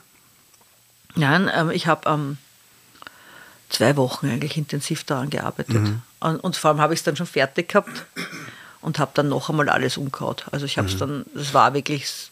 Nein, 1.15 1.49
ähm, 1.53 1.71
ich 1.71 1.87
habe 1.87 2.09
ähm, 2.09 2.37
zwei 3.69 3.95
Wochen 3.95 4.27
eigentlich 4.27 4.57
intensiv 4.57 5.03
daran 5.03 5.29
gearbeitet. 5.29 5.75
Mhm. 5.75 6.01
Und, 6.19 6.37
und, 6.37 6.55
vor 6.55 6.71
allem 6.71 6.81
habe 6.81 6.93
ich 6.93 6.99
es 6.99 7.03
dann 7.03 7.15
schon 7.15 7.27
fertig 7.27 7.69
gehabt 7.69 8.05
und 8.81 8.99
habe 8.99 9.11
dann 9.13 9.29
noch 9.29 9.49
einmal 9.49 9.69
alles 9.69 9.97
umgehauen. 9.97 10.37
Also 10.51 10.65
ich 10.65 10.77
habe 10.77 10.87
es 10.87 10.95
mhm. 10.95 10.99
dann, 10.99 11.25
das 11.33 11.53
war 11.53 11.73
wirklich 11.73 12.31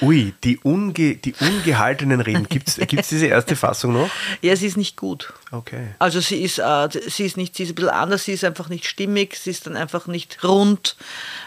Ui, 0.00 0.34
die, 0.42 0.58
unge, 0.58 1.16
die 1.16 1.34
ungehaltenen 1.40 2.20
Reden. 2.20 2.48
Gibt 2.48 2.68
es 2.68 3.08
diese 3.08 3.26
erste 3.26 3.56
Fassung 3.56 3.92
noch? 3.92 4.10
Ja, 4.42 4.54
sie 4.56 4.66
ist 4.66 4.76
nicht 4.76 4.96
gut. 4.96 5.32
Okay. 5.50 5.94
Also 5.98 6.20
sie 6.20 6.42
ist, 6.42 6.58
äh, 6.58 6.88
sie 6.90 7.24
ist 7.24 7.36
nicht, 7.36 7.56
sie 7.56 7.62
ist 7.62 7.70
ein 7.70 7.74
bisschen 7.76 7.90
anders, 7.90 8.24
sie 8.24 8.32
ist 8.32 8.44
einfach 8.44 8.68
nicht 8.68 8.86
stimmig, 8.86 9.36
sie 9.36 9.50
ist 9.50 9.66
dann 9.66 9.76
einfach 9.76 10.06
nicht 10.06 10.42
rund. 10.42 10.96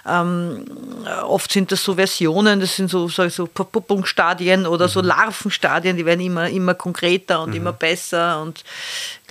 Ähm, 0.08 0.66
oft 1.24 1.52
sind 1.52 1.72
das 1.72 1.84
so 1.84 1.96
Versionen, 1.96 2.60
das 2.60 2.76
sind 2.76 2.90
so, 2.90 3.08
so, 3.10 3.28
so 3.30 3.50
Verpuppungsstadien 3.54 4.66
oder 4.66 4.88
mhm. 4.88 4.92
so 4.92 5.02
Larvenstadien, 5.02 5.98
die 5.98 6.06
werden 6.06 6.22
immer, 6.22 6.50
immer 6.50 6.74
konkreter 6.74 7.42
und 7.42 7.50
mhm. 7.50 7.58
immer 7.58 7.74
besser 7.74 8.42
und 8.42 8.64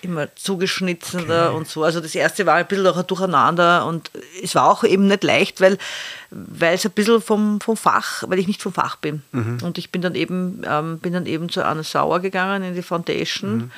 immer 0.03 0.35
zugeschnittener 0.37 1.49
okay. 1.49 1.57
und 1.57 1.69
so. 1.69 1.85
Also 1.85 2.01
das 2.01 2.15
erste 2.15 2.47
war 2.47 2.55
ein 2.55 2.67
bisschen 2.67 2.87
auch 2.87 2.97
ein 2.97 3.07
Durcheinander 3.07 3.87
und 3.87 4.11
es 4.43 4.55
war 4.55 4.71
auch 4.71 4.85
eben 4.85 5.07
nicht 5.07 5.25
leicht, 5.25 5.61
weil 5.61 5.79
weil 6.31 6.75
es 6.75 6.85
ein 6.85 6.93
bisschen 6.93 7.21
vom, 7.21 7.61
vom 7.61 7.77
Fach, 7.77 8.25
weil 8.27 8.39
ich 8.39 8.47
nicht 8.47 8.63
vom 8.63 8.73
Fach 8.73 8.97
bin. 8.97 9.23
Mhm. 9.33 9.59
Und 9.63 9.79
ich 9.79 9.91
bin 9.91 10.03
dann 10.03 10.15
eben 10.15 10.63
ähm, 10.67 10.99
bin 10.99 11.13
dann 11.13 11.27
eben 11.27 11.49
zu 11.49 11.65
Anne 11.65 11.85
Sauer 11.85 12.21
gegangen 12.21 12.63
in 12.63 12.75
die 12.75 12.83
Foundation. 12.83 13.57
Mhm. 13.57 13.71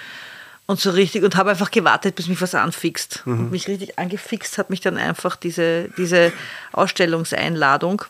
Und 0.67 0.79
so 0.79 0.91
richtig, 0.91 1.23
und 1.25 1.35
habe 1.35 1.49
einfach 1.49 1.71
gewartet, 1.71 2.15
bis 2.15 2.29
mich 2.29 2.43
was 2.43 2.55
anfixt. 2.55 3.23
Mhm. 3.25 3.41
Und 3.41 3.51
mich 3.53 3.69
richtig 3.69 3.99
angefixt 3.99 4.59
hat 4.59 4.69
mich 4.69 4.83
dann 4.83 4.99
einfach 4.99 5.35
diese, 5.35 5.89
diese 5.97 6.31
Ausstellungseinladung 6.73 8.03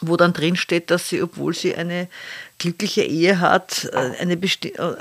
wo 0.00 0.16
dann 0.16 0.32
drin 0.32 0.56
steht, 0.56 0.90
dass 0.90 1.08
sie, 1.08 1.22
obwohl 1.22 1.54
sie 1.54 1.74
eine 1.74 2.08
glückliche 2.58 3.02
Ehe 3.02 3.40
hat, 3.40 3.88
äh, 3.92 4.20
eine 4.20 4.36
Besti 4.36 4.68
äh, 4.70 4.94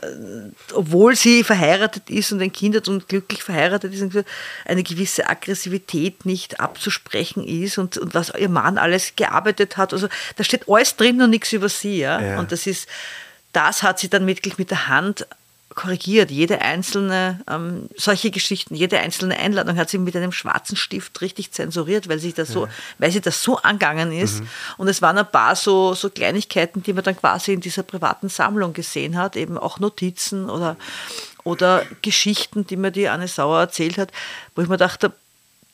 obwohl 0.73 1.15
sie 1.15 1.43
verheiratet 1.43 2.09
ist 2.09 2.31
und 2.31 2.41
ein 2.41 2.51
Kind 2.51 2.75
hat 2.75 2.87
und 2.87 3.07
glücklich 3.07 3.43
verheiratet 3.43 3.93
ist, 3.93 4.25
eine 4.65 4.83
gewisse 4.83 5.29
Aggressivität 5.29 6.25
nicht 6.25 6.59
abzusprechen 6.59 7.47
ist 7.47 7.77
und, 7.77 7.97
und 7.97 8.13
was 8.13 8.33
ihr 8.37 8.49
Mann 8.49 8.77
alles 8.77 9.15
gearbeitet 9.15 9.77
hat. 9.77 9.93
Also 9.93 10.07
da 10.35 10.43
steht 10.43 10.67
alles 10.67 10.95
drin 10.95 11.21
und 11.21 11.29
nichts 11.29 11.53
über 11.53 11.69
sie. 11.69 11.99
Ja? 11.99 12.21
ja. 12.21 12.39
Und 12.39 12.51
das 12.51 12.67
ist, 12.67 12.87
das 13.53 13.83
hat 13.83 13.99
sie 13.99 14.09
dann 14.09 14.27
wirklich 14.27 14.57
mit 14.57 14.69
der 14.69 14.87
Hand 14.87 15.25
korrigiert. 15.75 16.31
Jede 16.31 16.61
einzelne, 16.61 17.41
ähm, 17.49 17.89
solche 17.95 18.31
Geschichten, 18.31 18.75
jede 18.75 18.99
einzelne 18.99 19.37
Einladung 19.37 19.77
hat 19.77 19.89
sie 19.89 19.97
mit 19.97 20.15
einem 20.15 20.31
schwarzen 20.31 20.77
Stift 20.77 21.21
richtig 21.21 21.51
zensuriert, 21.51 22.07
weil, 22.07 22.19
sich 22.19 22.33
das 22.33 22.49
so, 22.49 22.65
ja. 22.65 22.71
weil 22.97 23.11
sie 23.11 23.21
das 23.21 23.43
so 23.43 23.57
angegangen 23.57 24.11
ist. 24.11 24.41
Mhm. 24.41 24.47
Und 24.77 24.87
es 24.87 25.01
waren 25.01 25.17
ein 25.17 25.29
paar 25.29 25.55
so, 25.55 25.93
so 25.93 26.09
Kleinigkeiten, 26.09 26.81
die 26.81 26.93
man 26.93 27.03
dann 27.03 27.17
quasi 27.17 27.53
in 27.53 27.61
dieser 27.61 27.83
privaten 27.83 28.29
Sammlung 28.29 28.73
gesehen 28.73 29.17
hat, 29.17 29.35
eben 29.35 29.57
auch 29.57 29.79
Notizen 29.79 30.49
oder, 30.49 30.77
oder 31.43 31.85
Geschichten, 32.01 32.65
die 32.65 32.77
mir 32.77 32.91
die 32.91 33.09
Anne 33.09 33.27
Sauer 33.27 33.59
erzählt 33.59 33.97
hat, 33.97 34.11
wo 34.55 34.61
ich 34.61 34.69
mir 34.69 34.77
dachte, 34.77 35.11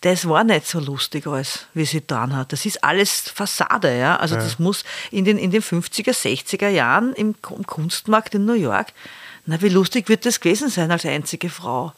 das 0.01 0.27
war 0.27 0.43
nicht 0.43 0.67
so 0.67 0.79
lustig 0.79 1.27
alles, 1.27 1.67
wie 1.75 1.85
sie 1.85 1.99
getan 1.99 2.35
hat. 2.35 2.51
Das 2.51 2.65
ist 2.65 2.83
alles 2.83 3.29
Fassade, 3.29 3.95
ja. 3.95 4.15
Also 4.15 4.33
ja. 4.33 4.41
das 4.41 4.57
muss 4.57 4.83
in 5.11 5.25
den, 5.25 5.37
in 5.37 5.51
den 5.51 5.61
50er, 5.61 6.11
60er 6.11 6.69
Jahren 6.69 7.13
im, 7.13 7.35
im 7.49 7.67
Kunstmarkt 7.67 8.33
in 8.33 8.45
New 8.45 8.53
York, 8.53 8.87
na, 9.51 9.61
wie 9.61 9.69
lustig 9.69 10.07
wird 10.09 10.25
das 10.25 10.39
gewesen 10.39 10.69
sein 10.69 10.91
als 10.91 11.05
einzige 11.05 11.49
Frau? 11.49 11.93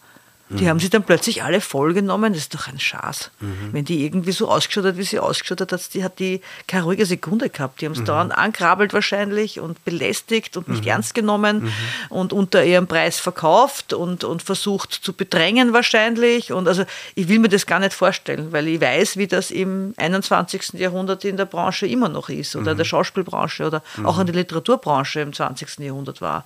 Die 0.50 0.66
mhm. 0.66 0.68
haben 0.68 0.80
sie 0.80 0.90
dann 0.90 1.04
plötzlich 1.04 1.42
alle 1.42 1.62
vollgenommen. 1.62 2.34
Das 2.34 2.44
ist 2.44 2.54
doch 2.54 2.68
ein 2.68 2.80
Schaß. 2.80 3.32
Mhm. 3.40 3.70
Wenn 3.72 3.86
die 3.86 4.04
irgendwie 4.04 4.34
so 4.34 4.50
ausgeschaut 4.50 4.86
hat, 4.86 4.98
wie 4.98 5.04
sie 5.04 5.18
ausgeschaut 5.18 5.62
hat, 5.62 5.94
die 5.94 6.04
hat 6.04 6.20
die 6.20 6.42
keine 6.68 6.84
ruhige 6.84 7.06
Sekunde 7.06 7.50
gehabt. 7.50 7.82
Die 7.82 7.86
haben 7.86 7.94
es 7.94 8.00
mhm. 8.00 8.06
dauernd 8.06 8.38
angrabbelt 8.38 8.94
wahrscheinlich 8.94 9.60
und 9.60 9.84
belästigt 9.86 10.58
und 10.58 10.68
nicht 10.68 10.84
mhm. 10.84 10.90
ernst 10.90 11.16
genommen 11.16 11.64
mhm. 11.64 11.72
und 12.10 12.34
unter 12.34 12.64
ihrem 12.64 12.88
Preis 12.88 13.20
verkauft 13.20 13.94
und, 13.94 14.26
und 14.26 14.44
versucht 14.44 14.92
zu 14.92 15.14
bedrängen 15.14 15.74
wahrscheinlich. 15.74 16.52
Und 16.52 16.68
also 16.68 16.84
ich 17.16 17.30
will 17.30 17.40
mir 17.40 17.50
das 17.50 17.66
gar 17.66 17.80
nicht 17.80 17.94
vorstellen, 17.94 18.52
weil 18.52 18.68
ich 18.68 18.82
weiß, 18.82 19.18
wie 19.18 19.28
das 19.28 19.50
im 19.50 19.94
21. 19.98 20.74
Jahrhundert 20.74 21.24
in 21.26 21.38
der 21.38 21.46
Branche 21.46 21.88
immer 21.88 22.10
noch 22.10 22.30
ist 22.30 22.56
oder 22.56 22.74
mhm. 22.74 22.78
der 22.78 22.86
Schauspielbranche 22.86 23.66
oder 23.66 23.82
auch 24.04 24.20
in 24.20 24.28
der 24.28 24.36
Literaturbranche 24.36 25.22
im 25.22 25.34
20. 25.34 25.80
Jahrhundert 25.80 26.22
war 26.22 26.46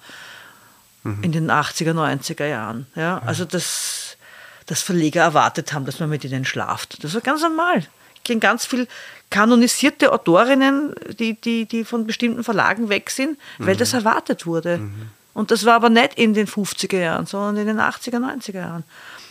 mhm. 1.08 1.24
in 1.24 1.32
den 1.32 1.52
80er, 1.52 1.94
90er 1.94 2.46
Jahren. 2.46 2.88
Ja? 2.96 3.22
Also 3.26 3.46
dass, 3.46 4.18
dass 4.66 4.82
Verleger 4.82 5.22
erwartet 5.22 5.74
haben, 5.74 5.86
dass 5.86 6.00
man 6.00 6.10
mit 6.10 6.24
ihnen 6.24 6.46
schlaft. 6.46 7.04
Das 7.04 7.14
war 7.14 7.22
ganz 7.22 7.42
normal. 7.42 7.84
Ich 8.16 8.24
kenne 8.24 8.40
ganz 8.40 8.66
viele 8.66 8.88
kanonisierte 9.30 10.12
Autorinnen, 10.12 10.94
die, 11.20 11.40
die, 11.40 11.66
die 11.66 11.84
von 11.84 12.08
bestimmten 12.08 12.44
Verlagen 12.44 12.90
weg 12.90 13.10
sind, 13.10 13.38
weil 13.58 13.76
mhm. 13.76 13.80
das 13.80 13.94
erwartet 13.94 14.46
wurde. 14.46 14.80
Mhm. 14.80 15.10
Und 15.34 15.52
das 15.52 15.66
war 15.66 15.76
aber 15.76 15.90
nicht 15.90 16.16
in 16.16 16.34
den 16.34 16.48
50er 16.48 16.98
Jahren, 16.98 17.26
sondern 17.26 17.58
in 17.58 17.68
den 17.68 17.80
80er, 17.80 18.18
90er 18.18 18.56
Jahren. 18.56 18.84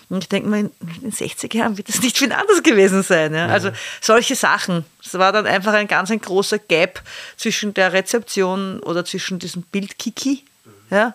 Und 0.08 0.22
ich 0.22 0.28
denke 0.28 0.48
mal, 0.48 0.60
in 0.60 0.70
den 1.02 1.10
60er 1.10 1.56
Jahren 1.56 1.76
wird 1.76 1.88
das 1.88 2.00
nicht 2.00 2.16
viel 2.16 2.32
anders 2.32 2.62
gewesen 2.62 3.02
sein. 3.02 3.34
Ja? 3.34 3.48
Also 3.48 3.72
solche 4.00 4.36
Sachen. 4.36 4.84
Es 5.04 5.14
war 5.14 5.32
dann 5.32 5.46
einfach 5.46 5.72
ein 5.72 5.88
ganz 5.88 6.12
ein 6.12 6.20
großer 6.20 6.58
Gap 6.58 7.02
zwischen 7.36 7.74
der 7.74 7.92
Rezeption 7.92 8.78
oder 8.80 9.04
zwischen 9.04 9.40
diesem 9.40 9.62
Bildkiki 9.62 10.44
ja, 10.90 11.14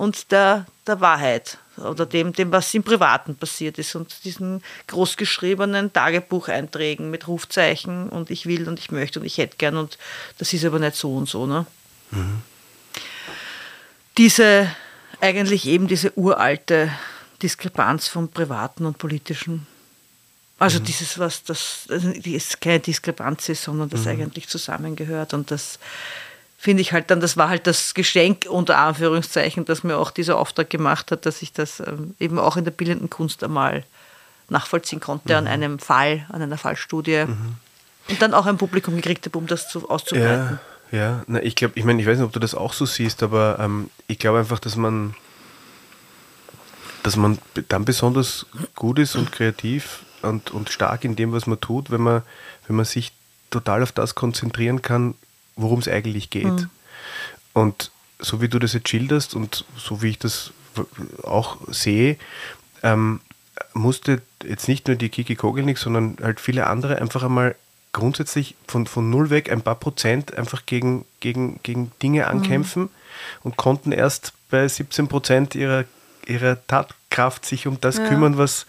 und 0.00 0.32
der, 0.32 0.64
der 0.86 1.02
Wahrheit 1.02 1.58
oder 1.76 2.06
dem, 2.06 2.32
dem, 2.32 2.50
was 2.50 2.72
im 2.72 2.82
Privaten 2.82 3.36
passiert 3.36 3.78
ist 3.78 3.94
und 3.94 4.24
diesen 4.24 4.62
großgeschriebenen 4.86 5.92
Tagebucheinträgen 5.92 7.10
mit 7.10 7.28
Rufzeichen 7.28 8.08
und 8.08 8.30
ich 8.30 8.46
will 8.46 8.66
und 8.66 8.78
ich 8.78 8.90
möchte 8.90 9.20
und 9.20 9.26
ich 9.26 9.36
hätte 9.36 9.58
gern 9.58 9.76
und 9.76 9.98
das 10.38 10.54
ist 10.54 10.64
aber 10.64 10.78
nicht 10.78 10.96
so 10.96 11.14
und 11.14 11.28
so. 11.28 11.44
Ne? 11.46 11.66
Mhm. 12.12 12.40
Diese, 14.16 14.74
eigentlich 15.20 15.66
eben 15.66 15.86
diese 15.86 16.16
uralte 16.16 16.90
Diskrepanz 17.42 18.08
vom 18.08 18.30
Privaten 18.30 18.86
und 18.86 18.96
Politischen. 18.96 19.66
Also 20.58 20.80
mhm. 20.80 20.84
dieses, 20.84 21.18
was 21.18 21.44
das, 21.44 21.88
die 21.90 22.36
ist 22.36 22.58
keine 22.62 22.80
Diskrepanz 22.80 23.50
ist, 23.50 23.64
sondern 23.64 23.90
das 23.90 24.06
mhm. 24.06 24.12
eigentlich 24.12 24.48
zusammengehört 24.48 25.34
und 25.34 25.50
das 25.50 25.78
finde 26.60 26.82
ich 26.82 26.92
halt 26.92 27.10
dann, 27.10 27.20
das 27.20 27.38
war 27.38 27.48
halt 27.48 27.66
das 27.66 27.94
Geschenk 27.94 28.44
unter 28.46 28.76
Anführungszeichen, 28.76 29.64
das 29.64 29.82
mir 29.82 29.96
auch 29.96 30.10
dieser 30.10 30.36
Auftrag 30.36 30.68
gemacht 30.68 31.10
hat, 31.10 31.24
dass 31.24 31.40
ich 31.40 31.54
das 31.54 31.80
ähm, 31.80 32.14
eben 32.20 32.38
auch 32.38 32.58
in 32.58 32.64
der 32.64 32.70
bildenden 32.70 33.08
Kunst 33.08 33.42
einmal 33.42 33.82
nachvollziehen 34.50 35.00
konnte 35.00 35.32
mhm. 35.32 35.38
an 35.38 35.46
einem 35.46 35.78
Fall, 35.78 36.26
an 36.28 36.42
einer 36.42 36.58
Fallstudie. 36.58 37.24
Mhm. 37.26 37.54
Und 38.10 38.20
dann 38.20 38.34
auch 38.34 38.44
ein 38.44 38.58
Publikum 38.58 38.94
gekriegt 38.96 39.24
habe, 39.24 39.38
um 39.38 39.46
das 39.46 39.70
zu, 39.70 39.88
auszubreiten. 39.88 40.58
Ja, 40.92 40.98
ja. 40.98 41.24
Na, 41.28 41.42
ich 41.42 41.56
glaube, 41.56 41.78
ich 41.78 41.84
meine, 41.84 42.02
ich 42.02 42.06
weiß 42.06 42.18
nicht, 42.18 42.26
ob 42.26 42.32
du 42.32 42.40
das 42.40 42.54
auch 42.54 42.74
so 42.74 42.84
siehst, 42.84 43.22
aber 43.22 43.56
ähm, 43.58 43.88
ich 44.06 44.18
glaube 44.18 44.40
einfach, 44.40 44.58
dass 44.58 44.76
man, 44.76 45.14
dass 47.02 47.16
man 47.16 47.38
dann 47.68 47.86
besonders 47.86 48.44
gut 48.74 48.98
ist 48.98 49.16
und 49.16 49.32
kreativ 49.32 50.00
und, 50.20 50.50
und 50.50 50.68
stark 50.68 51.04
in 51.04 51.16
dem, 51.16 51.32
was 51.32 51.46
man 51.46 51.58
tut, 51.58 51.90
wenn 51.90 52.02
man, 52.02 52.20
wenn 52.66 52.76
man 52.76 52.84
sich 52.84 53.12
total 53.48 53.82
auf 53.82 53.92
das 53.92 54.14
konzentrieren 54.14 54.82
kann, 54.82 55.14
worum 55.56 55.80
es 55.80 55.88
eigentlich 55.88 56.30
geht. 56.30 56.44
Mhm. 56.44 56.70
Und 57.52 57.90
so 58.18 58.40
wie 58.40 58.48
du 58.48 58.58
das 58.58 58.72
jetzt 58.72 58.88
schilderst 58.88 59.34
und 59.34 59.64
so 59.76 60.02
wie 60.02 60.10
ich 60.10 60.18
das 60.18 60.52
auch 61.22 61.58
sehe, 61.68 62.16
ähm, 62.82 63.20
musste 63.74 64.22
jetzt 64.44 64.68
nicht 64.68 64.86
nur 64.86 64.96
die 64.96 65.08
Kiki 65.08 65.34
Kogelnik, 65.34 65.78
sondern 65.78 66.16
halt 66.22 66.40
viele 66.40 66.66
andere 66.66 66.96
einfach 67.00 67.22
einmal 67.22 67.54
grundsätzlich 67.92 68.54
von, 68.68 68.86
von 68.86 69.10
null 69.10 69.30
weg 69.30 69.50
ein 69.50 69.62
paar 69.62 69.74
Prozent 69.74 70.36
einfach 70.36 70.64
gegen, 70.64 71.04
gegen, 71.18 71.60
gegen 71.62 71.90
Dinge 72.02 72.22
mhm. 72.22 72.28
ankämpfen 72.28 72.82
mhm. 72.82 72.88
und 73.42 73.56
konnten 73.56 73.92
erst 73.92 74.32
bei 74.48 74.66
17 74.66 75.08
Prozent 75.08 75.54
ihrer, 75.54 75.84
ihrer 76.26 76.64
Tatkraft 76.66 77.44
sich 77.44 77.66
um 77.66 77.80
das 77.80 77.98
ja. 77.98 78.08
kümmern, 78.08 78.38
was, 78.38 78.66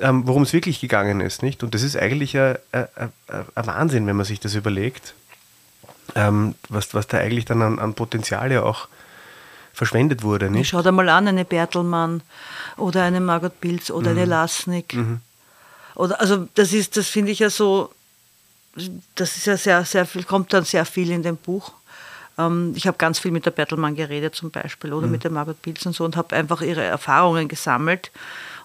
ähm, 0.00 0.26
worum 0.26 0.42
es 0.42 0.52
wirklich 0.52 0.80
gegangen 0.80 1.20
ist. 1.20 1.42
Nicht? 1.42 1.62
Und 1.62 1.74
das 1.74 1.82
ist 1.82 1.96
eigentlich 1.96 2.36
ein, 2.36 2.56
ein, 2.72 2.88
ein 3.26 3.66
Wahnsinn, 3.66 4.06
wenn 4.06 4.16
man 4.16 4.26
sich 4.26 4.40
das 4.40 4.54
überlegt 4.54 5.14
ähm, 6.14 6.54
was, 6.68 6.94
was 6.94 7.06
da 7.06 7.18
eigentlich 7.18 7.44
dann 7.44 7.62
an, 7.62 7.78
an 7.78 7.94
Potenzial 7.94 8.52
ja 8.52 8.62
auch 8.62 8.88
verschwendet 9.76 10.22
wurde. 10.22 10.50
Nicht? 10.50 10.70
Schau 10.70 10.82
dir 10.82 10.92
mal 10.92 11.08
an, 11.08 11.28
eine 11.28 11.44
Bertelmann 11.44 12.22
oder 12.76 13.02
eine 13.02 13.20
Margot 13.20 13.60
Pilz 13.60 13.90
oder 13.90 14.12
mhm. 14.12 14.18
eine 14.18 14.26
Lasnik. 14.26 14.94
Mhm. 14.94 15.20
Oder, 15.94 16.20
also 16.20 16.48
das 16.54 16.72
ist, 16.72 16.96
das 16.96 17.08
finde 17.08 17.32
ich 17.32 17.40
ja 17.40 17.50
so, 17.50 17.92
das 19.14 19.36
ist 19.36 19.46
ja 19.46 19.56
sehr, 19.56 19.84
sehr 19.84 20.06
viel, 20.06 20.24
kommt 20.24 20.52
dann 20.52 20.64
sehr 20.64 20.86
viel 20.86 21.10
in 21.10 21.22
dem 21.22 21.36
Buch. 21.36 21.72
Ähm, 22.38 22.72
ich 22.74 22.86
habe 22.86 22.96
ganz 22.96 23.18
viel 23.18 23.32
mit 23.32 23.44
der 23.44 23.50
Bertelmann 23.50 23.94
geredet 23.94 24.34
zum 24.34 24.50
Beispiel 24.50 24.94
oder 24.94 25.06
mhm. 25.06 25.12
mit 25.12 25.24
der 25.24 25.30
Margot 25.30 25.60
Pilz 25.60 25.84
und 25.84 25.94
so 25.94 26.04
und 26.04 26.16
habe 26.16 26.34
einfach 26.34 26.62
ihre 26.62 26.82
Erfahrungen 26.82 27.48
gesammelt 27.48 28.10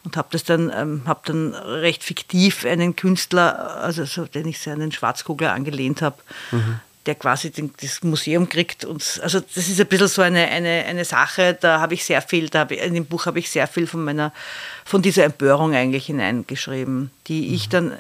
und 0.06 0.16
habe 0.16 0.30
das 0.32 0.46
dann, 0.46 0.72
ähm, 0.74 1.04
habe 1.06 1.22
dann 1.26 1.54
recht 1.54 2.04
fiktiv 2.04 2.66
einen 2.66 2.96
Künstler, 2.96 3.78
also 3.82 4.06
so, 4.06 4.26
den 4.26 4.48
ich 4.48 4.60
sehr 4.60 4.74
an 4.74 4.80
den 4.80 4.92
Schwarzkugler 4.94 5.52
angelehnt 5.54 6.02
habe, 6.02 6.18
mhm 6.52 6.80
der 7.06 7.16
quasi 7.16 7.50
den, 7.50 7.74
das 7.82 8.04
Museum 8.04 8.48
kriegt. 8.48 8.86
Und, 8.86 9.20
also 9.24 9.40
das 9.40 9.68
ist 9.68 9.80
ein 9.80 9.88
bisschen 9.88 10.08
so 10.08 10.22
eine, 10.22 10.48
eine, 10.48 10.86
eine 10.86 11.06
Sache, 11.06 11.58
da 11.60 11.80
habe 11.80 11.96
ich 11.96 12.06
sehr 12.06 12.22
viel, 12.22 12.50
da 12.50 12.68
ich, 12.70 12.82
in 12.82 12.94
dem 12.94 13.06
Buch 13.06 13.26
habe 13.26 13.40
ich 13.40 13.50
sehr 13.50 13.68
viel 13.68 13.88
von 13.88 14.04
meiner, 14.04 14.32
von 14.86 15.02
dieser 15.02 15.24
Empörung 15.24 15.74
eigentlich 15.74 16.06
hineingeschrieben, 16.06 17.12
die 17.28 17.56
ich 17.56 17.68
mhm. 17.68 17.72
dann 17.72 17.98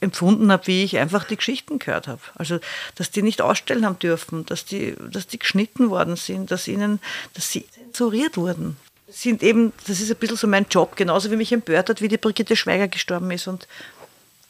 empfunden 0.00 0.50
habe, 0.50 0.66
wie 0.66 0.84
ich 0.84 0.98
einfach 0.98 1.24
die 1.24 1.36
Geschichten 1.36 1.78
gehört 1.78 2.08
habe. 2.08 2.20
Also, 2.36 2.58
dass 2.94 3.10
die 3.10 3.22
nicht 3.22 3.42
ausstellen 3.42 3.84
haben 3.84 3.98
dürfen, 3.98 4.46
dass 4.46 4.64
die, 4.64 4.94
dass 5.10 5.26
die 5.26 5.38
geschnitten 5.38 5.90
worden 5.90 6.16
sind, 6.16 6.50
dass 6.50 6.68
ihnen, 6.68 7.00
dass 7.34 7.52
sie 7.52 7.66
zensuriert 7.92 8.36
wurden. 8.36 8.76
Das 9.06 9.22
sind 9.22 9.42
eben, 9.42 9.72
das 9.86 10.00
ist 10.00 10.10
ein 10.10 10.16
bisschen 10.16 10.36
so 10.36 10.46
mein 10.46 10.66
Job, 10.70 10.96
genauso 10.96 11.30
wie 11.30 11.36
mich 11.36 11.52
empört 11.52 11.88
hat, 11.88 12.00
wie 12.00 12.08
die 12.08 12.18
Brigitte 12.18 12.56
Schweiger 12.56 12.88
gestorben 12.88 13.30
ist 13.30 13.46
und 13.46 13.66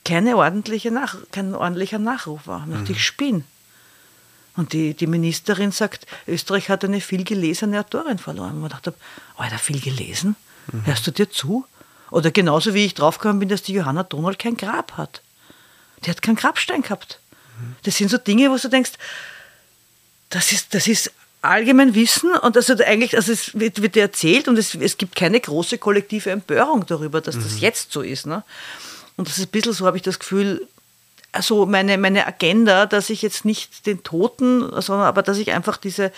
keine 0.04 0.36
ordentliche 0.36 0.90
Nach 0.90 1.16
kein 1.30 1.54
ordentlicher 1.54 1.98
Nachruf 1.98 2.46
war. 2.46 2.66
Mhm. 2.66 2.84
Ich 2.88 3.04
spinne. 3.04 3.44
Und 4.58 4.72
die, 4.72 4.92
die 4.92 5.06
Ministerin 5.06 5.70
sagt, 5.70 6.04
Österreich 6.26 6.68
hat 6.68 6.84
eine 6.84 7.00
viel 7.00 7.22
gelesene 7.22 7.78
Autorin 7.78 8.18
verloren. 8.18 8.54
Und 8.54 8.62
man 8.62 8.70
dachte, 8.70 8.92
Alter, 9.36 9.56
viel 9.56 9.80
gelesen? 9.80 10.34
Mhm. 10.72 10.84
Hörst 10.84 11.06
du 11.06 11.12
dir 11.12 11.30
zu? 11.30 11.64
Oder 12.10 12.32
genauso 12.32 12.74
wie 12.74 12.84
ich 12.84 12.94
draufgekommen 12.94 13.38
bin, 13.38 13.48
dass 13.48 13.62
die 13.62 13.74
Johanna 13.74 14.02
Donald 14.02 14.40
kein 14.40 14.56
Grab 14.56 14.96
hat. 14.96 15.22
Die 16.04 16.10
hat 16.10 16.22
keinen 16.22 16.34
Grabstein 16.34 16.82
gehabt. 16.82 17.20
Mhm. 17.60 17.76
Das 17.84 17.98
sind 17.98 18.10
so 18.10 18.18
Dinge, 18.18 18.50
wo 18.50 18.56
du 18.56 18.68
denkst, 18.68 18.94
das 20.30 20.50
ist, 20.50 20.74
das 20.74 20.88
ist 20.88 21.12
allgemein 21.40 21.94
Wissen 21.94 22.32
und 22.32 22.56
also 22.56 22.74
eigentlich, 22.84 23.14
also 23.14 23.30
es 23.30 23.56
wird, 23.56 23.80
wird 23.80 23.94
dir 23.94 24.02
erzählt 24.02 24.48
und 24.48 24.58
es, 24.58 24.74
es 24.74 24.98
gibt 24.98 25.14
keine 25.14 25.38
große 25.38 25.78
kollektive 25.78 26.32
Empörung 26.32 26.84
darüber, 26.84 27.20
dass 27.20 27.36
mhm. 27.36 27.44
das 27.44 27.60
jetzt 27.60 27.92
so 27.92 28.02
ist. 28.02 28.26
Ne? 28.26 28.42
Und 29.16 29.28
das 29.28 29.38
ist 29.38 29.44
ein 29.46 29.50
bisschen 29.52 29.72
so, 29.72 29.86
habe 29.86 29.96
ich 29.96 30.02
das 30.02 30.18
Gefühl, 30.18 30.66
also 31.32 31.66
meine, 31.66 31.98
meine 31.98 32.26
Agenda, 32.26 32.86
dass 32.86 33.10
ich 33.10 33.22
jetzt 33.22 33.44
nicht 33.44 33.86
den 33.86 34.02
Toten, 34.02 34.60
sondern 34.80 35.06
aber 35.06 35.22
dass 35.22 35.38
ich 35.38 35.52
einfach 35.52 35.76
diese, 35.76 36.12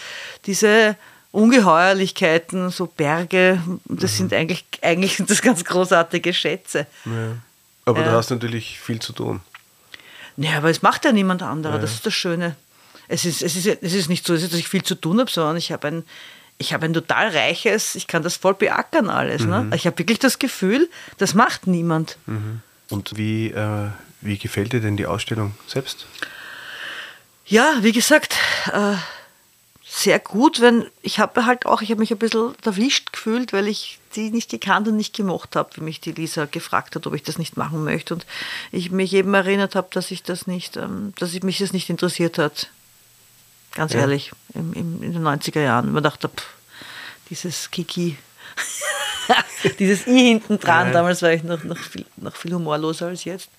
diese 0.46 0.96
Ungeheuerlichkeiten, 1.32 2.70
so 2.70 2.86
Berge, 2.86 3.62
das 3.84 4.12
mhm. 4.12 4.16
sind 4.16 4.32
eigentlich, 4.34 4.64
eigentlich 4.82 5.16
sind 5.16 5.30
das 5.30 5.42
ganz 5.42 5.64
großartige 5.64 6.32
Schätze. 6.32 6.86
Ja. 7.04 7.36
Aber 7.84 8.00
ja. 8.00 8.11
du 8.11 8.16
hast 8.16 8.30
natürlich 8.30 8.80
viel 8.80 9.00
zu 9.00 9.12
tun. 9.12 9.40
Ja, 10.36 10.56
aber 10.56 10.70
es 10.70 10.82
macht 10.82 11.04
ja 11.04 11.12
niemand 11.12 11.42
anderer, 11.42 11.74
ja. 11.74 11.80
das 11.80 11.92
ist 11.92 12.06
das 12.06 12.14
Schöne. 12.14 12.56
Es 13.08 13.24
ist, 13.24 13.42
es, 13.42 13.56
ist, 13.56 13.66
es 13.66 13.92
ist 13.92 14.08
nicht 14.08 14.24
so, 14.24 14.34
dass 14.34 14.52
ich 14.52 14.68
viel 14.68 14.84
zu 14.84 14.94
tun 14.94 15.18
habe, 15.18 15.30
sondern 15.30 15.56
ich 15.56 15.72
habe 15.72 15.88
ein, 15.88 16.04
ich 16.58 16.72
habe 16.72 16.86
ein 16.86 16.94
total 16.94 17.28
reiches, 17.28 17.94
ich 17.96 18.06
kann 18.06 18.22
das 18.22 18.36
voll 18.36 18.54
beackern 18.54 19.11
alles. 19.11 19.44
Ne? 19.44 19.62
Mhm. 19.62 19.68
Ne? 19.70 19.76
Ich 19.76 19.86
habe 19.86 19.98
wirklich 19.98 20.20
das 20.20 20.38
Gefühl, 20.38 20.88
das 21.18 21.34
macht 21.34 21.66
niemand. 21.66 22.16
Mhm. 22.26 22.61
Und 22.88 23.16
wie, 23.16 23.48
äh, 23.48 23.88
wie 24.21 24.39
gefällt 24.39 24.73
dir 24.73 24.81
denn 24.81 24.97
die 24.97 25.07
Ausstellung 25.07 25.55
selbst? 25.66 26.07
Ja, 27.47 27.79
wie 27.81 27.93
gesagt, 27.93 28.37
äh, 28.73 28.97
sehr 29.93 30.21
gut, 30.21 30.61
wenn 30.61 30.87
ich 31.03 31.18
habe 31.18 31.47
halt 31.47 31.66
auch, 31.66 31.83
ich 31.83 31.91
habe 31.91 31.99
mich 31.99 32.12
ein 32.12 32.18
bisschen 32.18 32.55
erwischt 32.64 33.12
gefühlt, 33.12 33.53
weil 33.53 33.66
ich 33.66 33.99
die 34.14 34.31
nicht 34.31 34.51
gekannt 34.51 34.87
und 34.87 34.97
nicht 34.97 35.16
gemocht 35.16 35.57
habe, 35.57 35.71
wie 35.75 35.81
mich 35.81 36.01
die 36.01 36.12
Lisa 36.12 36.45
gefragt 36.45 36.95
hat, 36.95 37.07
ob 37.07 37.14
ich 37.14 37.25
das 37.25 37.39
nicht 37.39 37.57
machen 37.57 37.83
möchte 37.83 38.14
und 38.14 38.25
ich 38.71 38.91
mich 38.93 39.12
eben 39.14 39.35
erinnert 39.35 39.75
habe, 39.75 39.89
dass 39.91 40.11
ich 40.12 40.23
das 40.23 40.47
nicht, 40.47 40.77
ähm, 40.77 41.12
dass 41.18 41.35
ich 41.35 41.43
mich 41.43 41.59
das 41.59 41.73
nicht 41.73 41.91
interessiert 41.91 42.39
hat. 42.39 42.71
Ganz 43.73 43.93
ja. 43.93 44.01
ehrlich, 44.01 44.33
im, 44.55 44.73
im, 44.73 45.03
in 45.03 45.12
den 45.12 45.23
90er 45.23 45.61
Jahren. 45.61 45.93
Man 45.93 46.03
dachte, 46.03 46.29
pff, 46.29 46.55
dieses 47.29 47.71
Kiki, 47.71 48.16
dieses 49.78 50.06
I 50.06 50.18
hinten 50.28 50.58
dran, 50.58 50.88
ja. 50.88 50.92
damals 50.92 51.22
war 51.22 51.32
ich 51.32 51.42
noch, 51.42 51.64
noch, 51.64 51.78
viel, 51.78 52.04
noch 52.16 52.36
viel 52.36 52.52
humorloser 52.54 53.08
als 53.08 53.24
jetzt. 53.24 53.50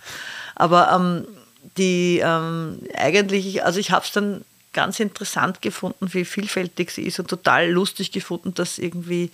Aber 0.55 0.91
ähm, 0.91 1.27
die 1.77 2.21
ähm, 2.23 2.79
eigentlich, 2.95 3.63
also 3.63 3.79
ich 3.79 3.91
habe 3.91 4.05
es 4.05 4.11
dann 4.11 4.43
ganz 4.73 4.99
interessant 4.99 5.61
gefunden, 5.61 6.13
wie 6.13 6.25
vielfältig 6.25 6.91
sie 6.91 7.03
ist 7.03 7.19
und 7.19 7.27
total 7.27 7.69
lustig 7.69 8.11
gefunden, 8.11 8.53
dass 8.53 8.77
irgendwie, 8.77 9.31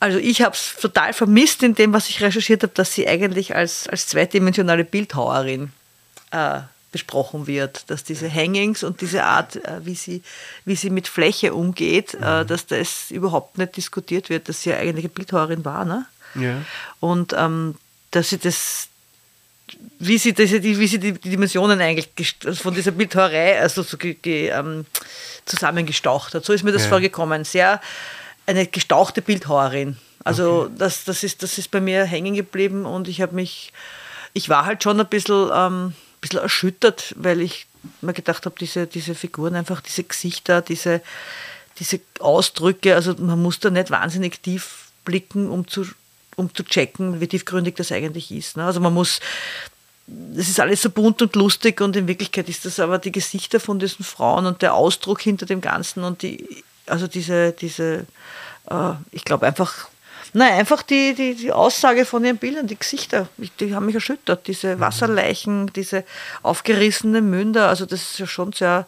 also 0.00 0.18
ich 0.18 0.42
habe 0.42 0.54
es 0.54 0.76
total 0.80 1.12
vermisst 1.12 1.62
in 1.62 1.74
dem, 1.74 1.92
was 1.92 2.08
ich 2.08 2.22
recherchiert 2.22 2.62
habe, 2.62 2.74
dass 2.74 2.92
sie 2.92 3.08
eigentlich 3.08 3.54
als, 3.54 3.88
als 3.88 4.06
zweidimensionale 4.08 4.84
Bildhauerin 4.84 5.72
äh, 6.30 6.60
besprochen 6.92 7.46
wird, 7.46 7.90
dass 7.90 8.04
diese 8.04 8.32
Hangings 8.32 8.82
und 8.82 9.00
diese 9.00 9.24
Art, 9.24 9.56
äh, 9.56 9.84
wie, 9.84 9.94
sie, 9.94 10.22
wie 10.64 10.76
sie 10.76 10.90
mit 10.90 11.08
Fläche 11.08 11.54
umgeht, 11.54 12.14
äh, 12.14 12.42
mhm. 12.42 12.46
dass 12.46 12.66
das 12.66 13.10
überhaupt 13.10 13.58
nicht 13.58 13.76
diskutiert 13.76 14.30
wird, 14.30 14.48
dass 14.48 14.62
sie 14.62 14.70
ja 14.70 14.76
eigentlich 14.76 15.04
eine 15.04 15.14
Bildhauerin 15.14 15.64
war. 15.64 15.84
Ne? 15.84 16.06
Ja. 16.34 16.62
Und 17.00 17.34
ähm, 17.36 17.74
dass 18.10 18.30
sie 18.30 18.38
das, 18.38 18.88
wie 19.98 20.18
sie, 20.18 20.32
das, 20.32 20.50
wie 20.50 20.86
sie 20.86 20.98
die 20.98 21.12
Dimensionen 21.12 21.80
eigentlich 21.80 22.08
von 22.54 22.74
dieser 22.74 22.92
Bildhauerei 22.92 23.60
also 23.60 23.82
so 23.82 23.98
ähm, 24.02 24.86
zusammengestaucht 25.44 26.34
hat. 26.34 26.44
So 26.44 26.52
ist 26.52 26.62
mir 26.62 26.72
das 26.72 26.84
ja. 26.84 26.88
vorgekommen. 26.88 27.44
Sehr 27.44 27.80
eine 28.46 28.66
gestauchte 28.66 29.22
Bildhauerin. 29.22 29.96
Also 30.24 30.62
okay. 30.62 30.74
das, 30.78 31.04
das, 31.04 31.22
ist, 31.22 31.42
das 31.42 31.58
ist 31.58 31.70
bei 31.70 31.80
mir 31.80 32.04
hängen 32.04 32.34
geblieben 32.34 32.84
und 32.84 33.06
ich 33.06 33.20
habe 33.20 33.34
mich, 33.34 33.72
ich 34.32 34.48
war 34.48 34.64
halt 34.64 34.82
schon 34.82 34.98
ein 34.98 35.06
bisschen, 35.06 35.50
ähm, 35.54 35.92
bisschen 36.26 36.40
erschüttert, 36.40 37.14
weil 37.16 37.40
ich 37.40 37.66
mir 38.00 38.12
gedacht 38.12 38.46
habe, 38.46 38.56
diese, 38.58 38.86
diese 38.86 39.14
Figuren, 39.14 39.54
einfach 39.54 39.80
diese 39.80 40.04
Gesichter, 40.04 40.60
diese, 40.62 41.02
diese 41.78 42.00
Ausdrücke, 42.20 42.94
also 42.94 43.14
man 43.18 43.40
muss 43.40 43.60
da 43.60 43.70
nicht 43.70 43.90
wahnsinnig 43.90 44.42
tief 44.42 44.90
blicken, 45.04 45.50
um 45.50 45.68
zu 45.68 45.86
um 46.36 46.54
zu 46.54 46.62
checken, 46.62 47.20
wie 47.20 47.26
tiefgründig 47.26 47.74
das 47.76 47.90
eigentlich 47.90 48.30
ist. 48.30 48.56
Ne? 48.56 48.64
Also 48.64 48.78
man 48.78 48.94
muss, 48.94 49.20
es 50.36 50.48
ist 50.48 50.60
alles 50.60 50.82
so 50.82 50.90
bunt 50.90 51.20
und 51.22 51.34
lustig 51.34 51.80
und 51.80 51.96
in 51.96 52.06
Wirklichkeit 52.06 52.48
ist 52.48 52.64
das 52.64 52.78
aber 52.78 52.98
die 52.98 53.12
Gesichter 53.12 53.58
von 53.58 53.78
diesen 53.78 54.04
Frauen 54.04 54.46
und 54.46 54.62
der 54.62 54.74
Ausdruck 54.74 55.22
hinter 55.22 55.46
dem 55.46 55.60
Ganzen 55.60 56.04
und 56.04 56.22
die, 56.22 56.62
also 56.86 57.06
diese, 57.06 57.52
diese, 57.52 58.06
äh, 58.70 58.92
ich 59.10 59.24
glaube 59.24 59.46
einfach, 59.46 59.88
nein, 60.32 60.52
einfach 60.54 60.82
die, 60.82 61.14
die, 61.14 61.34
die 61.34 61.52
Aussage 61.52 62.04
von 62.04 62.24
ihren 62.24 62.38
Bildern, 62.38 62.66
die 62.66 62.78
Gesichter, 62.78 63.28
die 63.60 63.74
haben 63.74 63.86
mich 63.86 63.94
erschüttert, 63.94 64.46
diese 64.46 64.76
mhm. 64.76 64.80
Wasserleichen, 64.80 65.72
diese 65.74 66.04
aufgerissenen 66.42 67.28
Münder, 67.28 67.68
also 67.68 67.86
das 67.86 68.02
ist 68.02 68.18
ja 68.18 68.26
schon 68.26 68.52
sehr, 68.52 68.86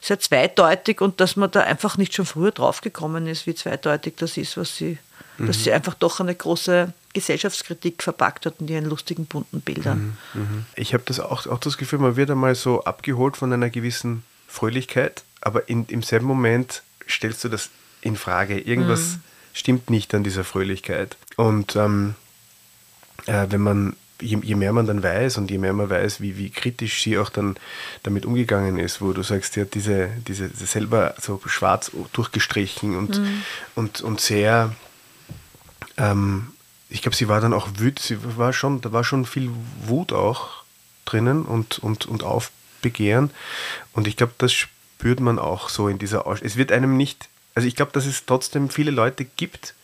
sehr 0.00 0.18
zweideutig 0.18 1.00
und 1.00 1.20
dass 1.20 1.36
man 1.36 1.50
da 1.50 1.60
einfach 1.60 1.96
nicht 1.96 2.14
schon 2.14 2.26
früher 2.26 2.50
draufgekommen 2.50 3.26
ist, 3.26 3.46
wie 3.46 3.54
zweideutig 3.54 4.14
das 4.16 4.36
ist, 4.36 4.56
was 4.56 4.76
sie 4.76 4.98
mhm. 5.38 5.46
dass 5.46 5.64
sie 5.64 5.72
einfach 5.72 5.94
doch 5.94 6.20
eine 6.20 6.34
große 6.34 6.92
Gesellschaftskritik 7.12 8.02
verpackt 8.02 8.46
hat 8.46 8.54
in 8.60 8.68
ihren 8.68 8.86
lustigen, 8.86 9.26
bunten 9.26 9.60
Bildern. 9.60 10.16
Mhm. 10.34 10.40
mhm. 10.40 10.66
Ich 10.76 10.94
habe 10.94 11.04
das 11.06 11.20
auch, 11.20 11.46
auch 11.46 11.58
das 11.58 11.76
Gefühl, 11.76 11.98
man 11.98 12.16
wird 12.16 12.30
einmal 12.30 12.54
so 12.54 12.84
abgeholt 12.84 13.36
von 13.36 13.52
einer 13.52 13.70
gewissen 13.70 14.24
Fröhlichkeit, 14.48 15.24
aber 15.40 15.68
in, 15.68 15.86
im 15.86 16.02
selben 16.02 16.26
Moment 16.26 16.82
stellst 17.08 17.44
du 17.44 17.48
das 17.48 17.70
in 18.00 18.16
Frage. 18.16 18.58
Irgendwas 18.58 19.00
mhm. 19.00 19.20
Stimmt 19.52 19.90
nicht 19.90 20.14
an 20.14 20.24
dieser 20.24 20.44
Fröhlichkeit. 20.44 21.16
Und 21.36 21.76
ähm, 21.76 22.14
äh, 23.26 23.46
wenn 23.50 23.60
man 23.60 23.96
Je, 24.24 24.38
je, 24.40 24.54
mehr 24.54 24.72
man 24.72 24.86
dann 24.86 25.02
weiß 25.02 25.38
und 25.38 25.50
je 25.50 25.58
mehr 25.58 25.72
man 25.72 25.90
weiß, 25.90 26.20
wie, 26.20 26.36
wie 26.36 26.48
kritisch 26.48 27.02
sie 27.02 27.18
auch 27.18 27.28
dann 27.28 27.56
damit 28.04 28.24
umgegangen 28.24 28.78
ist, 28.78 29.00
wo 29.00 29.12
du 29.12 29.24
sagst, 29.24 29.54
sie 29.54 29.62
hat 29.62 29.74
diese, 29.74 30.10
diese 30.28 30.48
selber 30.48 31.16
so 31.20 31.40
schwarz 31.46 31.90
durchgestrichen 32.12 32.96
und, 32.96 33.18
mhm. 33.18 33.42
und, 33.74 34.00
und 34.00 34.20
sehr 34.20 34.76
ähm, 35.96 36.52
ich 36.88 37.02
glaube, 37.02 37.16
sie 37.16 37.28
war 37.28 37.40
dann 37.40 37.54
auch 37.54 37.68
wütend, 37.78 38.00
sie 38.00 38.18
war 38.36 38.52
schon, 38.52 38.80
da 38.80 38.92
war 38.92 39.02
schon 39.02 39.24
viel 39.24 39.50
Wut 39.86 40.12
auch 40.12 40.62
drinnen 41.04 41.42
und, 41.42 41.78
und, 41.78 42.06
und 42.06 42.22
Aufbegehren. 42.22 43.30
Und 43.92 44.06
ich 44.06 44.16
glaube, 44.16 44.34
das 44.38 44.52
spürt 44.52 45.20
man 45.20 45.38
auch 45.38 45.68
so 45.68 45.88
in 45.88 45.98
dieser 45.98 46.26
Ausstellung. 46.26 46.50
Es 46.50 46.56
wird 46.56 46.70
einem 46.70 46.96
nicht, 46.96 47.28
also 47.54 47.68
ich 47.68 47.76
glaube, 47.76 47.92
dass 47.92 48.06
es 48.06 48.24
trotzdem 48.24 48.70
viele 48.70 48.90
Leute 48.90 49.24
gibt, 49.24 49.74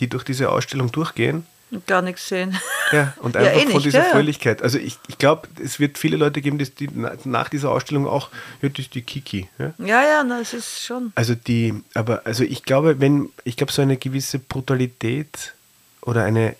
die 0.00 0.08
durch 0.08 0.24
diese 0.24 0.50
Ausstellung 0.50 0.92
durchgehen. 0.92 1.46
Gar 1.86 2.00
nichts 2.00 2.28
sehen. 2.28 2.58
Ja, 2.92 3.14
und 3.18 3.36
einfach 3.36 3.54
ja, 3.54 3.62
eh 3.62 3.70
von 3.70 3.82
dieser 3.82 4.04
ja. 4.04 4.10
Fröhlichkeit. 4.10 4.62
Also 4.62 4.78
ich, 4.78 4.98
ich 5.08 5.18
glaube, 5.18 5.48
es 5.62 5.78
wird 5.78 5.98
viele 5.98 6.16
Leute 6.16 6.40
geben, 6.40 6.58
die 6.58 6.88
nach 7.24 7.48
dieser 7.48 7.70
Ausstellung 7.70 8.06
auch, 8.06 8.30
ja, 8.62 8.70
das 8.70 8.78
ist 8.78 8.94
die 8.94 9.02
Kiki. 9.02 9.48
Ja, 9.58 9.74
ja, 9.78 10.02
ja 10.02 10.24
das 10.24 10.54
ist 10.54 10.84
schon. 10.84 11.12
Also 11.14 11.34
die, 11.34 11.74
aber 11.94 12.22
also 12.24 12.42
ich 12.44 12.62
glaube, 12.62 13.00
wenn, 13.00 13.28
ich 13.44 13.56
glaube, 13.56 13.72
so 13.72 13.82
eine 13.82 13.98
gewisse 13.98 14.38
Brutalität 14.38 15.54
oder 16.00 16.24
eine, 16.24 16.56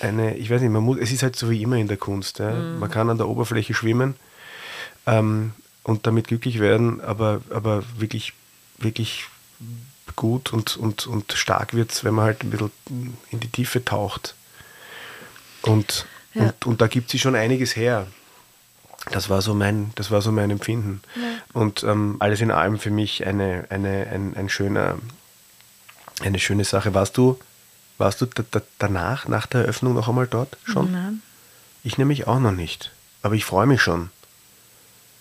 eine, 0.00 0.36
ich 0.36 0.50
weiß 0.50 0.60
nicht, 0.60 0.70
man 0.70 0.82
muss, 0.82 0.98
es 0.98 1.10
ist 1.10 1.22
halt 1.22 1.36
so 1.36 1.48
wie 1.48 1.62
immer 1.62 1.76
in 1.76 1.88
der 1.88 1.96
Kunst. 1.96 2.38
Ja? 2.38 2.50
Mhm. 2.50 2.80
Man 2.80 2.90
kann 2.90 3.08
an 3.08 3.16
der 3.16 3.28
Oberfläche 3.28 3.72
schwimmen 3.72 4.14
ähm, 5.06 5.52
und 5.84 6.06
damit 6.06 6.28
glücklich 6.28 6.60
werden, 6.60 7.00
aber, 7.00 7.40
aber 7.50 7.82
wirklich, 7.96 8.34
wirklich 8.76 9.24
gut 10.16 10.52
und, 10.52 10.76
und, 10.76 11.06
und 11.06 11.32
stark 11.32 11.74
wird 11.74 11.92
es, 11.92 12.04
wenn 12.04 12.14
man 12.14 12.26
halt 12.26 12.42
ein 12.42 12.50
bisschen 12.50 12.70
in 13.30 13.40
die 13.40 13.48
Tiefe 13.48 13.84
taucht. 13.84 14.34
Und, 15.62 16.06
ja. 16.34 16.42
und, 16.44 16.66
und 16.66 16.80
da 16.80 16.86
gibt 16.86 17.10
sie 17.10 17.18
schon 17.18 17.34
einiges 17.34 17.76
her. 17.76 18.06
Das 19.12 19.30
war 19.30 19.40
so 19.40 19.54
mein, 19.54 19.92
das 19.94 20.10
war 20.10 20.20
so 20.22 20.30
mein 20.30 20.50
Empfinden. 20.50 21.02
Ja. 21.16 21.22
Und 21.60 21.82
ähm, 21.84 22.16
alles 22.18 22.40
in 22.40 22.50
allem 22.50 22.78
für 22.78 22.90
mich 22.90 23.26
eine, 23.26 23.66
eine, 23.70 24.06
ein, 24.08 24.36
ein 24.36 24.48
schöner, 24.48 24.98
eine 26.22 26.38
schöne 26.38 26.64
Sache. 26.64 26.92
Warst 26.94 27.16
du 27.16 27.38
warst 28.00 28.22
du 28.22 28.26
danach, 28.78 29.28
nach 29.28 29.46
der 29.46 29.60
Eröffnung 29.60 29.92
noch 29.92 30.08
einmal 30.08 30.26
dort 30.26 30.56
schon? 30.64 30.90
Nein. 30.90 31.22
Ich 31.84 31.98
nämlich 31.98 32.26
auch 32.26 32.40
noch 32.40 32.50
nicht. 32.50 32.92
Aber 33.20 33.34
ich 33.34 33.44
freue 33.44 33.66
mich 33.66 33.82
schon. 33.82 34.08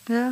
Ja. 0.07 0.31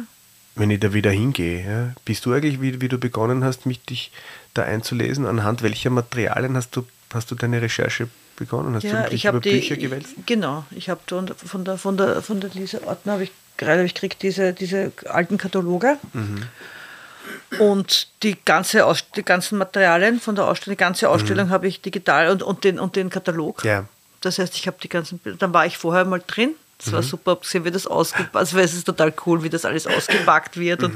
Wenn 0.57 0.71
ich 0.71 0.79
da 0.79 0.93
wieder 0.93 1.11
hingehe. 1.11 1.65
Ja. 1.65 1.93
Bist 2.05 2.25
du 2.25 2.33
eigentlich, 2.33 2.61
wie, 2.61 2.81
wie 2.81 2.87
du 2.87 2.97
begonnen 2.97 3.43
hast, 3.43 3.65
mich 3.65 3.83
dich 3.83 4.11
da 4.53 4.63
einzulesen? 4.63 5.25
Anhand 5.25 5.61
welcher 5.61 5.89
Materialien 5.89 6.55
hast 6.55 6.75
du, 6.75 6.85
hast 7.13 7.29
du 7.31 7.35
deine 7.35 7.61
Recherche 7.61 8.07
begonnen? 8.35 8.75
Hast 8.75 8.83
ja, 8.83 9.03
du 9.03 9.13
ich 9.13 9.25
über 9.25 9.39
die, 9.39 9.51
Bücher 9.51 9.77
gewälzt? 9.77 10.15
Genau. 10.25 10.65
Ich 10.71 10.89
habe 10.89 11.01
von 11.07 11.65
der, 11.65 11.77
von 11.77 11.97
der, 11.97 12.21
von 12.21 12.41
der 12.41 12.49
Lisa 12.53 12.79
Ortner 12.85 13.13
habe 13.13 13.23
ich 13.23 13.31
gerade 13.57 13.83
ich 13.83 13.95
kriege 13.95 14.15
diese, 14.21 14.53
diese 14.53 14.91
alten 15.05 15.37
Kataloge. 15.37 15.97
Mhm. 16.13 16.43
Und 17.59 18.07
die, 18.23 18.37
ganze 18.45 18.85
Aus 18.85 19.03
die 19.15 19.23
ganzen 19.23 19.57
Materialien 19.57 20.19
von 20.19 20.35
der 20.35 20.47
Ausstellung, 20.47 20.77
die 20.77 20.83
ganze 20.83 21.09
Ausstellung 21.09 21.47
mhm. 21.47 21.51
habe 21.51 21.67
ich 21.67 21.81
digital 21.81 22.29
und, 22.29 22.41
und, 22.41 22.63
den, 22.63 22.79
und 22.79 22.95
den 22.95 23.09
Katalog. 23.09 23.65
Ja. 23.65 23.85
Das 24.21 24.39
heißt, 24.39 24.55
ich 24.55 24.67
habe 24.67 24.77
die 24.81 24.89
ganzen 24.89 25.19
Bilder, 25.19 25.37
dann 25.37 25.53
war 25.53 25.65
ich 25.65 25.77
vorher 25.77 26.05
mal 26.05 26.21
drin 26.25 26.51
Das 26.77 26.91
war 26.91 27.01
super, 27.01 27.35
gesehen, 27.37 27.65
wie 27.65 27.71
das 27.71 27.87
ausgepackt. 27.87 28.35
Also 28.35 28.57
es 28.59 28.73
ist 28.73 28.83
total 28.83 29.13
cool, 29.25 29.43
wie 29.43 29.49
das 29.49 29.65
alles 29.65 29.87
ausgepackt 29.87 30.57
wird. 30.57 30.83
Und 30.83 30.95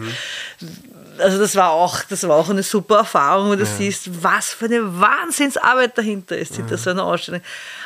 also 1.17 1.39
das 1.39 1.55
war 1.55 1.71
auch, 1.71 2.03
das 2.03 2.27
war 2.27 2.35
auch 2.35 2.49
eine 2.49 2.63
super 2.63 2.97
Erfahrung, 2.97 3.49
wo 3.49 3.55
du 3.55 3.63
ja. 3.63 3.65
siehst, 3.65 4.23
was 4.23 4.49
für 4.49 4.65
eine 4.65 4.99
Wahnsinnsarbeit 4.99 5.97
dahinter 5.97 6.37
ist, 6.37 6.55
hinter 6.55 6.71
ja. 6.71 6.77
so 6.77 6.89
einer 6.89 7.03
Ausstellung. 7.05 7.41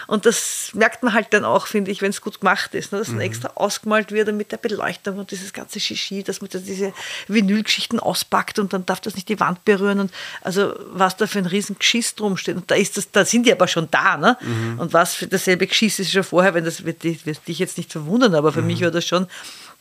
Und 0.07 0.25
das 0.25 0.71
merkt 0.73 1.03
man 1.03 1.13
halt 1.13 1.27
dann 1.31 1.45
auch, 1.45 1.67
finde 1.67 1.91
ich, 1.91 2.01
wenn 2.01 2.11
es 2.11 2.21
gut 2.21 2.39
gemacht 2.39 2.75
ist, 2.75 2.91
ne? 2.91 2.99
dass 2.99 3.09
mhm. 3.09 3.21
extra 3.21 3.51
ausgemalt 3.55 4.11
wird 4.11 4.29
und 4.29 4.37
mit 4.37 4.51
der 4.51 4.57
Beleuchtung 4.57 5.17
und 5.17 5.31
dieses 5.31 5.51
ganze 5.51 5.79
Shishi, 5.79 6.23
dass 6.23 6.41
man 6.41 6.49
diese 6.53 6.93
Vinylgeschichten 7.27 7.99
auspackt 7.99 8.59
und 8.59 8.73
dann 8.73 8.85
darf 8.85 9.01
das 9.01 9.15
nicht 9.15 9.29
die 9.29 9.39
Wand 9.39 9.65
berühren 9.65 9.99
und 9.99 10.11
also 10.41 10.75
was 10.91 11.17
da 11.17 11.25
für 11.27 11.39
ein 11.39 11.47
riesen 11.47 11.77
Geschiss 11.79 12.13
drum 12.15 12.37
steht. 12.37 12.55
Und 12.55 12.69
da 12.69 12.75
ist 12.75 12.97
das, 12.97 13.11
da 13.11 13.25
sind 13.25 13.45
die 13.45 13.51
aber 13.51 13.67
schon 13.67 13.87
da, 13.89 14.17
ne? 14.17 14.37
Mhm. 14.41 14.79
Und 14.79 14.93
was 14.93 15.15
für 15.15 15.27
dasselbe 15.27 15.67
Geschiss 15.67 15.99
ist 15.99 16.11
schon 16.11 16.23
vorher, 16.23 16.53
wenn 16.53 16.65
das 16.65 16.85
wird 16.85 17.03
dich, 17.03 17.25
wird 17.25 17.47
dich 17.47 17.59
jetzt 17.59 17.77
nicht 17.77 17.91
verwundern, 17.91 18.35
aber 18.35 18.51
für 18.51 18.61
mhm. 18.61 18.67
mich 18.67 18.81
war 18.81 18.91
das 18.91 19.05
schon 19.05 19.27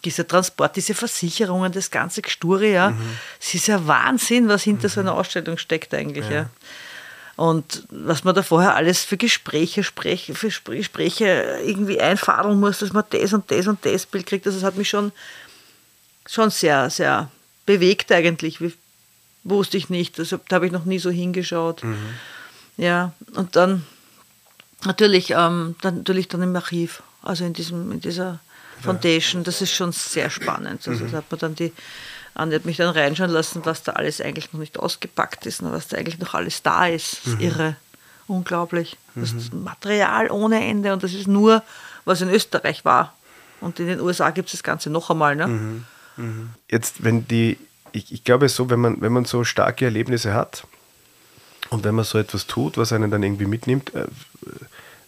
dieser 0.05 0.27
Transport, 0.27 0.77
diese 0.77 0.95
Versicherungen, 0.95 1.73
das 1.73 1.91
ganze 1.91 2.23
Gesture, 2.23 2.67
ja. 2.67 2.91
Mhm. 2.91 3.19
Es 3.41 3.55
ist 3.55 3.67
ja 3.67 3.87
Wahnsinn, 3.87 4.49
was 4.49 4.63
hinter 4.63 4.89
mhm. 4.89 4.93
so 4.93 5.01
einer 5.01 5.15
Ausstellung 5.15 5.59
steckt 5.59 5.95
eigentlich, 5.95 6.27
ja. 6.27 6.35
ja. 6.35 6.51
Und 7.37 7.85
was 7.91 8.23
man 8.23 8.35
da 8.35 8.45
vorher 8.45 8.77
alles 8.77 9.05
für 9.05 9.17
Gespräche, 9.17 9.83
Sprech, 9.83 10.31
für 10.35 10.49
Gespräche 10.49 11.59
irgendwie 11.65 12.01
einfadeln 12.01 12.61
muss, 12.61 12.79
dass 12.79 12.93
man 12.93 13.05
das 13.11 13.33
und 13.33 13.51
das 13.51 13.67
und 13.67 13.85
das 13.85 14.07
Bild 14.07 14.27
kriegt, 14.27 14.47
also 14.47 14.59
das 14.59 14.65
hat 14.65 14.77
mich 14.77 14.89
schon, 14.89 15.11
schon 16.27 16.51
sehr, 16.51 16.91
sehr 16.91 17.29
bewegt 17.67 18.13
eigentlich. 18.13 18.61
Wie, 18.61 18.73
wusste 19.43 19.77
ich 19.77 19.91
nicht. 19.91 20.19
Also, 20.19 20.39
da 20.49 20.57
habe 20.57 20.67
ich 20.67 20.73
noch 20.73 20.85
nie 20.85 20.99
so 20.99 21.11
hingeschaut. 21.11 21.85
Mhm. 21.85 21.97
Ja, 22.77 23.13
und 23.35 23.57
dann 23.57 23.85
natürlich, 24.85 25.31
ähm, 25.31 25.77
dann 25.83 25.99
natürlich 25.99 26.29
dann 26.29 26.43
im 26.43 26.57
Archiv, 26.57 27.03
also 27.23 27.45
in, 27.45 27.53
diesem, 27.53 27.93
in 27.93 28.01
dieser 28.01 28.41
Foundation, 28.85 29.45
das 29.45 29.63
ist 29.63 29.73
schon 29.73 29.93
sehr 29.93 30.31
spannend. 30.31 30.87
Also 30.87 31.05
mhm. 31.05 31.11
da 31.11 31.19
hat 31.19 31.31
man 31.31 31.41
dann 31.41 31.55
die 31.55 31.73
Anne 32.35 32.57
hat 32.57 32.65
mich 32.65 32.77
dann 32.77 32.89
reinschauen 32.91 33.31
lassen, 33.31 33.65
was 33.65 33.85
da 33.85 33.93
alles 33.93 34.21
eigentlich 34.21 34.53
noch 34.53 34.61
nicht 34.61 34.79
ausgepackt 34.79 35.47
ist, 35.47 35.63
was 35.63 35.89
da 35.89 35.97
eigentlich 35.97 36.19
noch 36.19 36.35
alles 36.35 36.63
da 36.63 36.89
ist. 36.89 37.19
Das 37.19 37.27
ist 37.27 37.39
mhm. 37.39 37.45
irre. 37.45 37.77
Unglaublich. 38.27 38.97
Das 39.15 39.33
ist 39.33 39.53
mhm. 39.53 39.65
Material 39.65 40.31
ohne 40.31 40.65
Ende 40.67 40.93
und 40.93 41.03
das 41.03 41.13
ist 41.13 41.29
nur, 41.29 41.63
was 42.05 42.23
in 42.23 42.31
Österreich 42.31 42.85
war. 42.85 43.15
Und 43.61 43.79
in 43.79 43.87
den 43.87 44.01
USA 44.01 44.31
gibt 44.31 44.49
es 44.49 44.53
das 44.53 44.63
Ganze 44.63 44.91
noch 44.91 45.11
einmal. 45.11 45.37
Ne? 45.37 45.47
Mhm. 45.47 45.85
Mhm. 46.17 46.51
Jetzt, 46.69 47.05
wenn 47.05 47.29
die, 47.29 47.59
ich, 47.93 48.13
ich 48.13 48.25
glaube 48.25 48.49
so, 48.49 48.69
wenn 48.71 48.81
man, 48.81 49.01
wenn 49.01 49.13
man 49.13 49.27
so 49.27 49.45
starke 49.45 49.85
Erlebnisse 49.85 50.35
hat 50.35 50.67
und 51.71 51.85
wenn 51.85 51.95
man 51.95 52.05
so 52.05 52.19
etwas 52.19 52.47
tut, 52.47 52.79
was 52.79 52.93
einen 52.93 53.11
dann 53.11 53.23
irgendwie 53.23 53.47
mitnimmt, 53.47 53.95
äh, 53.95 54.07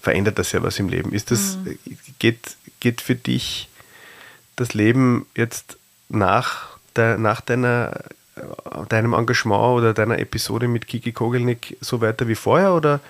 verändert 0.07 0.38
das 0.38 0.52
ja 0.52 0.62
was 0.62 0.78
im 0.78 0.88
Leben. 0.88 1.12
Ist 1.12 1.32
das, 1.32 1.57
mhm. 1.57 1.78
geht, 2.20 2.57
geht 2.78 3.00
für 3.00 3.16
dich 3.16 3.68
das 4.54 4.72
Leben 4.72 5.26
jetzt 5.34 5.78
nach 6.09 6.78
de, 6.96 7.18
nach 7.18 7.40
deiner, 7.40 8.04
deinem 8.88 9.14
Engagement 9.14 9.78
oder 9.78 9.94
deiner 9.94 10.20
Episode 10.20 10.68
mit 10.68 10.86
Kiki 10.86 11.11
Kogelnick 11.11 11.76
so 11.80 12.00
weiter 12.00 12.28
wie 12.28 12.36
vorher 12.36 12.74
oder, 12.74 13.00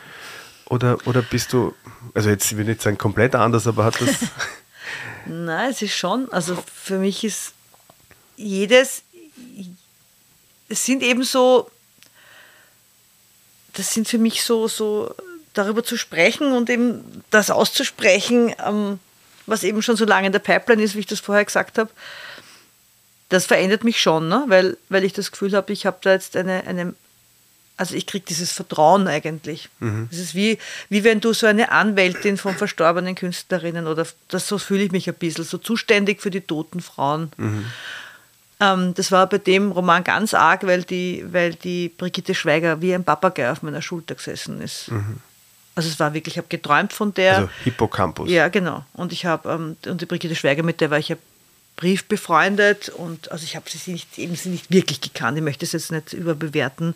oder, 0.70 0.97
oder 1.07 1.20
bist 1.20 1.53
du, 1.53 1.74
also 2.14 2.30
jetzt 2.30 2.51
will 2.57 2.62
ich 2.62 2.68
nicht 2.68 2.82
sagen 2.82 2.97
komplett 2.97 3.34
anders, 3.34 3.66
aber 3.66 3.84
hat 3.84 4.01
das. 4.01 4.16
Nein, 5.26 5.70
es 5.70 5.82
ist 5.82 5.94
schon, 5.94 6.32
also 6.32 6.57
für 6.74 6.99
mich 6.99 7.24
ist 7.24 7.53
jedes, 8.36 9.03
es 10.70 10.82
sind 10.82 11.03
eben 11.03 11.24
so, 11.24 11.70
das 13.74 13.92
sind 13.92 14.09
für 14.09 14.18
mich 14.18 14.42
so, 14.42 14.66
so 14.66 15.14
darüber 15.57 15.83
zu 15.83 15.97
sprechen 15.97 16.53
und 16.53 16.71
eben 16.71 17.23
das 17.31 17.51
auszusprechen, 17.51 18.55
ähm, 18.65 18.99
was 19.47 19.65
eben 19.65 19.83
schon 19.83 19.97
so 19.97 20.05
lange 20.05 20.27
in 20.27 20.33
der 20.33 20.41
Pipeline 20.41 20.83
ist, 20.83 20.95
wie 20.95 21.01
ich 21.01 21.07
das 21.07 21.21
vorher 21.21 21.45
gesagt 21.45 21.79
habe, 21.79 21.91
das 23.29 23.47
verändert 23.47 23.85
mich 23.85 24.01
schon, 24.01 24.29
ne? 24.29 24.45
weil, 24.49 24.77
weil 24.89 25.05
ich 25.05 25.13
das 25.13 25.33
Gefühl 25.33 25.53
habe, 25.53 25.73
ich 25.73 25.87
habe 25.87 25.99
da 26.01 26.13
jetzt 26.13 26.37
eine, 26.37 26.67
eine 26.67 26.95
also 27.77 27.95
ich 27.95 28.07
kriege 28.07 28.25
dieses 28.27 28.53
Vertrauen 28.53 29.07
eigentlich. 29.07 29.69
Mhm. 29.81 30.09
Das 30.11 30.19
ist 30.19 30.35
wie, 30.35 30.59
wie 30.89 31.05
wenn 31.05 31.21
du 31.21 31.35
so 31.35 31.47
eine 31.47 31.73
Anwältin 31.73 32.39
von 32.39 32.57
verstorbenen 32.57 33.15
Künstlerinnen 33.15 33.87
oder 33.87 34.07
das 34.29 34.49
so 34.49 34.57
fühle 34.59 34.85
ich 34.85 34.93
mich 34.93 35.09
ein 35.09 35.15
bisschen, 35.15 35.45
so 35.45 35.59
zuständig 35.59 36.23
für 36.23 36.31
die 36.31 36.41
toten 36.41 36.81
Frauen. 36.81 37.31
Mhm. 37.37 37.67
Ähm, 38.61 38.95
das 38.95 39.13
war 39.13 39.29
bei 39.29 39.39
dem 39.39 39.73
Roman 39.73 40.05
ganz 40.05 40.33
arg, 40.33 40.67
weil 40.67 40.85
die, 40.85 41.25
weil 41.31 41.55
die 41.55 41.91
Brigitte 41.91 42.35
Schweiger 42.35 42.81
wie 42.81 42.95
ein 42.95 43.05
Papagei 43.05 43.51
auf 43.51 43.63
meiner 43.63 43.83
Schulter 43.83 44.15
gesessen 44.15 44.63
ist. 44.63 44.91
Mhm. 44.91 45.19
Also 45.77 45.91
es 45.91 46.01
war 46.01 46.14
wirklich, 46.14 46.35
ich 46.35 46.39
habe 46.39 46.49
geträumt 46.49 46.93
von 46.93 47.14
der. 47.14 47.37
Also 47.37 47.49
Hippocampus. 47.62 48.29
Ja, 48.31 48.49
genau. 48.49 48.85
Und 48.95 49.12
ich 49.12 49.27
habe, 49.27 49.49
ähm, 49.51 49.77
und 49.87 50.01
die 50.01 50.07
Brigitte 50.07 50.35
Schweiger, 50.35 50.62
mit 50.62 50.81
der 50.81 50.91
war 50.91 50.99
ich 50.99 51.11
ja 51.11 51.16
Brief 51.77 52.05
befreundet 52.05 52.89
und 52.89 53.31
also 53.31 53.45
ich 53.45 53.55
habe 53.55 53.66
sie 53.68 53.93
nicht, 53.93 54.18
eben 54.18 54.35
sie 54.35 54.49
nicht 54.49 54.70
wirklich 54.70 55.03
gekannt, 55.03 55.37
ich 55.37 55.45
möchte 55.45 55.66
es 55.66 55.72
jetzt 55.72 55.93
nicht 55.93 56.14
überbewerten, 56.14 56.95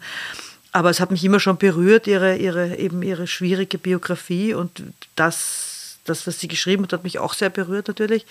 aber 0.73 0.89
es 0.89 1.01
hat 1.01 1.11
mich 1.11 1.23
immer 1.23 1.39
schon 1.39 1.59
berührt, 1.59 2.07
ihre, 2.07 2.37
ihre, 2.37 2.77
eben 2.77 3.03
ihre 3.03 3.27
schwierige 3.27 3.77
Biografie 3.77 4.55
und 4.55 4.83
das, 5.17 5.99
das, 6.05 6.27
was 6.27 6.41
sie 6.41 6.49
geschrieben 6.49 6.85
hat, 6.85 6.95
hat 6.95 7.05
mich 7.05 7.19
auch 7.19 7.35
sehr 7.35 7.51
berührt 7.51 7.89
natürlich. 7.89 8.25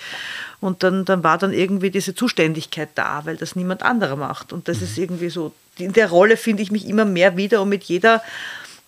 Und 0.59 0.81
dann, 0.81 1.05
dann 1.05 1.23
war 1.23 1.37
dann 1.37 1.53
irgendwie 1.53 1.91
diese 1.91 2.15
Zuständigkeit 2.15 2.89
da, 2.95 3.25
weil 3.25 3.37
das 3.37 3.55
niemand 3.55 3.83
anderer 3.83 4.15
macht. 4.15 4.51
Und 4.51 4.67
das 4.67 4.77
mhm. 4.77 4.83
ist 4.85 4.97
irgendwie 4.97 5.29
so, 5.29 5.53
in 5.77 5.93
der 5.93 6.09
Rolle 6.09 6.35
finde 6.35 6.63
ich 6.63 6.71
mich 6.71 6.87
immer 6.87 7.05
mehr 7.05 7.37
wieder 7.37 7.61
und 7.61 7.69
mit 7.69 7.83
jeder 7.83 8.23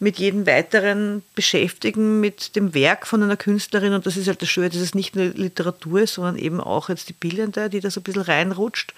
mit 0.01 0.17
jedem 0.17 0.47
weiteren 0.47 1.21
beschäftigen 1.35 2.19
mit 2.19 2.55
dem 2.55 2.73
Werk 2.73 3.05
von 3.05 3.21
einer 3.21 3.37
Künstlerin. 3.37 3.93
Und 3.93 4.07
das 4.07 4.17
ist 4.17 4.27
halt 4.27 4.41
das 4.41 4.49
Schöne, 4.49 4.71
dass 4.71 4.81
es 4.81 4.95
nicht 4.95 5.15
nur 5.15 5.25
Literatur 5.25 6.01
ist, 6.01 6.15
sondern 6.15 6.39
eben 6.39 6.59
auch 6.59 6.89
jetzt 6.89 7.07
die 7.07 7.13
Bildende, 7.13 7.69
die 7.69 7.81
da 7.81 7.91
so 7.91 7.99
ein 7.99 8.03
bisschen 8.03 8.23
reinrutscht. 8.23 8.95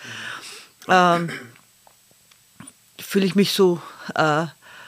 Ähm, 0.87 1.29
fühle 2.97 3.25
ich 3.25 3.35
mich 3.35 3.51
so 3.51 3.81
äh, 4.15 4.45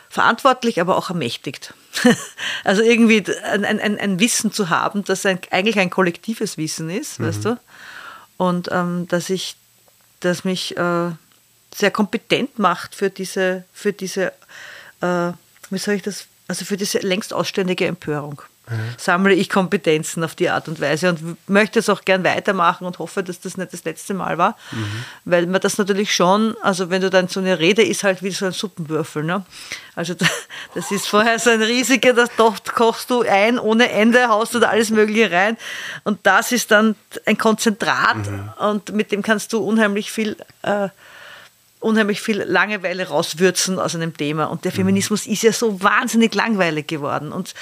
verantwortlich, 0.10 0.80
aber 0.80 0.96
auch 0.98 1.10
ermächtigt. 1.10 1.74
also 2.64 2.82
irgendwie 2.82 3.26
ein, 3.44 3.66
ein, 3.66 4.00
ein, 4.00 4.20
Wissen 4.22 4.54
zu 4.54 4.70
haben, 4.70 5.04
das 5.04 5.26
ein, 5.26 5.40
eigentlich 5.52 5.80
ein 5.80 5.90
kollektives 5.90 6.58
Wissen 6.58 6.90
ist, 6.90 7.20
mhm. 7.20 7.26
weißt 7.26 7.46
du? 7.46 7.60
Und 8.38 8.70
ähm, 8.72 9.06
dass 9.10 9.30
ich, 9.30 9.58
dass 10.22 10.46
mich 10.46 10.78
äh, 10.78 11.12
sehr 11.76 11.92
kompetent 11.92 12.58
macht 12.58 12.96
für 12.96 13.10
diese, 13.10 13.66
für 13.74 13.92
diese 13.92 14.32
äh, 15.02 15.34
wie 15.72 15.78
soll 15.78 15.96
ich 15.96 16.02
das, 16.02 16.28
also 16.48 16.66
für 16.66 16.78
diese 16.78 17.00
längst 17.00 17.34
ausständige 17.34 17.86
Empörung. 17.86 18.42
Mhm. 18.68 18.96
Sammle 18.98 19.34
ich 19.36 19.50
Kompetenzen 19.50 20.24
auf 20.24 20.34
die 20.34 20.50
Art 20.50 20.68
und 20.68 20.82
Weise 20.82 21.10
und 21.10 21.38
möchte 21.48 21.78
es 21.78 21.88
auch 21.88 22.04
gern 22.04 22.24
weitermachen 22.24 22.86
und 22.86 22.98
hoffe, 22.98 23.22
dass 23.22 23.40
das 23.40 23.58
nicht 23.58 23.74
das 23.74 23.84
letzte 23.84 24.16
Mal 24.16 24.40
war, 24.40 24.58
mhm. 24.72 25.06
weil 25.26 25.46
man 25.46 25.62
das 25.62 25.78
natürlich 25.78 26.16
schon, 26.16 26.56
also 26.64 26.90
wenn 26.90 27.02
du 27.02 27.12
dann 27.12 27.28
so 27.28 27.40
eine 27.40 27.60
Rede 27.60 27.84
ist 27.84 28.04
halt 28.04 28.24
wie 28.24 28.32
so 28.32 28.46
ein 28.48 28.54
Suppenwürfel, 28.54 29.24
ne? 29.24 29.46
Also 29.94 30.16
das 30.74 30.92
ist 30.92 31.08
vorher 31.08 31.38
so 31.38 31.52
ein 31.52 31.62
riesiger, 31.62 32.14
das 32.14 32.30
kochst 32.74 33.12
du 33.12 33.22
ein 33.22 33.60
ohne 33.60 33.90
Ende, 33.92 34.28
haust 34.30 34.56
du 34.56 34.60
da 34.60 34.70
alles 34.70 34.90
Mögliche 34.90 35.32
rein 35.32 35.58
und 36.04 36.20
das 36.24 36.52
ist 36.52 36.72
dann 36.72 36.96
ein 37.28 37.38
Konzentrat 37.38 38.18
mhm. 38.18 38.50
und 38.58 38.94
mit 38.94 39.12
dem 39.12 39.22
kannst 39.22 39.54
du 39.54 39.60
unheimlich 39.60 40.12
viel 40.12 40.38
äh, 40.64 40.90
unheimlich 41.86 42.20
viel 42.20 42.42
Langeweile 42.42 43.08
rauswürzen 43.08 43.80
aus 43.80 43.96
einem 43.96 44.18
Thema. 44.18 44.46
Und 44.46 44.66
der 44.66 44.72
mhm. 44.72 44.78
Feminismus 44.78 45.28
ist 45.28 45.44
ja 45.44 45.54
so 45.54 45.82
wahnsinnig 45.82 46.34
langweilig 46.34 46.88
geworden. 46.88 47.32
Und 47.32 47.54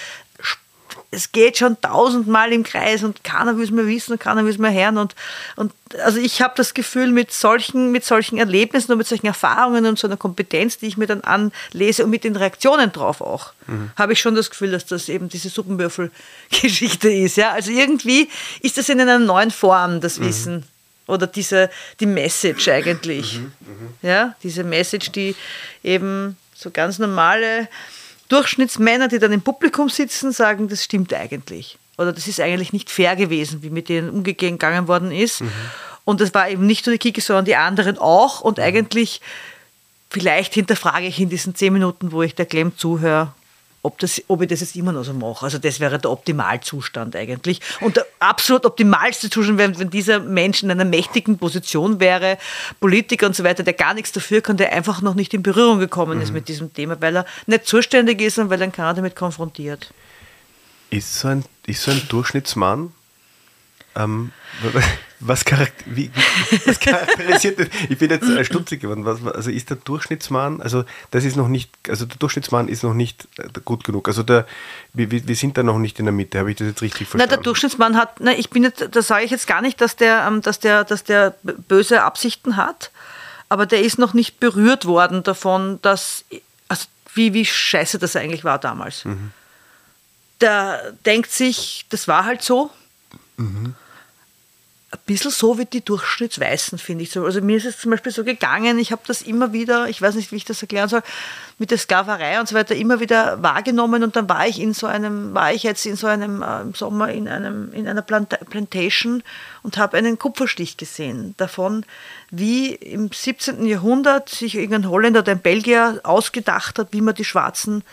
es 1.11 1.31
geht 1.31 1.57
schon 1.57 1.79
tausendmal 1.79 2.51
im 2.51 2.63
Kreis 2.63 3.03
und 3.03 3.23
keiner 3.23 3.55
will 3.57 3.65
es 3.65 3.71
mehr 3.71 3.85
wissen 3.85 4.13
und 4.13 4.19
keiner 4.19 4.43
will 4.43 4.51
es 4.51 4.57
mehr 4.57 4.73
hören. 4.73 4.97
Und, 4.97 5.15
und 5.55 5.71
also 6.03 6.19
ich 6.19 6.41
habe 6.41 6.53
das 6.55 6.73
Gefühl, 6.73 7.11
mit 7.11 7.31
solchen, 7.31 7.91
mit 7.91 8.03
solchen 8.03 8.37
Erlebnissen 8.37 8.91
und 8.91 8.97
mit 8.97 9.07
solchen 9.07 9.27
Erfahrungen 9.27 9.85
und 9.85 9.99
so 9.99 10.07
einer 10.07 10.17
Kompetenz, 10.17 10.79
die 10.79 10.87
ich 10.87 10.97
mir 10.97 11.07
dann 11.07 11.21
anlese 11.21 12.03
und 12.03 12.09
mit 12.09 12.23
den 12.23 12.35
Reaktionen 12.35 12.91
drauf 12.91 13.21
auch, 13.21 13.53
mhm. 13.67 13.91
habe 13.95 14.13
ich 14.13 14.19
schon 14.19 14.35
das 14.35 14.49
Gefühl, 14.49 14.71
dass 14.71 14.85
das 14.85 15.09
eben 15.09 15.29
diese 15.29 15.49
Suppenwürfel-Geschichte 15.49 17.09
ist. 17.13 17.37
Ja? 17.37 17.51
Also 17.51 17.71
irgendwie 17.71 18.29
ist 18.61 18.77
das 18.77 18.89
in 18.89 18.99
einer 18.99 19.19
neuen 19.19 19.51
Form, 19.51 20.01
das 20.01 20.19
mhm. 20.19 20.25
Wissen 20.25 20.65
oder 21.07 21.27
diese, 21.27 21.69
die 21.99 22.05
Message 22.05 22.67
eigentlich. 22.69 23.39
Mhm, 23.39 23.51
mh. 24.01 24.09
Ja, 24.09 24.35
diese 24.43 24.63
Message, 24.63 25.11
die 25.11 25.35
eben 25.83 26.37
so 26.55 26.71
ganz 26.71 26.99
normale 26.99 27.67
Durchschnittsmänner, 28.29 29.07
die 29.07 29.19
dann 29.19 29.31
im 29.31 29.41
Publikum 29.41 29.89
sitzen, 29.89 30.31
sagen, 30.31 30.67
das 30.67 30.83
stimmt 30.83 31.13
eigentlich. 31.13 31.77
Oder 31.97 32.13
das 32.13 32.27
ist 32.27 32.39
eigentlich 32.39 32.73
nicht 32.73 32.89
fair 32.89 33.15
gewesen, 33.15 33.61
wie 33.61 33.69
mit 33.69 33.89
denen 33.89 34.09
umgegangen 34.09 34.87
worden 34.87 35.11
ist. 35.11 35.41
Mhm. 35.41 35.51
Und 36.05 36.21
das 36.21 36.33
war 36.33 36.49
eben 36.49 36.65
nicht 36.65 36.85
nur 36.85 36.93
die 36.93 36.99
Kiki, 36.99 37.21
sondern 37.21 37.45
die 37.45 37.55
anderen 37.55 37.97
auch. 37.97 38.41
Und 38.41 38.59
eigentlich, 38.59 39.21
vielleicht 40.09 40.53
hinterfrage 40.53 41.05
ich 41.05 41.19
in 41.19 41.29
diesen 41.29 41.55
zehn 41.55 41.73
Minuten, 41.73 42.11
wo 42.11 42.23
ich 42.23 42.35
der 42.35 42.45
Clem 42.45 42.77
zuhöre, 42.77 43.33
ob, 43.83 43.99
das, 43.99 44.21
ob 44.29 44.41
ich 44.41 44.47
das 44.47 44.61
jetzt 44.61 44.75
immer 44.75 44.93
noch 44.93 45.03
so 45.03 45.13
mache. 45.13 45.45
Also 45.45 45.59
das 45.59 45.79
wäre 45.79 45.99
der 45.99 46.09
Optimalzustand 46.09 47.15
eigentlich. 47.15 47.59
Und 47.81 47.97
der 47.97 48.05
absolut 48.19 48.65
optimalste 48.65 49.29
Zustand 49.29 49.57
wäre, 49.57 49.77
wenn 49.77 49.89
dieser 49.89 50.19
Mensch 50.19 50.63
in 50.63 50.71
einer 50.71 50.85
mächtigen 50.85 51.37
Position 51.37 51.99
wäre, 51.99 52.37
Politiker 52.79 53.27
und 53.27 53.35
so 53.35 53.43
weiter, 53.43 53.61
der 53.61 53.73
gar 53.73 53.93
nichts 53.93 54.13
dafür 54.13 54.41
kann, 54.41 54.57
der 54.57 54.71
einfach 54.73 55.01
noch 55.01 55.15
nicht 55.15 55.33
in 55.33 55.43
Berührung 55.43 55.79
gekommen 55.79 56.17
mhm. 56.17 56.23
ist 56.23 56.33
mit 56.33 56.47
diesem 56.47 56.73
Thema, 56.73 56.99
weil 57.01 57.17
er 57.17 57.25
nicht 57.45 57.67
zuständig 57.67 58.21
ist 58.21 58.39
und 58.39 58.49
weil 58.49 58.61
er 58.61 58.71
keiner 58.71 58.93
damit 58.93 59.15
konfrontiert. 59.15 59.93
Ist 60.89 61.19
so 61.19 61.27
ein, 61.27 61.43
ist 61.67 61.83
so 61.83 61.91
ein 61.91 62.01
Durchschnittsmann 62.07 62.93
Ähm, 63.95 64.31
was, 65.19 65.45
charakter 65.45 65.83
wie, 65.85 66.11
was, 66.65 66.79
charakterisiert 66.79 67.59
das? 67.59 67.67
Ich 67.89 67.97
bin 67.97 68.09
jetzt 68.09 68.27
äh, 68.27 68.43
stutzig 68.43 68.81
geworden. 68.81 69.05
Was, 69.05 69.25
also 69.25 69.51
ist 69.51 69.69
der 69.69 69.77
Durchschnittsmann, 69.77 70.61
also 70.61 70.83
das 71.11 71.23
ist 71.23 71.35
noch 71.35 71.47
nicht, 71.47 71.71
also 71.87 72.05
der 72.05 72.17
Durchschnittsmann 72.17 72.67
ist 72.67 72.83
noch 72.83 72.93
nicht 72.93 73.27
äh, 73.37 73.47
gut 73.63 73.83
genug. 73.83 74.07
Also 74.07 74.23
der, 74.23 74.47
wir, 74.93 75.11
wir 75.11 75.35
sind 75.35 75.57
da 75.57 75.63
noch 75.63 75.77
nicht 75.77 75.99
in 75.99 76.05
der 76.05 76.13
Mitte, 76.13 76.39
habe 76.39 76.51
ich 76.51 76.57
das 76.57 76.67
jetzt 76.67 76.81
richtig 76.81 77.07
verstanden? 77.07 77.29
Na, 77.29 77.35
der 77.37 77.43
Durchschnittsmann 77.43 77.97
hat, 77.97 78.19
na, 78.19 78.31
ich 78.33 78.49
bin 78.49 78.63
jetzt, 78.63 78.87
da 78.91 79.01
sage 79.01 79.25
ich 79.25 79.31
jetzt 79.31 79.47
gar 79.47 79.61
nicht, 79.61 79.79
dass 79.79 79.95
der, 79.95 80.25
ähm, 80.27 80.41
dass 80.41 80.59
der, 80.59 80.83
dass 80.83 81.03
der 81.03 81.35
böse 81.43 82.03
Absichten 82.03 82.57
hat, 82.57 82.91
aber 83.49 83.65
der 83.65 83.81
ist 83.81 83.99
noch 83.99 84.13
nicht 84.13 84.39
berührt 84.39 84.85
worden 84.85 85.23
davon, 85.23 85.79
dass, 85.83 86.25
also 86.67 86.87
wie, 87.13 87.33
wie 87.33 87.45
scheiße 87.45 87.99
das 87.99 88.15
eigentlich 88.15 88.43
war 88.43 88.57
damals. 88.57 89.05
Mhm. 89.05 89.31
Der 90.41 90.93
denkt 91.05 91.31
sich, 91.31 91.85
das 91.89 92.07
war 92.07 92.25
halt 92.25 92.41
so. 92.41 92.71
Mhm 93.37 93.75
ein 94.93 94.99
bisschen 95.07 95.31
so 95.31 95.57
wie 95.57 95.65
die 95.65 95.83
Durchschnittsweißen, 95.83 96.77
finde 96.77 97.03
ich 97.03 97.11
so. 97.11 97.25
Also 97.25 97.41
mir 97.41 97.57
ist 97.57 97.65
es 97.65 97.79
zum 97.79 97.89
Beispiel 97.89 98.11
so 98.11 98.23
gegangen, 98.23 98.77
ich 98.77 98.91
habe 98.91 99.01
das 99.07 99.23
immer 99.23 99.51
wieder, 99.51 99.89
ich 99.89 99.99
weiß 99.99 100.13
nicht, 100.15 100.31
wie 100.31 100.35
ich 100.35 100.45
das 100.45 100.61
erklären 100.61 100.87
soll, 100.87 101.01
mit 101.57 101.71
der 101.71 101.79
Sklaverei 101.79 102.39
und 102.39 102.47
so 102.47 102.55
weiter 102.55 102.75
immer 102.75 102.99
wieder 102.99 103.41
wahrgenommen 103.41 104.03
und 104.03 104.15
dann 104.15 104.29
war 104.29 104.47
ich 104.47 104.61
in 104.61 104.73
so 104.73 104.85
einem, 104.85 105.33
war 105.33 105.51
ich 105.51 105.63
jetzt 105.63 105.85
in 105.87 105.95
so 105.95 106.05
einem 106.05 106.43
äh, 106.43 106.61
im 106.61 106.75
Sommer 106.75 107.11
in 107.11 107.27
einem, 107.27 107.73
in 107.73 107.87
einer 107.87 108.03
Planta 108.03 108.37
Plantation 108.37 109.23
und 109.63 109.77
habe 109.77 109.97
einen 109.97 110.19
Kupferstich 110.19 110.77
gesehen 110.77 111.33
davon, 111.37 111.85
wie 112.29 112.75
im 112.75 113.11
17. 113.11 113.65
Jahrhundert 113.65 114.29
sich 114.29 114.55
irgendein 114.55 114.89
Holländer 114.89 115.21
oder 115.21 115.31
ein 115.31 115.41
Belgier 115.41 116.01
ausgedacht 116.03 116.77
hat, 116.77 116.89
wie 116.91 117.01
man 117.01 117.15
die 117.15 117.25
Schwarzen 117.25 117.83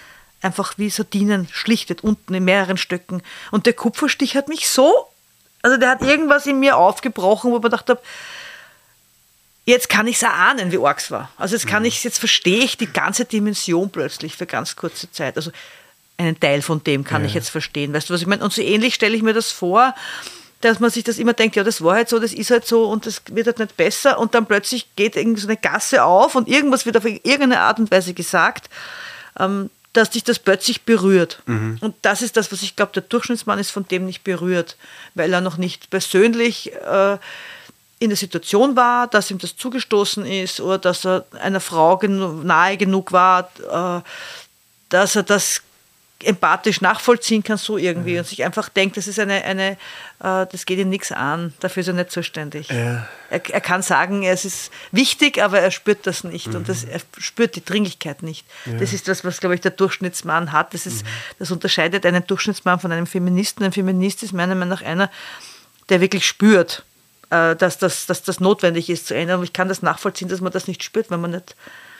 einfach 0.42 0.74
wie 0.76 0.90
Sardinen 0.90 1.48
schlichtet, 1.50 2.02
unten 2.02 2.34
in 2.34 2.44
mehreren 2.44 2.76
Stöcken. 2.76 3.22
Und 3.50 3.66
der 3.66 3.74
Kupferstich 3.74 4.36
hat 4.36 4.48
mich 4.48 4.68
so 4.68 5.09
also 5.62 5.76
der 5.76 5.90
hat 5.90 6.02
irgendwas 6.02 6.46
in 6.46 6.58
mir 6.58 6.76
aufgebrochen, 6.76 7.50
wo 7.50 7.56
ich 7.56 7.62
mir 7.62 7.68
gedacht 7.68 7.88
habe, 7.88 8.00
jetzt 9.64 9.88
kann 9.88 10.06
ich 10.06 10.16
es 10.16 10.22
erahnen, 10.22 10.72
wie 10.72 10.78
arg 10.78 10.98
es 10.98 11.10
war. 11.10 11.30
Also 11.36 11.54
jetzt 11.54 11.66
kann 11.66 11.82
mhm. 11.82 11.88
ich 11.88 12.04
jetzt 12.04 12.18
verstehe 12.18 12.64
ich 12.64 12.76
die 12.76 12.92
ganze 12.92 13.24
Dimension 13.24 13.90
plötzlich 13.90 14.36
für 14.36 14.46
ganz 14.46 14.76
kurze 14.76 15.10
Zeit. 15.10 15.36
Also 15.36 15.50
einen 16.16 16.38
Teil 16.38 16.62
von 16.62 16.82
dem 16.84 17.04
kann 17.04 17.22
ja. 17.22 17.28
ich 17.28 17.34
jetzt 17.34 17.50
verstehen. 17.50 17.92
Weißt 17.92 18.08
du, 18.08 18.14
was 18.14 18.20
ich 18.20 18.26
meine? 18.26 18.44
Und 18.44 18.52
so 18.52 18.62
ähnlich 18.62 18.94
stelle 18.94 19.16
ich 19.16 19.22
mir 19.22 19.32
das 19.32 19.50
vor, 19.50 19.94
dass 20.60 20.78
man 20.78 20.90
sich 20.90 21.04
das 21.04 21.18
immer 21.18 21.32
denkt, 21.32 21.56
ja, 21.56 21.64
das 21.64 21.82
war 21.82 21.94
halt 21.94 22.08
so, 22.08 22.18
das 22.18 22.34
ist 22.34 22.50
halt 22.50 22.66
so 22.66 22.84
und 22.84 23.06
das 23.06 23.22
wird 23.30 23.46
halt 23.46 23.58
nicht 23.58 23.76
besser 23.76 24.18
und 24.18 24.34
dann 24.34 24.44
plötzlich 24.44 24.94
geht 24.94 25.16
irgendwie 25.16 25.40
so 25.40 25.48
eine 25.48 25.56
Gasse 25.56 26.04
auf 26.04 26.34
und 26.34 26.48
irgendwas 26.48 26.84
wird 26.84 26.98
auf 26.98 27.06
irgendeine 27.06 27.60
Art 27.60 27.78
und 27.78 27.90
Weise 27.90 28.12
gesagt. 28.12 28.68
Ähm, 29.38 29.70
dass 29.92 30.10
dich 30.10 30.24
das 30.24 30.38
plötzlich 30.38 30.82
berührt. 30.82 31.42
Mhm. 31.46 31.78
Und 31.80 31.96
das 32.02 32.22
ist 32.22 32.36
das, 32.36 32.52
was 32.52 32.62
ich 32.62 32.76
glaube, 32.76 32.92
der 32.92 33.02
Durchschnittsmann 33.02 33.58
ist 33.58 33.70
von 33.70 33.86
dem 33.88 34.06
nicht 34.06 34.22
berührt, 34.22 34.76
weil 35.14 35.32
er 35.32 35.40
noch 35.40 35.56
nicht 35.56 35.90
persönlich 35.90 36.72
äh, 36.72 37.18
in 37.98 38.08
der 38.08 38.16
Situation 38.16 38.76
war, 38.76 39.08
dass 39.08 39.30
ihm 39.30 39.38
das 39.38 39.56
zugestoßen 39.56 40.24
ist 40.24 40.60
oder 40.60 40.78
dass 40.78 41.04
er 41.04 41.26
einer 41.40 41.60
Frau 41.60 41.98
genu 41.98 42.42
nahe 42.42 42.76
genug 42.76 43.12
war, 43.12 43.50
äh, 43.70 44.02
dass 44.88 45.16
er 45.16 45.22
das 45.22 45.62
empathisch 46.24 46.80
nachvollziehen 46.80 47.42
kann, 47.42 47.56
so 47.56 47.78
irgendwie, 47.78 48.12
mhm. 48.12 48.18
und 48.18 48.26
sich 48.26 48.44
einfach 48.44 48.68
denkt, 48.68 48.96
das 48.96 49.06
ist 49.06 49.18
eine, 49.18 49.44
eine 49.44 49.72
äh, 50.20 50.46
das 50.46 50.66
geht 50.66 50.78
ihm 50.78 50.88
nichts 50.88 51.12
an, 51.12 51.54
dafür 51.60 51.80
ist 51.80 51.88
er 51.88 51.94
nicht 51.94 52.10
zuständig. 52.10 52.68
Ja. 52.68 53.08
Er, 53.30 53.50
er, 53.50 53.60
kann 53.60 53.82
sagen, 53.82 54.22
es 54.22 54.44
ist 54.44 54.70
wichtig, 54.92 55.42
aber 55.42 55.60
er 55.60 55.70
spürt 55.70 56.06
das 56.06 56.24
nicht 56.24 56.48
mhm. 56.48 56.56
und 56.56 56.68
das, 56.68 56.84
er 56.84 57.00
spürt 57.18 57.56
die 57.56 57.64
Dringlichkeit 57.64 58.22
nicht. 58.22 58.46
Ja. 58.66 58.74
Das 58.74 58.92
ist 58.92 59.08
das, 59.08 59.24
was, 59.24 59.40
glaube 59.40 59.54
ich, 59.54 59.60
der 59.60 59.70
Durchschnittsmann 59.70 60.52
hat. 60.52 60.74
Das, 60.74 60.86
ist, 60.86 61.04
mhm. 61.04 61.08
das 61.38 61.50
unterscheidet 61.50 62.04
einen 62.04 62.26
Durchschnittsmann 62.26 62.80
von 62.80 62.92
einem 62.92 63.06
Feministen. 63.06 63.64
Ein 63.64 63.72
Feminist 63.72 64.22
ist 64.22 64.32
meiner 64.32 64.54
Meinung 64.54 64.70
nach 64.70 64.82
einer, 64.82 65.10
der 65.88 66.00
wirklich 66.00 66.26
spürt, 66.26 66.84
äh, 67.30 67.56
dass, 67.56 67.78
das, 67.78 68.06
dass 68.06 68.22
das 68.22 68.40
notwendig 68.40 68.90
ist 68.90 69.06
zu 69.06 69.14
ändern. 69.14 69.38
Und 69.38 69.44
ich 69.44 69.52
kann 69.52 69.68
das 69.68 69.82
nachvollziehen, 69.82 70.28
dass 70.28 70.40
man 70.40 70.52
das 70.52 70.68
nicht 70.68 70.82
spürt, 70.82 71.10
wenn 71.10 71.20
man 71.20 71.30
nicht, 71.30 71.56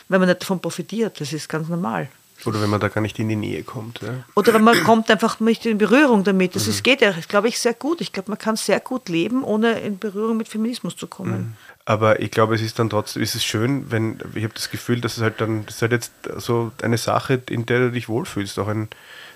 wenn 0.09 0.21
man 0.21 0.29
nicht 0.29 0.43
davon 0.43 0.61
profitiert. 0.61 1.21
Das 1.21 1.33
ist 1.33 1.49
ganz 1.49 1.69
normal. 1.69 2.09
Oder 2.47 2.63
wenn 2.63 2.71
man 2.71 2.81
da 2.81 2.89
gar 2.89 3.01
nicht 3.01 3.19
in 3.19 3.29
die 3.29 3.37
Nähe 3.37 3.63
kommt. 3.63 4.01
Ja. 4.01 4.25
Oder 4.35 4.55
wenn 4.55 4.65
man 4.65 4.83
kommt 4.85 5.11
einfach 5.11 5.41
nicht 5.41 5.67
in 5.67 5.79
Berührung 5.79 6.25
damit. 6.25 6.57
Das 6.57 6.65
mhm. 6.65 6.71
ist, 6.71 6.85
geht 6.85 7.01
ja, 7.01 7.13
glaube 7.29 7.49
ich, 7.49 7.59
sehr 7.59 7.75
gut. 7.75 8.01
Ich 8.01 8.13
glaube, 8.13 8.31
man 8.31 8.39
kann 8.39 8.57
sehr 8.57 8.81
gut 8.81 9.09
leben, 9.09 9.45
ohne 9.45 9.81
in 9.81 9.99
Berührung 9.99 10.37
mit 10.37 10.49
Feminismus 10.49 10.97
zu 10.97 11.07
kommen. 11.07 11.41
Mhm. 11.41 11.53
Aber 11.85 12.21
ich 12.21 12.31
glaube, 12.31 12.55
es 12.55 12.63
ist 12.63 12.79
dann 12.79 12.91
trotzdem, 12.91 13.23
ist 13.23 13.35
es 13.35 13.45
schön, 13.45 13.91
wenn, 13.91 14.21
ich 14.35 14.45
habe 14.45 14.55
das 14.55 14.71
Gefühl, 14.71 15.01
dass 15.01 15.17
es 15.17 15.23
halt 15.23 15.41
dann, 15.41 15.67
das 15.67 15.77
ist 15.77 15.83
halt 15.83 15.93
jetzt 15.93 16.13
so 16.37 16.73
eine 16.83 16.99
Sache, 16.99 17.43
in 17.51 17.67
der 17.67 17.81
du 17.81 17.91
dich 17.93 18.09
wohlfühlst, 18.09 18.59
auch 18.59 18.69
ein, 18.69 18.89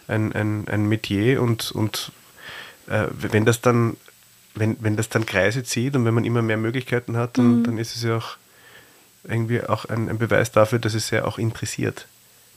ein, 0.09 0.32
ein, 0.32 0.68
ein 0.68 0.86
Metier 0.86 1.42
und, 1.42 1.72
und 1.72 2.12
äh, 2.86 3.07
wenn 3.11 3.44
das 3.44 3.61
dann, 3.61 3.96
wenn, 4.55 4.76
wenn 4.80 4.96
das 4.96 5.09
dann 5.09 5.26
Kreise 5.26 5.64
zieht 5.64 5.96
und 5.96 6.05
wenn 6.05 6.14
man 6.14 6.24
immer 6.24 6.42
mehr 6.42 6.57
Möglichkeiten 6.57 7.16
hat, 7.16 7.38
dann, 7.38 7.61
mhm. 7.61 7.64
dann 7.64 7.78
ist 7.78 7.96
es 7.96 8.02
ja 8.02 8.18
auch 8.18 8.36
irgendwie 9.24 9.62
auch 9.62 9.86
ein, 9.86 10.09
ein 10.09 10.18
Beweis 10.18 10.52
dafür, 10.52 10.78
dass 10.78 10.94
es 10.94 11.09
sehr 11.09 11.26
auch 11.26 11.38
interessiert 11.38 12.07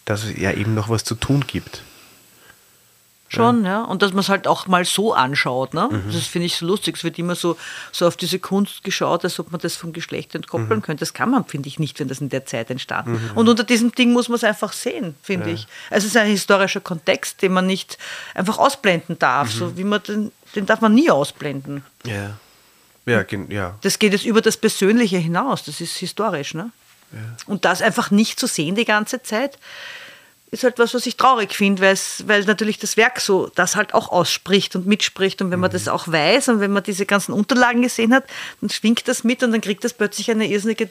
dass 0.07 0.23
es 0.23 0.37
ja 0.37 0.51
eben 0.51 0.73
noch 0.73 0.89
was 0.89 1.03
zu 1.03 1.15
tun 1.15 1.43
gibt. 1.45 1.83
Schon, 3.29 3.65
ja. 3.65 3.71
ja. 3.71 3.83
Und 3.83 4.01
dass 4.01 4.11
man 4.11 4.21
es 4.21 4.29
halt 4.29 4.47
auch 4.47 4.67
mal 4.67 4.85
so 4.85 5.13
anschaut. 5.13 5.73
Ne? 5.73 5.89
Mhm. 5.91 6.13
Das 6.13 6.25
finde 6.25 6.45
ich 6.45 6.55
so 6.55 6.65
lustig. 6.65 6.95
Es 6.95 7.03
wird 7.03 7.19
immer 7.19 7.35
so, 7.35 7.57
so 7.91 8.07
auf 8.07 8.15
diese 8.15 8.39
Kunst 8.39 8.85
geschaut, 8.85 9.25
als 9.25 9.37
ob 9.37 9.51
man 9.51 9.59
das 9.59 9.75
vom 9.75 9.91
Geschlecht 9.91 10.33
entkoppeln 10.33 10.79
mhm. 10.79 10.81
könnte. 10.81 11.01
Das 11.01 11.13
kann 11.13 11.29
man, 11.29 11.43
finde 11.43 11.67
ich, 11.67 11.77
nicht, 11.77 11.99
wenn 11.99 12.07
das 12.07 12.21
in 12.21 12.29
der 12.29 12.45
Zeit 12.45 12.69
entstanden 12.71 13.15
ist. 13.15 13.31
Mhm. 13.33 13.37
Und 13.37 13.49
unter 13.49 13.65
diesem 13.65 13.91
Ding 13.91 14.13
muss 14.13 14.29
man 14.29 14.37
es 14.37 14.45
einfach 14.45 14.71
sehen, 14.71 15.15
finde 15.21 15.47
ja. 15.49 15.55
ich. 15.55 15.67
Also 15.89 16.05
es 16.05 16.15
ist 16.15 16.17
ein 16.17 16.27
historischer 16.27 16.79
Kontext, 16.79 17.41
den 17.41 17.51
man 17.51 17.67
nicht 17.67 17.97
einfach 18.33 18.59
ausblenden 18.59 19.19
darf. 19.19 19.51
So 19.51 19.65
mhm. 19.65 19.77
wie 19.77 19.83
man 19.83 20.03
den, 20.03 20.31
den 20.55 20.65
darf 20.65 20.79
man 20.79 20.95
nie 20.95 21.11
ausblenden. 21.11 21.83
Ja. 22.05 22.37
Ja, 23.05 23.25
ja. 23.49 23.75
Das 23.81 23.99
geht 23.99 24.13
jetzt 24.13 24.25
über 24.25 24.41
das 24.41 24.57
Persönliche 24.57 25.17
hinaus. 25.17 25.63
Das 25.63 25.81
ist 25.81 25.97
historisch. 25.97 26.53
Ne? 26.53 26.71
Ja. 27.11 27.19
Und 27.45 27.65
das 27.65 27.81
einfach 27.81 28.11
nicht 28.11 28.39
zu 28.39 28.47
sehen 28.47 28.75
die 28.75 28.85
ganze 28.85 29.21
Zeit, 29.23 29.57
ist 30.49 30.63
halt 30.63 30.79
was, 30.79 30.93
was 30.93 31.05
ich 31.05 31.17
traurig 31.17 31.53
finde, 31.53 31.81
weil 31.81 32.43
natürlich 32.45 32.79
das 32.79 32.95
Werk 32.95 33.19
so 33.19 33.51
das 33.55 33.75
halt 33.75 33.93
auch 33.93 34.09
ausspricht 34.09 34.75
und 34.75 34.87
mitspricht. 34.87 35.41
Und 35.41 35.51
wenn 35.51 35.59
man 35.59 35.71
mhm. 35.71 35.73
das 35.73 35.87
auch 35.87 36.07
weiß 36.07 36.49
und 36.49 36.59
wenn 36.61 36.71
man 36.71 36.83
diese 36.83 37.05
ganzen 37.05 37.33
Unterlagen 37.33 37.81
gesehen 37.81 38.13
hat, 38.13 38.23
dann 38.61 38.69
schwingt 38.69 39.07
das 39.07 39.23
mit 39.23 39.43
und 39.43 39.51
dann 39.51 39.61
kriegt 39.61 39.83
das 39.83 39.93
plötzlich 39.93 40.31
eine 40.31 40.47
irrsinnige 40.47 40.89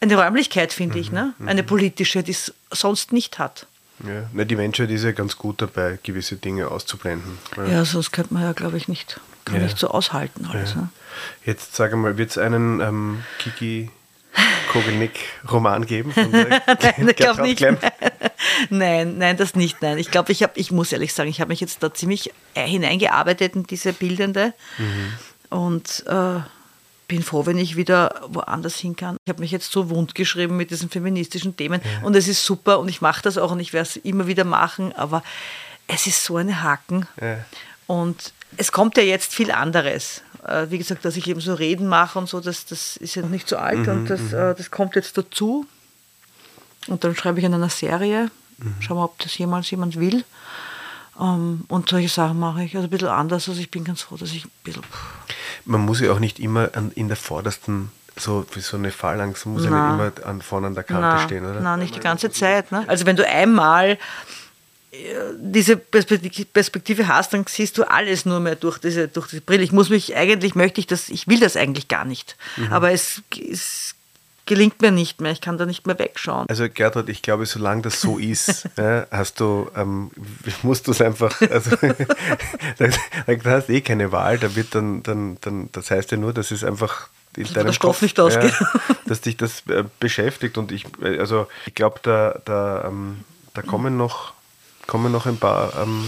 eine 0.00 0.16
Räumlichkeit, 0.16 0.72
finde 0.72 0.96
mhm. 0.96 1.00
ich, 1.00 1.12
ne? 1.12 1.34
Mhm. 1.38 1.48
eine 1.48 1.62
politische, 1.64 2.22
die 2.22 2.30
es 2.30 2.54
sonst 2.70 3.12
nicht 3.12 3.38
hat. 3.38 3.66
Ja, 4.06 4.30
na, 4.32 4.44
die 4.44 4.54
Menschheit 4.54 4.90
ist 4.90 5.02
ja 5.02 5.10
ganz 5.10 5.36
gut 5.36 5.60
dabei, 5.60 5.98
gewisse 6.02 6.36
Dinge 6.36 6.68
auszublenden. 6.68 7.36
Ja, 7.68 7.84
sonst 7.84 8.12
könnte 8.12 8.32
man 8.32 8.44
ja, 8.44 8.52
glaube 8.52 8.76
ich, 8.76 8.86
nicht, 8.86 9.20
ja. 9.50 9.58
nicht 9.58 9.76
so 9.76 9.88
aushalten 9.88 10.46
alles. 10.46 10.74
Ja. 10.74 10.82
Ne? 10.82 10.88
Jetzt 11.44 11.74
sage 11.74 11.96
mal, 11.96 12.16
wird 12.16 12.30
es 12.30 12.38
einen 12.38 12.80
ähm, 12.80 13.24
Kiki 13.40 13.90
Kogelnick-Roman 14.72 15.86
geben? 15.86 16.12
nein, 16.16 17.08
ich 17.08 17.16
glaube 17.16 17.42
nicht. 17.42 17.64
Nein, 18.70 19.18
nein, 19.18 19.36
das 19.36 19.54
nicht. 19.54 19.82
Nein, 19.82 19.98
ich 19.98 20.10
glaube, 20.10 20.32
ich 20.32 20.42
habe, 20.42 20.52
ich 20.56 20.70
muss 20.70 20.92
ehrlich 20.92 21.12
sagen, 21.12 21.28
ich 21.28 21.40
habe 21.40 21.48
mich 21.48 21.60
jetzt 21.60 21.82
da 21.82 21.92
ziemlich 21.92 22.32
äh, 22.54 22.66
hineingearbeitet 22.66 23.56
in 23.56 23.64
diese 23.64 23.92
Bildende 23.92 24.54
mhm. 24.78 25.12
und 25.58 26.04
äh, 26.06 26.40
bin 27.08 27.22
froh, 27.22 27.46
wenn 27.46 27.58
ich 27.58 27.76
wieder 27.76 28.20
woanders 28.28 28.76
hin 28.76 28.94
kann. 28.94 29.16
Ich 29.24 29.30
habe 29.30 29.40
mich 29.40 29.50
jetzt 29.50 29.72
so 29.72 29.88
wund 29.88 30.14
geschrieben 30.14 30.56
mit 30.56 30.70
diesen 30.70 30.90
feministischen 30.90 31.56
Themen 31.56 31.80
ja. 31.82 32.06
und 32.06 32.14
es 32.14 32.28
ist 32.28 32.44
super 32.44 32.78
und 32.78 32.88
ich 32.88 33.00
mache 33.00 33.22
das 33.22 33.38
auch 33.38 33.50
und 33.50 33.60
ich 33.60 33.72
werde 33.72 33.88
es 33.88 33.96
immer 33.96 34.26
wieder 34.26 34.44
machen, 34.44 34.92
aber 34.92 35.22
es 35.86 36.06
ist 36.06 36.22
so 36.22 36.36
eine 36.36 36.62
Haken 36.62 37.08
ja. 37.20 37.38
und 37.86 38.34
es 38.56 38.72
kommt 38.72 38.96
ja 38.96 39.02
jetzt 39.02 39.34
viel 39.34 39.50
anderes. 39.50 40.22
Äh, 40.46 40.66
wie 40.70 40.78
gesagt, 40.78 41.04
dass 41.04 41.16
ich 41.16 41.26
eben 41.26 41.40
so 41.40 41.54
Reden 41.54 41.88
mache 41.88 42.18
und 42.18 42.28
so, 42.28 42.40
das, 42.40 42.66
das 42.66 42.96
ist 42.96 43.14
ja 43.14 43.22
nicht 43.22 43.48
so 43.48 43.56
alt 43.56 43.86
mhm, 43.86 43.88
und 43.88 44.10
das, 44.10 44.20
mhm. 44.20 44.34
äh, 44.34 44.54
das 44.54 44.70
kommt 44.70 44.94
jetzt 44.94 45.18
dazu. 45.18 45.66
Und 46.86 47.04
dann 47.04 47.14
schreibe 47.14 47.38
ich 47.38 47.44
in 47.44 47.54
einer 47.54 47.68
Serie, 47.68 48.30
mhm. 48.58 48.74
schauen 48.80 48.96
wir, 48.96 49.04
ob 49.04 49.18
das 49.18 49.36
jemals 49.36 49.70
jemand 49.70 49.98
will. 49.98 50.24
Um, 51.16 51.26
ähm, 51.26 51.64
und 51.66 51.88
solche 51.88 52.08
Sachen 52.08 52.38
mache 52.38 52.62
ich. 52.62 52.76
Also 52.76 52.86
ein 52.86 52.90
bisschen 52.90 53.08
anders. 53.08 53.48
Also 53.48 53.60
ich 53.60 53.72
bin 53.72 53.82
ganz 53.82 54.02
froh, 54.02 54.16
dass 54.16 54.30
ich 54.30 54.44
ein 54.44 54.50
bisschen. 54.62 54.84
Man 55.64 55.80
muss 55.80 56.00
ja 56.00 56.12
auch 56.12 56.20
nicht 56.20 56.38
immer 56.38 56.70
an, 56.74 56.92
in 56.94 57.08
der 57.08 57.16
vordersten, 57.16 57.90
so 58.16 58.46
wie 58.54 58.60
so 58.60 58.76
eine 58.76 58.92
Phalanx, 58.92 59.44
muss 59.44 59.64
ja 59.64 59.70
nicht 59.70 59.94
immer 59.94 60.12
an, 60.24 60.40
vorne 60.42 60.68
an 60.68 60.74
der 60.74 60.84
Kante 60.84 61.02
na, 61.02 61.18
stehen, 61.18 61.44
oder? 61.44 61.60
Nein, 61.60 61.80
nicht 61.80 61.96
die 61.96 62.00
ganze 62.00 62.30
Zeit. 62.30 62.70
Ne? 62.70 62.84
Also 62.86 63.04
wenn 63.04 63.16
du 63.16 63.26
einmal 63.26 63.98
diese 65.38 65.76
Perspektive 65.76 67.08
hast, 67.08 67.32
dann 67.32 67.44
siehst 67.48 67.78
du 67.78 67.84
alles 67.84 68.24
nur 68.24 68.40
mehr 68.40 68.56
durch 68.56 68.78
diese, 68.78 69.08
durch 69.08 69.28
diese 69.28 69.42
Brille. 69.42 69.62
Ich 69.62 69.72
muss 69.72 69.90
mich 69.90 70.16
eigentlich, 70.16 70.54
möchte 70.54 70.80
ich 70.80 70.86
das, 70.86 71.08
ich 71.08 71.28
will 71.28 71.40
das 71.40 71.56
eigentlich 71.56 71.88
gar 71.88 72.04
nicht. 72.04 72.36
Mhm. 72.56 72.72
Aber 72.72 72.92
es, 72.92 73.22
es 73.32 73.94
gelingt 74.48 74.80
mir 74.80 74.90
nicht 74.90 75.20
mehr, 75.20 75.30
ich 75.30 75.40
kann 75.40 75.58
da 75.58 75.66
nicht 75.66 75.86
mehr 75.86 75.98
wegschauen. 75.98 76.48
Also 76.48 76.66
Gertrud, 76.72 77.08
ich 77.08 77.22
glaube, 77.22 77.46
solange 77.46 77.82
das 77.82 78.00
so 78.00 78.18
ist, 78.18 78.68
ja, 78.76 79.06
hast 79.10 79.40
du, 79.40 79.70
ähm, 79.76 80.10
musst 80.62 80.86
du 80.88 80.92
es 80.92 81.00
einfach, 81.00 81.40
also 81.42 81.76
da, 82.78 82.88
da 83.26 83.50
hast 83.50 83.68
du 83.68 83.74
eh 83.74 83.82
keine 83.82 84.10
Wahl, 84.10 84.38
da 84.38 84.56
wird 84.56 84.74
dann, 84.74 85.02
dann, 85.02 85.36
dann, 85.42 85.68
das 85.72 85.90
heißt 85.90 86.10
ja 86.10 86.16
nur, 86.16 86.32
dass 86.32 86.50
es 86.50 86.64
einfach 86.64 87.08
in 87.36 87.44
deinem 87.52 87.66
der 87.66 87.72
Stoff 87.74 87.96
Kopf, 87.96 88.02
nicht 88.02 88.18
ausgeht. 88.18 88.54
Ja, 88.58 88.96
dass 89.06 89.20
dich 89.20 89.36
das 89.36 89.62
äh, 89.68 89.84
beschäftigt 90.00 90.58
und 90.58 90.72
ich, 90.72 90.86
äh, 91.02 91.18
also 91.18 91.46
ich 91.66 91.74
glaube, 91.74 92.00
da, 92.02 92.40
da, 92.44 92.86
ähm, 92.88 93.18
da 93.54 93.62
kommen 93.62 93.96
noch 93.96 94.32
kommen 94.88 95.12
noch 95.12 95.26
ein 95.26 95.36
paar 95.36 95.72
ähm, 95.80 96.04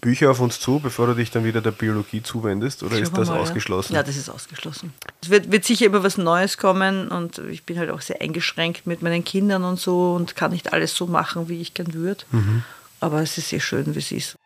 Bücher 0.00 0.30
auf 0.30 0.40
uns 0.40 0.58
zu, 0.58 0.80
bevor 0.80 1.08
du 1.08 1.14
dich 1.14 1.30
dann 1.30 1.44
wieder 1.44 1.60
der 1.60 1.72
Biologie 1.72 2.22
zuwendest? 2.22 2.82
Oder 2.82 2.94
Schauen 2.94 3.02
ist 3.02 3.16
das 3.18 3.28
mal, 3.28 3.38
ausgeschlossen? 3.38 3.92
Ja. 3.92 3.98
ja, 4.00 4.02
das 4.02 4.16
ist 4.16 4.30
ausgeschlossen. 4.30 4.94
Es 5.20 5.28
wird, 5.28 5.52
wird 5.52 5.64
sicher 5.64 5.86
immer 5.86 6.02
was 6.02 6.16
Neues 6.16 6.56
kommen 6.56 7.08
und 7.08 7.38
ich 7.38 7.64
bin 7.64 7.78
halt 7.78 7.90
auch 7.90 8.00
sehr 8.00 8.22
eingeschränkt 8.22 8.86
mit 8.86 9.02
meinen 9.02 9.24
Kindern 9.24 9.64
und 9.64 9.78
so 9.78 10.14
und 10.14 10.34
kann 10.34 10.52
nicht 10.52 10.72
alles 10.72 10.96
so 10.96 11.06
machen, 11.06 11.50
wie 11.50 11.60
ich 11.60 11.74
gern 11.74 11.92
würde. 11.92 12.24
Mhm. 12.30 12.62
Aber 13.00 13.20
es 13.20 13.36
ist 13.36 13.50
sehr 13.50 13.60
schön, 13.60 13.94
wie 13.94 13.98
es 13.98 14.12
ist. 14.12 14.36